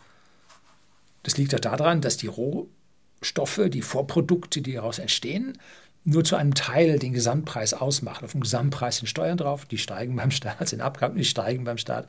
das 1.23 1.39
liegt 1.39 1.55
auch 1.55 1.61
daran, 1.61 2.03
dass 2.03 2.19
die 2.19 2.27
Rohstoffe, 2.27 3.63
die 3.69 3.81
Vorprodukte, 3.81 4.61
die 4.61 4.75
daraus 4.75 4.99
entstehen, 4.99 5.59
nur 6.05 6.23
zu 6.23 6.37
einem 6.37 6.53
Teil 6.53 6.99
den 6.99 7.15
Gesamtpreis 7.15 7.73
ausmachen. 7.73 8.27
Auf 8.27 8.33
dem 8.33 8.43
Gesamtpreis 8.43 8.99
sind 8.99 9.07
Steuern 9.07 9.39
drauf, 9.39 9.65
die 9.65 9.79
steigen 9.79 10.17
beim 10.17 10.31
Staat, 10.31 10.69
sind 10.69 10.83
Abgaben, 10.83 11.17
die 11.17 11.25
steigen 11.25 11.65
beim 11.65 11.79
Staat. 11.79 12.07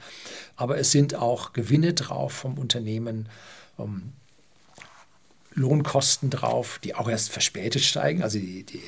Aber 0.57 0.77
es 0.77 0.91
sind 0.91 1.15
auch 1.15 1.53
Gewinne 1.53 1.93
drauf 1.93 2.33
vom 2.33 2.57
Unternehmen, 2.57 3.29
um, 3.77 3.85
ähm, 3.85 4.13
Lohnkosten 5.57 6.29
drauf, 6.29 6.81
die 6.83 6.95
auch 6.95 7.07
erst 7.07 7.29
verspätet 7.29 7.83
steigen. 7.83 8.21
Also 8.21 8.37
die, 8.37 8.63
die 8.63 8.81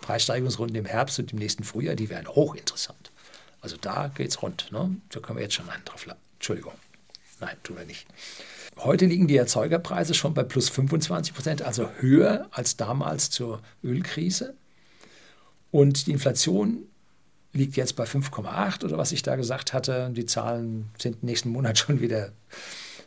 Preissteigerungsrunden 0.00 0.74
im 0.74 0.86
Herbst 0.86 1.18
und 1.18 1.34
im 1.34 1.38
nächsten 1.38 1.64
Frühjahr, 1.64 1.96
die 1.96 2.08
werden 2.08 2.28
hochinteressant. 2.28 3.10
Also 3.60 3.76
da 3.78 4.08
geht 4.08 4.30
es 4.30 4.40
rund. 4.40 4.72
Ne? 4.72 4.96
Da 5.10 5.20
können 5.20 5.36
wir 5.36 5.42
jetzt 5.42 5.56
schon 5.56 5.68
einen 5.68 5.84
drauf. 5.84 6.06
Entschuldigung. 6.38 6.72
Nein, 7.44 7.56
tun 7.62 7.76
wir 7.76 7.84
nicht. 7.84 8.06
Heute 8.78 9.04
liegen 9.04 9.28
die 9.28 9.36
Erzeugerpreise 9.36 10.14
schon 10.14 10.32
bei 10.32 10.44
plus 10.44 10.70
25 10.70 11.34
Prozent, 11.34 11.62
also 11.62 11.90
höher 11.98 12.48
als 12.52 12.78
damals 12.78 13.28
zur 13.28 13.60
Ölkrise. 13.82 14.54
Und 15.70 16.06
die 16.06 16.12
Inflation 16.12 16.86
liegt 17.52 17.76
jetzt 17.76 17.96
bei 17.96 18.04
5,8 18.04 18.84
oder 18.84 18.96
was 18.96 19.12
ich 19.12 19.22
da 19.22 19.36
gesagt 19.36 19.74
hatte. 19.74 20.10
Die 20.10 20.24
Zahlen 20.24 20.88
sind 20.98 21.22
nächsten 21.22 21.50
Monat 21.50 21.78
schon 21.78 22.00
wieder 22.00 22.32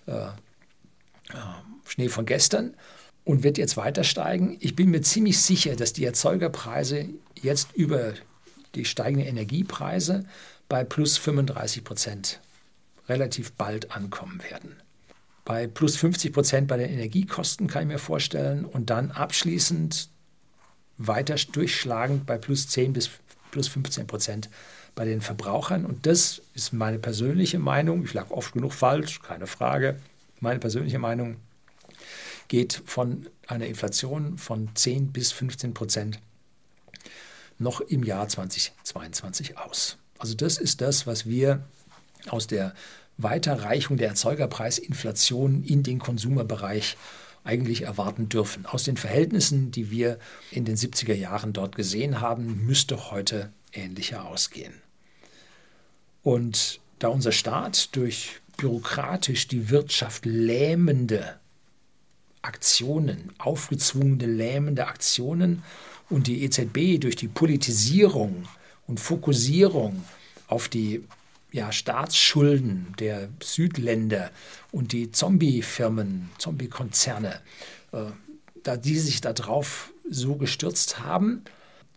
äh, 0.06 0.12
äh, 0.12 0.30
Schnee 1.88 2.10
von 2.10 2.28
gestern 2.28 2.76
und 3.24 3.42
wird 3.42 3.58
jetzt 3.58 3.76
weiter 3.76 4.04
steigen. 4.04 4.58
Ich 4.60 4.76
bin 4.76 4.92
mir 4.92 5.02
ziemlich 5.02 5.42
sicher, 5.42 5.76
dass 5.76 5.94
die 5.94 6.06
Erzeugerpreise 6.06 7.10
jetzt 7.42 7.74
über 7.74 8.14
die 8.76 8.86
steigenden 8.86 9.28
Energiepreise 9.28 10.26
bei 10.70 10.84
plus 10.84 11.18
35 11.18 11.84
Prozent 11.84 12.40
relativ 13.08 13.54
bald 13.54 13.92
ankommen 13.92 14.42
werden. 14.50 14.76
Bei 15.46 15.68
plus 15.68 15.96
50 15.96 16.34
Prozent 16.34 16.68
bei 16.68 16.78
den 16.78 16.90
Energiekosten 16.90 17.68
kann 17.68 17.84
ich 17.84 17.88
mir 17.88 18.00
vorstellen 18.00 18.66
und 18.66 18.90
dann 18.90 19.12
abschließend 19.12 20.10
weiter 20.98 21.36
durchschlagend 21.36 22.26
bei 22.26 22.38
plus 22.38 22.68
10 22.68 22.94
bis 22.94 23.10
plus 23.52 23.68
15 23.70 24.08
Prozent 24.08 24.50
bei 24.96 25.06
den 25.06 25.22
Verbrauchern. 25.22 25.86
Und 25.86 26.06
das 26.06 26.42
ist 26.54 26.74
meine 26.74 27.00
persönliche 27.00 27.60
Meinung. 27.60 28.04
Ich 28.04 28.14
lag 28.14 28.30
oft 28.32 28.54
genug 28.54 28.74
falsch, 28.74 29.22
keine 29.22 29.48
Frage. 29.48 29.98
Meine 30.40 30.60
persönliche 30.60 31.00
Meinung 31.00 31.38
geht 32.48 32.82
von 32.86 33.28
einer 33.48 33.68
Inflation 33.68 34.38
von 34.38 34.70
10 34.76 35.12
bis 35.12 35.32
15 35.32 35.74
Prozent 35.74 36.20
noch 37.60 37.82
im 37.82 38.04
Jahr 38.04 38.28
2022 38.28 39.58
aus. 39.58 39.98
Also 40.20 40.36
das 40.36 40.58
ist 40.58 40.82
das, 40.82 41.08
was 41.08 41.26
wir 41.26 41.64
aus 42.30 42.48
der 42.48 42.74
Weiterreichung 43.18 43.98
der 43.98 44.10
Erzeugerpreisinflation 44.10 45.64
in 45.64 45.84
den 45.84 46.00
Konsumerbereich 46.00 46.98
eigentlich 47.44 47.84
erwarten 47.84 48.30
dürfen. 48.30 48.66
Aus 48.66 48.84
den 48.84 48.98
Verhältnissen, 48.98 49.72
die 49.72 49.90
wir 49.90 50.20
in 50.52 50.66
den 50.66 50.76
70er 50.76 51.14
Jahren 51.14 51.54
dort 51.54 51.76
gesehen 51.76 52.22
haben, 52.22 52.66
müsste 52.66 53.10
heute 53.12 53.52
ähnlicher 53.72 54.26
ausgehen. 54.26 54.74
Und 56.24 56.82
da 57.00 57.08
unser 57.08 57.32
Staat 57.32 57.96
durch 57.96 58.42
bürokratisch 58.58 59.48
die 59.48 59.70
Wirtschaft 59.70 60.26
lähmende 60.26 61.40
Aktionen, 62.42 63.32
aufgezwungene, 63.38 64.26
lähmende 64.26 64.88
Aktionen 64.88 65.64
und 66.10 66.28
die 66.28 66.44
EZB 66.44 67.00
durch 67.00 67.16
die 67.16 67.28
Politisierung 67.28 68.46
und 68.88 69.00
Fokussierung 69.00 70.04
auf 70.48 70.70
die 70.70 71.04
ja, 71.58 71.72
Staatsschulden 71.72 72.94
der 73.00 73.30
Südländer 73.42 74.30
und 74.72 74.92
die 74.92 75.12
Zombie-Firmen, 75.12 76.30
Zombie-Konzerne, 76.38 77.42
äh, 77.92 78.04
da 78.64 78.78
die 78.78 78.98
sich 79.00 79.22
darauf 79.22 79.92
so 80.08 80.36
gestürzt 80.36 81.00
haben, 81.00 81.44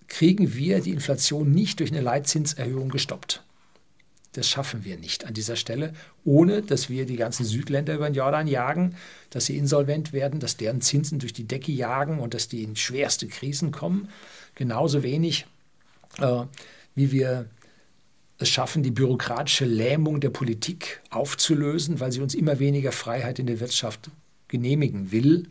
kriegen 0.08 0.54
wir 0.54 0.80
die 0.80 0.92
Inflation 0.92 1.52
nicht 1.52 1.80
durch 1.80 1.92
eine 1.92 2.00
Leitzinserhöhung 2.00 2.88
gestoppt. 2.88 3.44
Das 4.32 4.48
schaffen 4.48 4.84
wir 4.84 4.96
nicht 4.96 5.26
an 5.26 5.34
dieser 5.34 5.56
Stelle, 5.56 5.92
ohne 6.24 6.62
dass 6.62 6.88
wir 6.88 7.04
die 7.04 7.16
ganzen 7.16 7.44
Südländer 7.44 7.94
über 7.94 8.08
den 8.08 8.14
Jordan 8.14 8.46
jagen, 8.46 8.96
dass 9.28 9.46
sie 9.46 9.58
insolvent 9.58 10.12
werden, 10.12 10.40
dass 10.40 10.56
deren 10.56 10.80
Zinsen 10.80 11.18
durch 11.18 11.32
die 11.32 11.46
Decke 11.46 11.72
jagen 11.72 12.18
und 12.18 12.32
dass 12.32 12.48
die 12.48 12.62
in 12.62 12.76
schwerste 12.76 13.26
Krisen 13.26 13.72
kommen. 13.72 14.08
Genauso 14.54 15.02
wenig, 15.02 15.46
äh, 16.18 16.44
wie 16.94 17.12
wir 17.12 17.46
es 18.40 18.48
schaffen, 18.48 18.82
die 18.82 18.90
bürokratische 18.90 19.66
Lähmung 19.66 20.20
der 20.20 20.30
Politik 20.30 21.02
aufzulösen, 21.10 22.00
weil 22.00 22.10
sie 22.10 22.20
uns 22.20 22.34
immer 22.34 22.58
weniger 22.58 22.90
Freiheit 22.90 23.38
in 23.38 23.46
der 23.46 23.60
Wirtschaft 23.60 24.10
genehmigen 24.48 25.12
will 25.12 25.48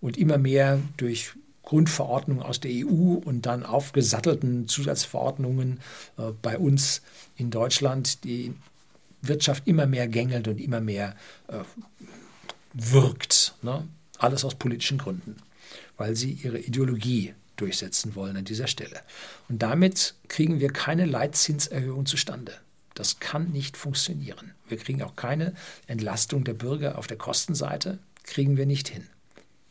und 0.00 0.16
immer 0.16 0.38
mehr 0.38 0.80
durch 0.96 1.32
Grundverordnungen 1.64 2.42
aus 2.42 2.60
der 2.60 2.70
EU 2.70 3.14
und 3.24 3.46
dann 3.46 3.64
aufgesattelten 3.64 4.68
Zusatzverordnungen 4.68 5.80
äh, 6.16 6.30
bei 6.42 6.58
uns 6.58 7.02
in 7.36 7.50
Deutschland 7.50 8.24
die 8.24 8.54
Wirtschaft 9.20 9.66
immer 9.66 9.86
mehr 9.86 10.06
gängelt 10.06 10.48
und 10.48 10.60
immer 10.60 10.80
mehr 10.80 11.16
äh, 11.48 11.58
wirkt. 12.72 13.54
Ne? 13.62 13.86
Alles 14.18 14.44
aus 14.44 14.54
politischen 14.54 14.98
Gründen, 14.98 15.36
weil 15.96 16.14
sie 16.14 16.32
ihre 16.32 16.58
Ideologie 16.58 17.34
durchsetzen 17.62 18.14
wollen 18.14 18.36
an 18.36 18.44
dieser 18.44 18.66
Stelle. 18.66 19.00
Und 19.48 19.62
damit 19.62 20.14
kriegen 20.28 20.60
wir 20.60 20.72
keine 20.72 21.06
Leitzinserhöhung 21.06 22.06
zustande. 22.06 22.52
Das 22.94 23.20
kann 23.20 23.50
nicht 23.50 23.76
funktionieren. 23.76 24.52
Wir 24.68 24.76
kriegen 24.76 25.02
auch 25.02 25.16
keine 25.16 25.54
Entlastung 25.86 26.44
der 26.44 26.54
Bürger 26.54 26.98
auf 26.98 27.06
der 27.06 27.16
Kostenseite, 27.16 27.98
kriegen 28.24 28.56
wir 28.56 28.66
nicht 28.66 28.88
hin. 28.88 29.06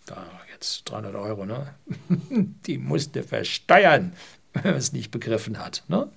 Da 0.05 0.25
jetzt 0.51 0.83
300 0.85 1.15
Euro, 1.15 1.45
ne? 1.45 1.73
Die 2.65 2.77
musste 2.77 3.23
versteuern, 3.23 4.13
wenn 4.53 4.63
man 4.63 4.75
es 4.75 4.93
nicht 4.93 5.11
begriffen 5.11 5.59
hat. 5.59 5.83
Ne? 5.87 6.09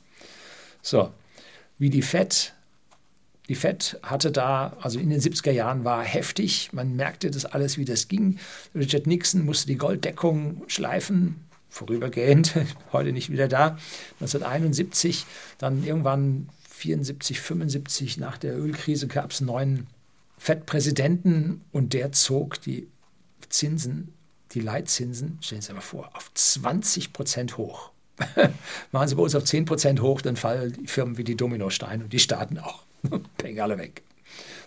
So, 0.82 1.12
wie 1.78 1.90
die 1.90 2.02
FED. 2.02 2.52
Die 3.48 3.54
FED 3.54 3.98
hatte 4.02 4.32
da, 4.32 4.74
also 4.80 4.98
in 4.98 5.10
den 5.10 5.20
70er 5.20 5.50
Jahren 5.50 5.84
war 5.84 6.02
heftig. 6.02 6.70
Man 6.72 6.96
merkte 6.96 7.30
das 7.30 7.44
alles, 7.44 7.76
wie 7.76 7.84
das 7.84 8.08
ging. 8.08 8.38
Richard 8.74 9.06
Nixon 9.06 9.44
musste 9.44 9.66
die 9.66 9.76
Golddeckung 9.76 10.62
schleifen, 10.66 11.43
vorübergehend, 11.74 12.54
heute 12.92 13.12
nicht 13.12 13.30
wieder 13.30 13.48
da. 13.48 13.78
1971, 14.20 15.26
dann 15.58 15.84
irgendwann 15.84 16.48
74, 16.70 17.40
75 17.40 18.18
nach 18.18 18.38
der 18.38 18.56
Ölkrise 18.56 19.08
gab 19.08 19.32
es 19.32 19.40
einen 19.40 19.48
neuen 19.48 19.86
FED-Präsidenten 20.38 21.62
und 21.72 21.92
der 21.92 22.12
zog 22.12 22.60
die 22.60 22.88
Zinsen, 23.48 24.12
die 24.52 24.60
Leitzinsen, 24.60 25.38
stellen 25.40 25.62
Sie 25.62 25.66
sich 25.66 25.74
mal 25.74 25.80
vor, 25.80 26.10
auf 26.14 26.30
20 26.34 27.12
Prozent 27.12 27.56
hoch. 27.56 27.90
Machen 28.92 29.08
Sie 29.08 29.16
bei 29.16 29.22
uns 29.22 29.34
auf 29.34 29.44
10 29.44 29.64
Prozent 29.64 30.00
hoch, 30.00 30.20
dann 30.20 30.36
fallen 30.36 30.72
die 30.72 30.86
Firmen 30.86 31.18
wie 31.18 31.24
die 31.24 31.36
Dominosteine 31.36 32.04
und 32.04 32.12
die 32.12 32.20
Staaten 32.20 32.58
auch. 32.58 32.84
Peng 33.38 33.58
alle 33.58 33.78
weg. 33.78 34.02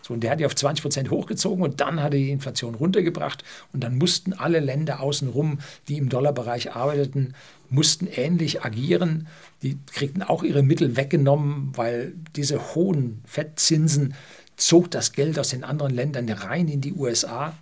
So, 0.02 0.14
und 0.14 0.22
der 0.22 0.32
hat 0.32 0.40
die 0.40 0.46
auf 0.46 0.56
20 0.56 0.82
Prozent 0.82 1.12
hochgezogen 1.12 1.64
und 1.64 1.82
dann 1.82 2.02
hat 2.02 2.14
er 2.14 2.20
die 2.20 2.32
Inflation 2.32 2.76
runtergebracht 2.76 3.44
und 3.74 3.84
dann 3.84 3.98
mussten 3.98 4.34
alle 4.34 4.60
Länder 4.60 5.00
außenrum, 5.00 5.60
die 5.88 5.98
im 5.98 6.10
Dollarbereich 6.10 6.76
arbeiteten, 6.76 7.34
mussten 7.70 8.08
ähnlich 8.08 8.64
agieren. 8.64 9.28
Die 9.62 9.78
kriegten 9.94 10.24
auch 10.24 10.44
ihre 10.44 10.64
Mittel 10.64 10.96
weggenommen, 10.96 11.72
weil 11.76 12.14
diese 12.36 12.76
hohen 12.76 13.22
Fettzinsen 13.26 14.14
zog 14.56 14.90
das 14.92 15.12
Geld 15.12 15.38
aus 15.38 15.50
den 15.50 15.64
anderen 15.64 15.94
Ländern 15.94 16.30
rein 16.30 16.68
in 16.68 16.82
die 16.82 16.94
USA 16.94 17.54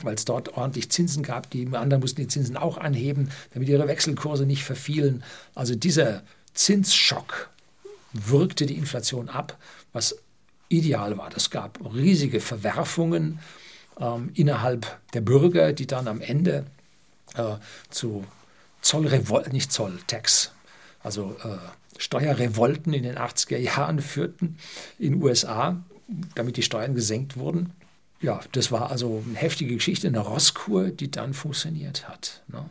weil 0.00 0.14
es 0.14 0.24
dort 0.24 0.56
ordentlich 0.56 0.90
Zinsen 0.90 1.22
gab. 1.22 1.50
Die 1.50 1.66
anderen 1.72 2.00
mussten 2.00 2.20
die 2.20 2.28
Zinsen 2.28 2.56
auch 2.56 2.78
anheben, 2.78 3.30
damit 3.52 3.68
ihre 3.68 3.88
Wechselkurse 3.88 4.46
nicht 4.46 4.64
verfielen. 4.64 5.22
Also 5.54 5.74
dieser 5.74 6.22
Zinsschock 6.54 7.50
wirkte 8.12 8.66
die 8.66 8.76
Inflation 8.76 9.28
ab, 9.28 9.58
was 9.92 10.16
ideal 10.72 11.16
war. 11.18 11.30
Das 11.30 11.50
gab 11.50 11.78
riesige 11.94 12.40
Verwerfungen 12.40 13.38
ähm, 14.00 14.30
innerhalb 14.34 14.98
der 15.12 15.20
Bürger, 15.20 15.72
die 15.72 15.86
dann 15.86 16.08
am 16.08 16.20
Ende 16.20 16.66
äh, 17.36 17.56
zu 17.90 18.24
Zollrevolten, 18.80 19.52
nicht 19.52 19.72
Zoll, 19.72 19.98
also 21.02 21.36
äh, 21.44 21.58
Steuerrevolten 21.98 22.92
in 22.92 23.04
den 23.04 23.16
80er 23.16 23.58
Jahren 23.58 24.00
führten 24.00 24.58
in 24.98 25.12
den 25.12 25.22
USA, 25.22 25.82
damit 26.34 26.56
die 26.56 26.62
Steuern 26.62 26.94
gesenkt 26.94 27.36
wurden 27.36 27.72
ja, 28.22 28.40
das 28.52 28.70
war 28.70 28.90
also 28.90 29.22
eine 29.26 29.36
heftige 29.36 29.74
Geschichte, 29.74 30.06
eine 30.06 30.20
Rosskur, 30.20 30.90
die 30.90 31.10
dann 31.10 31.34
funktioniert 31.34 32.08
hat. 32.08 32.42
Ne? 32.46 32.64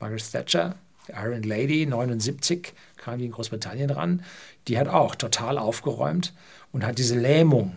Margaret 0.00 0.30
Thatcher, 0.32 0.74
Iron 1.08 1.44
Lady, 1.44 1.86
79, 1.86 2.74
kam 2.96 3.18
die 3.18 3.26
in 3.26 3.30
Großbritannien 3.30 3.90
ran. 3.90 4.24
Die 4.66 4.78
hat 4.78 4.88
auch 4.88 5.14
total 5.14 5.58
aufgeräumt 5.58 6.34
und 6.72 6.84
hat 6.84 6.98
diese 6.98 7.18
Lähmung 7.18 7.76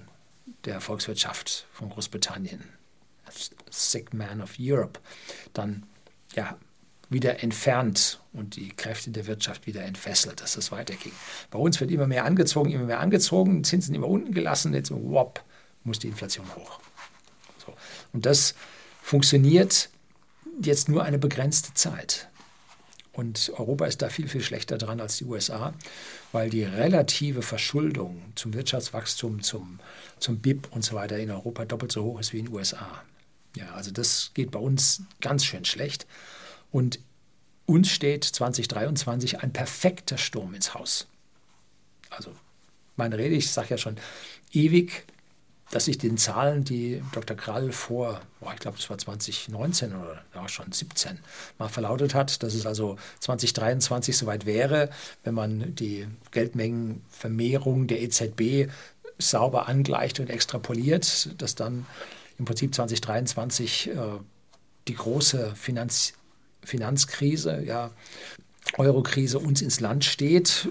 der 0.65 0.81
Volkswirtschaft 0.81 1.67
von 1.73 1.89
Großbritannien, 1.89 2.63
Sick 3.69 4.13
Man 4.13 4.41
of 4.41 4.55
Europe, 4.59 4.99
dann 5.53 5.83
ja, 6.35 6.57
wieder 7.09 7.43
entfernt 7.43 8.21
und 8.31 8.55
die 8.55 8.69
Kräfte 8.69 9.11
der 9.11 9.27
Wirtschaft 9.27 9.67
wieder 9.67 9.83
entfesselt, 9.83 10.41
dass 10.41 10.53
das 10.53 10.71
weiterging. 10.71 11.11
Bei 11.49 11.59
uns 11.59 11.79
wird 11.79 11.91
immer 11.91 12.07
mehr 12.07 12.25
angezogen, 12.25 12.71
immer 12.71 12.85
mehr 12.85 12.99
angezogen, 13.01 13.63
Zinsen 13.63 13.93
immer 13.93 14.07
unten 14.07 14.33
gelassen, 14.33 14.73
jetzt 14.73 14.91
wop, 14.91 15.43
muss 15.83 15.99
die 15.99 16.07
Inflation 16.07 16.45
hoch. 16.55 16.79
So. 17.65 17.73
Und 18.13 18.25
das 18.25 18.55
funktioniert 19.01 19.89
jetzt 20.61 20.89
nur 20.89 21.03
eine 21.03 21.17
begrenzte 21.17 21.73
Zeit. 21.73 22.29
Und 23.13 23.51
Europa 23.57 23.85
ist 23.85 24.01
da 24.01 24.09
viel, 24.09 24.29
viel 24.29 24.41
schlechter 24.41 24.77
dran 24.77 25.01
als 25.01 25.17
die 25.17 25.25
USA, 25.25 25.73
weil 26.31 26.49
die 26.49 26.63
relative 26.63 27.41
Verschuldung 27.41 28.21
zum 28.35 28.53
Wirtschaftswachstum, 28.53 29.41
zum, 29.41 29.79
zum 30.19 30.39
BIP 30.39 30.69
und 30.71 30.83
so 30.83 30.95
weiter 30.95 31.17
in 31.17 31.29
Europa 31.29 31.65
doppelt 31.65 31.91
so 31.91 32.03
hoch 32.03 32.19
ist 32.19 32.31
wie 32.31 32.39
in 32.39 32.45
den 32.45 32.53
USA. 32.53 33.03
Ja, 33.55 33.73
also 33.73 33.91
das 33.91 34.31
geht 34.33 34.51
bei 34.51 34.59
uns 34.59 35.03
ganz 35.19 35.43
schön 35.43 35.65
schlecht. 35.65 36.07
Und 36.71 36.99
uns 37.65 37.89
steht 37.89 38.23
2023 38.23 39.39
ein 39.41 39.51
perfekter 39.51 40.17
Sturm 40.17 40.53
ins 40.53 40.73
Haus. 40.73 41.07
Also 42.09 42.33
meine 42.95 43.17
Rede, 43.17 43.35
ich 43.35 43.51
sage 43.51 43.71
ja 43.71 43.77
schon 43.77 43.97
ewig, 44.53 45.05
dass 45.71 45.87
ich 45.87 45.97
den 45.97 46.17
Zahlen, 46.17 46.63
die 46.63 47.01
Dr. 47.13 47.35
Krall 47.35 47.71
vor, 47.71 48.21
boah, 48.39 48.53
ich 48.53 48.59
glaube, 48.59 48.77
das 48.77 48.89
war 48.89 48.97
2019 48.97 49.95
oder 49.95 50.21
ja, 50.35 50.47
schon 50.47 50.71
17, 50.71 51.17
mal 51.57 51.69
verlautet 51.69 52.13
hat, 52.13 52.43
dass 52.43 52.53
es 52.53 52.65
also 52.65 52.97
2023 53.19 54.15
soweit 54.15 54.45
wäre, 54.45 54.89
wenn 55.23 55.33
man 55.33 55.73
die 55.75 56.07
Geldmengenvermehrung 56.31 57.87
der 57.87 58.01
EZB 58.01 58.69
sauber 59.17 59.67
angleicht 59.67 60.19
und 60.19 60.29
extrapoliert, 60.29 61.29
dass 61.41 61.55
dann 61.55 61.85
im 62.37 62.45
Prinzip 62.45 62.75
2023 62.75 63.89
äh, 63.89 63.95
die 64.87 64.95
große 64.95 65.55
Finanz 65.55 66.13
Finanzkrise, 66.63 67.63
ja, 67.63 67.89
Eurokrise 68.77 69.39
uns 69.39 69.61
ins 69.61 69.79
Land 69.79 70.05
steht. 70.05 70.69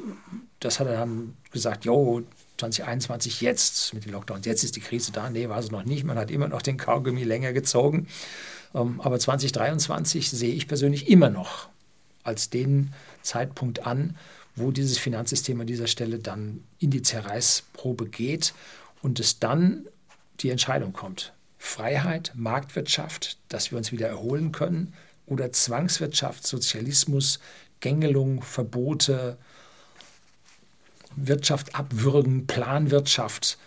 Das 0.61 0.79
hat 0.79 0.87
er 0.87 0.99
dann 0.99 1.37
gesagt, 1.51 1.85
jo, 1.85 2.23
2021 2.61 3.41
jetzt 3.41 3.95
mit 3.95 4.05
den 4.05 4.13
Lockdowns. 4.13 4.47
Jetzt 4.47 4.65
ist 4.65 4.77
die 4.77 4.81
Krise 4.81 5.13
da. 5.13 5.29
Nee, 5.31 5.49
war 5.49 5.59
es 5.59 5.71
noch 5.71 5.85
nicht. 5.85 6.05
Man 6.05 6.19
hat 6.19 6.31
immer 6.31 6.49
noch 6.49 6.63
den 6.63 6.77
Kaugummi 6.77 7.25
länger 7.25 7.53
gezogen. 7.53 8.07
Ähm, 8.75 9.01
aber 9.01 9.19
2023 9.19 10.31
sehe 10.31 10.55
ich 10.55 10.69
persönlich 10.69 11.09
immer 11.09 11.31
noch 11.31 11.69
als 12.23 12.51
den 12.51 12.93
Zeitpunkt 13.23 13.87
an, 13.87 14.17
wo 14.57 14.71
dieses 14.71 14.99
Finanzsystem 14.99 15.61
an 15.61 15.67
dieser 15.67 15.87
Stelle 15.87 16.19
dann 16.19 16.63
in 16.79 16.91
die 16.91 17.03
Zerreißprobe 17.03 18.07
geht 18.07 18.53
und 19.03 19.21
es 19.21 19.39
dann 19.39 19.87
die 20.41 20.51
Entscheidung 20.51 20.93
kommt. 20.93 21.33
Freiheit, 21.59 22.33
Marktwirtschaft, 22.35 23.39
dass 23.49 23.71
wir 23.71 23.79
uns 23.79 23.93
wieder 23.93 24.09
erholen 24.09 24.53
können 24.53 24.95
oder 25.27 25.53
Zwangswirtschaft, 25.53 26.47
Sozialismus, 26.47 27.39
Gängelung, 27.81 28.43
Verbote, 28.43 29.39
Wirtschaft 31.17 31.75
abwürgen, 31.75 32.47
Planwirtschaft, 32.47 33.59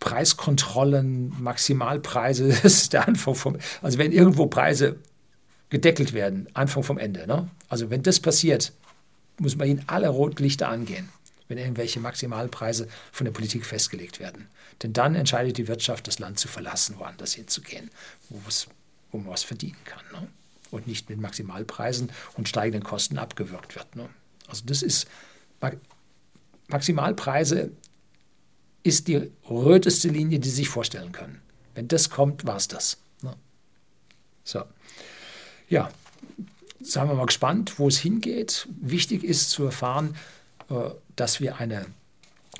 Preiskontrollen, 0.00 1.32
Maximalpreise, 1.42 2.48
das 2.62 2.64
ist 2.64 2.92
der 2.92 3.08
Anfang 3.08 3.34
vom, 3.34 3.56
also 3.82 3.98
wenn 3.98 4.12
irgendwo 4.12 4.46
Preise 4.46 4.96
gedeckelt 5.70 6.12
werden, 6.12 6.48
Anfang 6.54 6.82
vom 6.82 6.98
Ende. 6.98 7.26
Ne? 7.26 7.48
Also 7.68 7.90
wenn 7.90 8.02
das 8.02 8.20
passiert, 8.20 8.72
muss 9.38 9.56
man 9.56 9.68
ihnen 9.68 9.84
alle 9.86 10.08
Rotlichter 10.08 10.68
angehen. 10.68 11.08
wenn 11.46 11.58
irgendwelche 11.58 12.00
Maximalpreise 12.00 12.88
von 13.12 13.26
der 13.26 13.32
Politik 13.32 13.66
festgelegt 13.66 14.18
werden. 14.18 14.48
Denn 14.82 14.94
dann 14.94 15.14
entscheidet 15.14 15.58
die 15.58 15.68
Wirtschaft, 15.68 16.06
das 16.08 16.18
Land 16.18 16.38
zu 16.38 16.48
verlassen, 16.48 16.96
woanders 16.98 17.34
hinzugehen, 17.34 17.90
wo, 18.30 19.18
man 19.18 19.26
was 19.26 19.42
verdienen 19.42 19.76
kann. 19.84 20.02
Ne? 20.12 20.28
Und 20.70 20.86
nicht 20.86 21.10
mit 21.10 21.20
Maximalpreisen 21.20 22.10
und 22.34 22.48
steigenden 22.48 22.82
Kosten 22.82 23.18
abgewürgt 23.18 23.76
wird. 23.76 23.94
Ne? 23.94 24.08
Also 24.48 24.62
das 24.64 24.82
ist 24.82 25.06
Maximalpreise 26.68 27.70
ist 28.82 29.08
die 29.08 29.30
röteste 29.48 30.08
Linie, 30.08 30.38
die 30.38 30.48
Sie 30.48 30.56
sich 30.56 30.68
vorstellen 30.68 31.12
können. 31.12 31.40
Wenn 31.74 31.88
das 31.88 32.10
kommt, 32.10 32.46
war 32.46 32.56
es 32.56 32.68
das. 32.68 32.98
Ne? 33.22 33.34
So. 34.44 34.62
Ja, 35.68 35.90
seien 36.80 37.08
wir 37.08 37.14
mal 37.14 37.26
gespannt, 37.26 37.78
wo 37.78 37.88
es 37.88 37.98
hingeht. 37.98 38.68
Wichtig 38.80 39.24
ist 39.24 39.50
zu 39.50 39.64
erfahren, 39.64 40.16
äh, 40.70 40.90
dass 41.16 41.40
wir 41.40 41.58
eine 41.58 41.86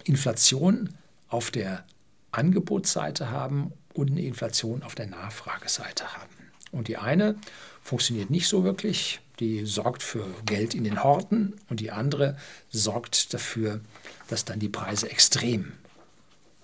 Inflation 0.05 0.95
auf 1.29 1.51
der 1.51 1.85
Angebotsseite 2.33 3.31
haben 3.31 3.73
und 3.93 4.11
eine 4.11 4.23
Inflation 4.23 4.83
auf 4.83 4.95
der 4.95 5.07
Nachfrageseite 5.07 6.13
haben. 6.15 6.33
Und 6.73 6.89
die 6.89 6.97
eine 6.97 7.37
funktioniert 7.83 8.31
nicht 8.31 8.49
so 8.49 8.65
wirklich, 8.65 9.21
die 9.41 9.67
sorgt 9.67 10.03
für 10.03 10.27
Geld 10.47 10.75
in 10.75 10.85
den 10.85 11.03
Horten 11.03 11.55
und 11.69 11.81
die 11.81 11.91
andere 11.91 12.37
sorgt 12.71 13.35
dafür, 13.35 13.81
dass 14.29 14.45
dann 14.45 14.61
die 14.61 14.69
Preise 14.69 15.11
extrem 15.11 15.73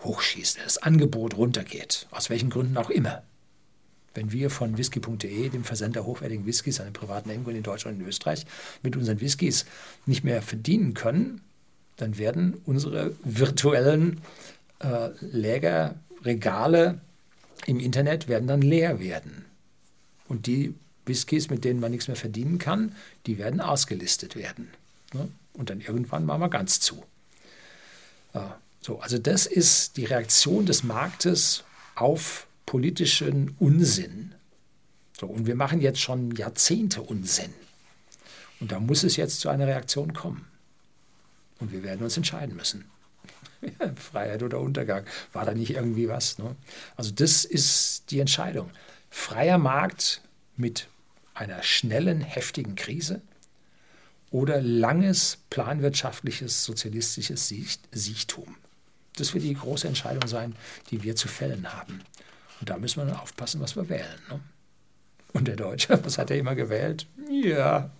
hochschießen, 0.03 0.61
das 0.65 0.79
Angebot 0.79 1.37
runtergeht, 1.37 2.07
aus 2.11 2.31
welchen 2.31 2.51
Gründen 2.51 2.77
auch 2.77 2.91
immer. 2.91 3.23
Wenn 4.15 4.33
wir 4.33 4.51
von 4.51 4.77
whisky.de, 4.77 5.51
dem 5.51 5.65
Versender 5.65 6.05
hochwertigen 6.05 6.47
Whiskys 6.47 6.79
den 6.79 6.93
privaten 6.93 7.31
Endkunden 7.31 7.59
in 7.59 7.63
Deutschland 7.63 7.97
und 7.97 8.03
in 8.03 8.09
Österreich, 8.09 8.45
mit 8.83 8.97
unseren 8.97 9.21
Whiskys 9.21 9.67
nicht 10.07 10.25
mehr 10.25 10.43
verdienen 10.43 10.95
können, 10.95 11.41
dann 11.97 12.19
werden 12.19 12.61
unsere 12.65 13.15
virtuellen 13.23 14.21
äh, 14.81 15.11
Lägerregale 15.21 17.01
im 17.67 17.79
Internet 17.79 18.27
werden 18.27 18.49
dann 18.49 18.63
leer 18.63 19.01
werden. 19.01 19.45
Und 20.29 20.47
die 20.47 20.75
Whiskys, 21.07 21.51
mit 21.51 21.65
denen 21.65 21.81
man 21.81 21.91
nichts 21.91 22.09
mehr 22.09 22.17
verdienen 22.17 22.59
kann, 22.59 22.95
die 23.27 23.39
werden 23.39 23.61
ausgelistet 23.61 24.37
werden. 24.37 24.71
Ne? 25.13 25.29
Und 25.53 25.71
dann 25.71 25.81
irgendwann 25.81 26.25
machen 26.25 26.41
wir 26.41 26.49
ganz 26.49 26.81
zu. 26.81 27.05
Äh, 28.33 28.41
so, 28.81 29.01
also 29.01 29.19
das 29.19 29.47
ist 29.47 29.97
die 29.97 30.05
Reaktion 30.05 30.67
des 30.67 30.83
Marktes 30.83 31.65
auf 31.95 32.47
politischen 32.67 33.55
Unsinn. 33.59 34.33
So, 35.19 35.27
und 35.27 35.47
wir 35.47 35.55
machen 35.55 35.81
jetzt 35.81 36.01
schon 36.01 36.35
Jahrzehnte 36.35 37.03
Unsinn. 37.03 37.53
Und 38.61 38.73
da 38.73 38.81
muss 38.81 39.03
es 39.03 39.17
jetzt 39.17 39.41
zu 39.41 39.49
einer 39.49 39.67
Reaktion 39.67 40.15
kommen. 40.15 40.47
Und 41.59 41.73
wir 41.73 41.83
werden 41.83 42.03
uns 42.03 42.17
entscheiden 42.17 42.57
müssen. 42.57 42.87
Freiheit 43.97 44.43
oder 44.43 44.61
Untergang. 44.61 45.05
War 45.33 45.45
da 45.45 45.53
nicht 45.53 45.73
irgendwie 45.73 46.09
was? 46.09 46.39
Ne? 46.39 46.57
Also 46.97 47.11
das 47.11 47.45
ist 47.45 48.11
die 48.11 48.21
Entscheidung. 48.21 48.71
Freier 49.11 49.59
Markt 49.59 50.23
mit 50.61 50.89
einer 51.35 51.63
schnellen, 51.63 52.21
heftigen 52.21 52.75
Krise 52.75 53.23
oder 54.31 54.61
langes 54.61 55.39
planwirtschaftliches 55.51 56.65
sozialistisches 56.65 57.53
Siechtum. 57.93 58.57
Das 59.17 59.35
wird 59.35 59.45
die 59.45 59.55
große 59.55 59.89
Entscheidung 59.89 60.29
sein, 60.29 60.55
die 60.91 61.03
wir 61.03 61.17
zu 61.17 61.29
fällen 61.29 61.73
haben. 61.73 62.01
Und 62.61 62.71
da 62.71 62.77
müssen 62.77 63.01
wir 63.01 63.07
dann 63.07 63.21
aufpassen, 63.21 63.61
was 63.61 63.75
wir 63.75 63.89
wählen. 63.89 64.21
Ne? 64.29 64.41
Und 65.33 65.49
der 65.49 65.57
Deutsche, 65.57 65.99
was 66.05 66.19
hat 66.19 66.31
er 66.31 66.39
immer 66.39 66.55
gewählt? 66.55 67.07
Ja, 67.31 67.91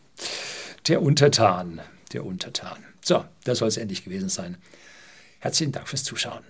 der 0.87 1.03
Untertan, 1.03 1.81
der 2.13 2.25
Untertan. 2.25 2.85
So, 3.03 3.25
das 3.45 3.59
soll 3.59 3.69
es 3.69 3.77
endlich 3.77 4.05
gewesen 4.05 4.29
sein. 4.29 4.57
Herzlichen 5.41 5.73
Dank 5.73 5.89
fürs 5.89 6.05
Zuschauen. 6.05 6.45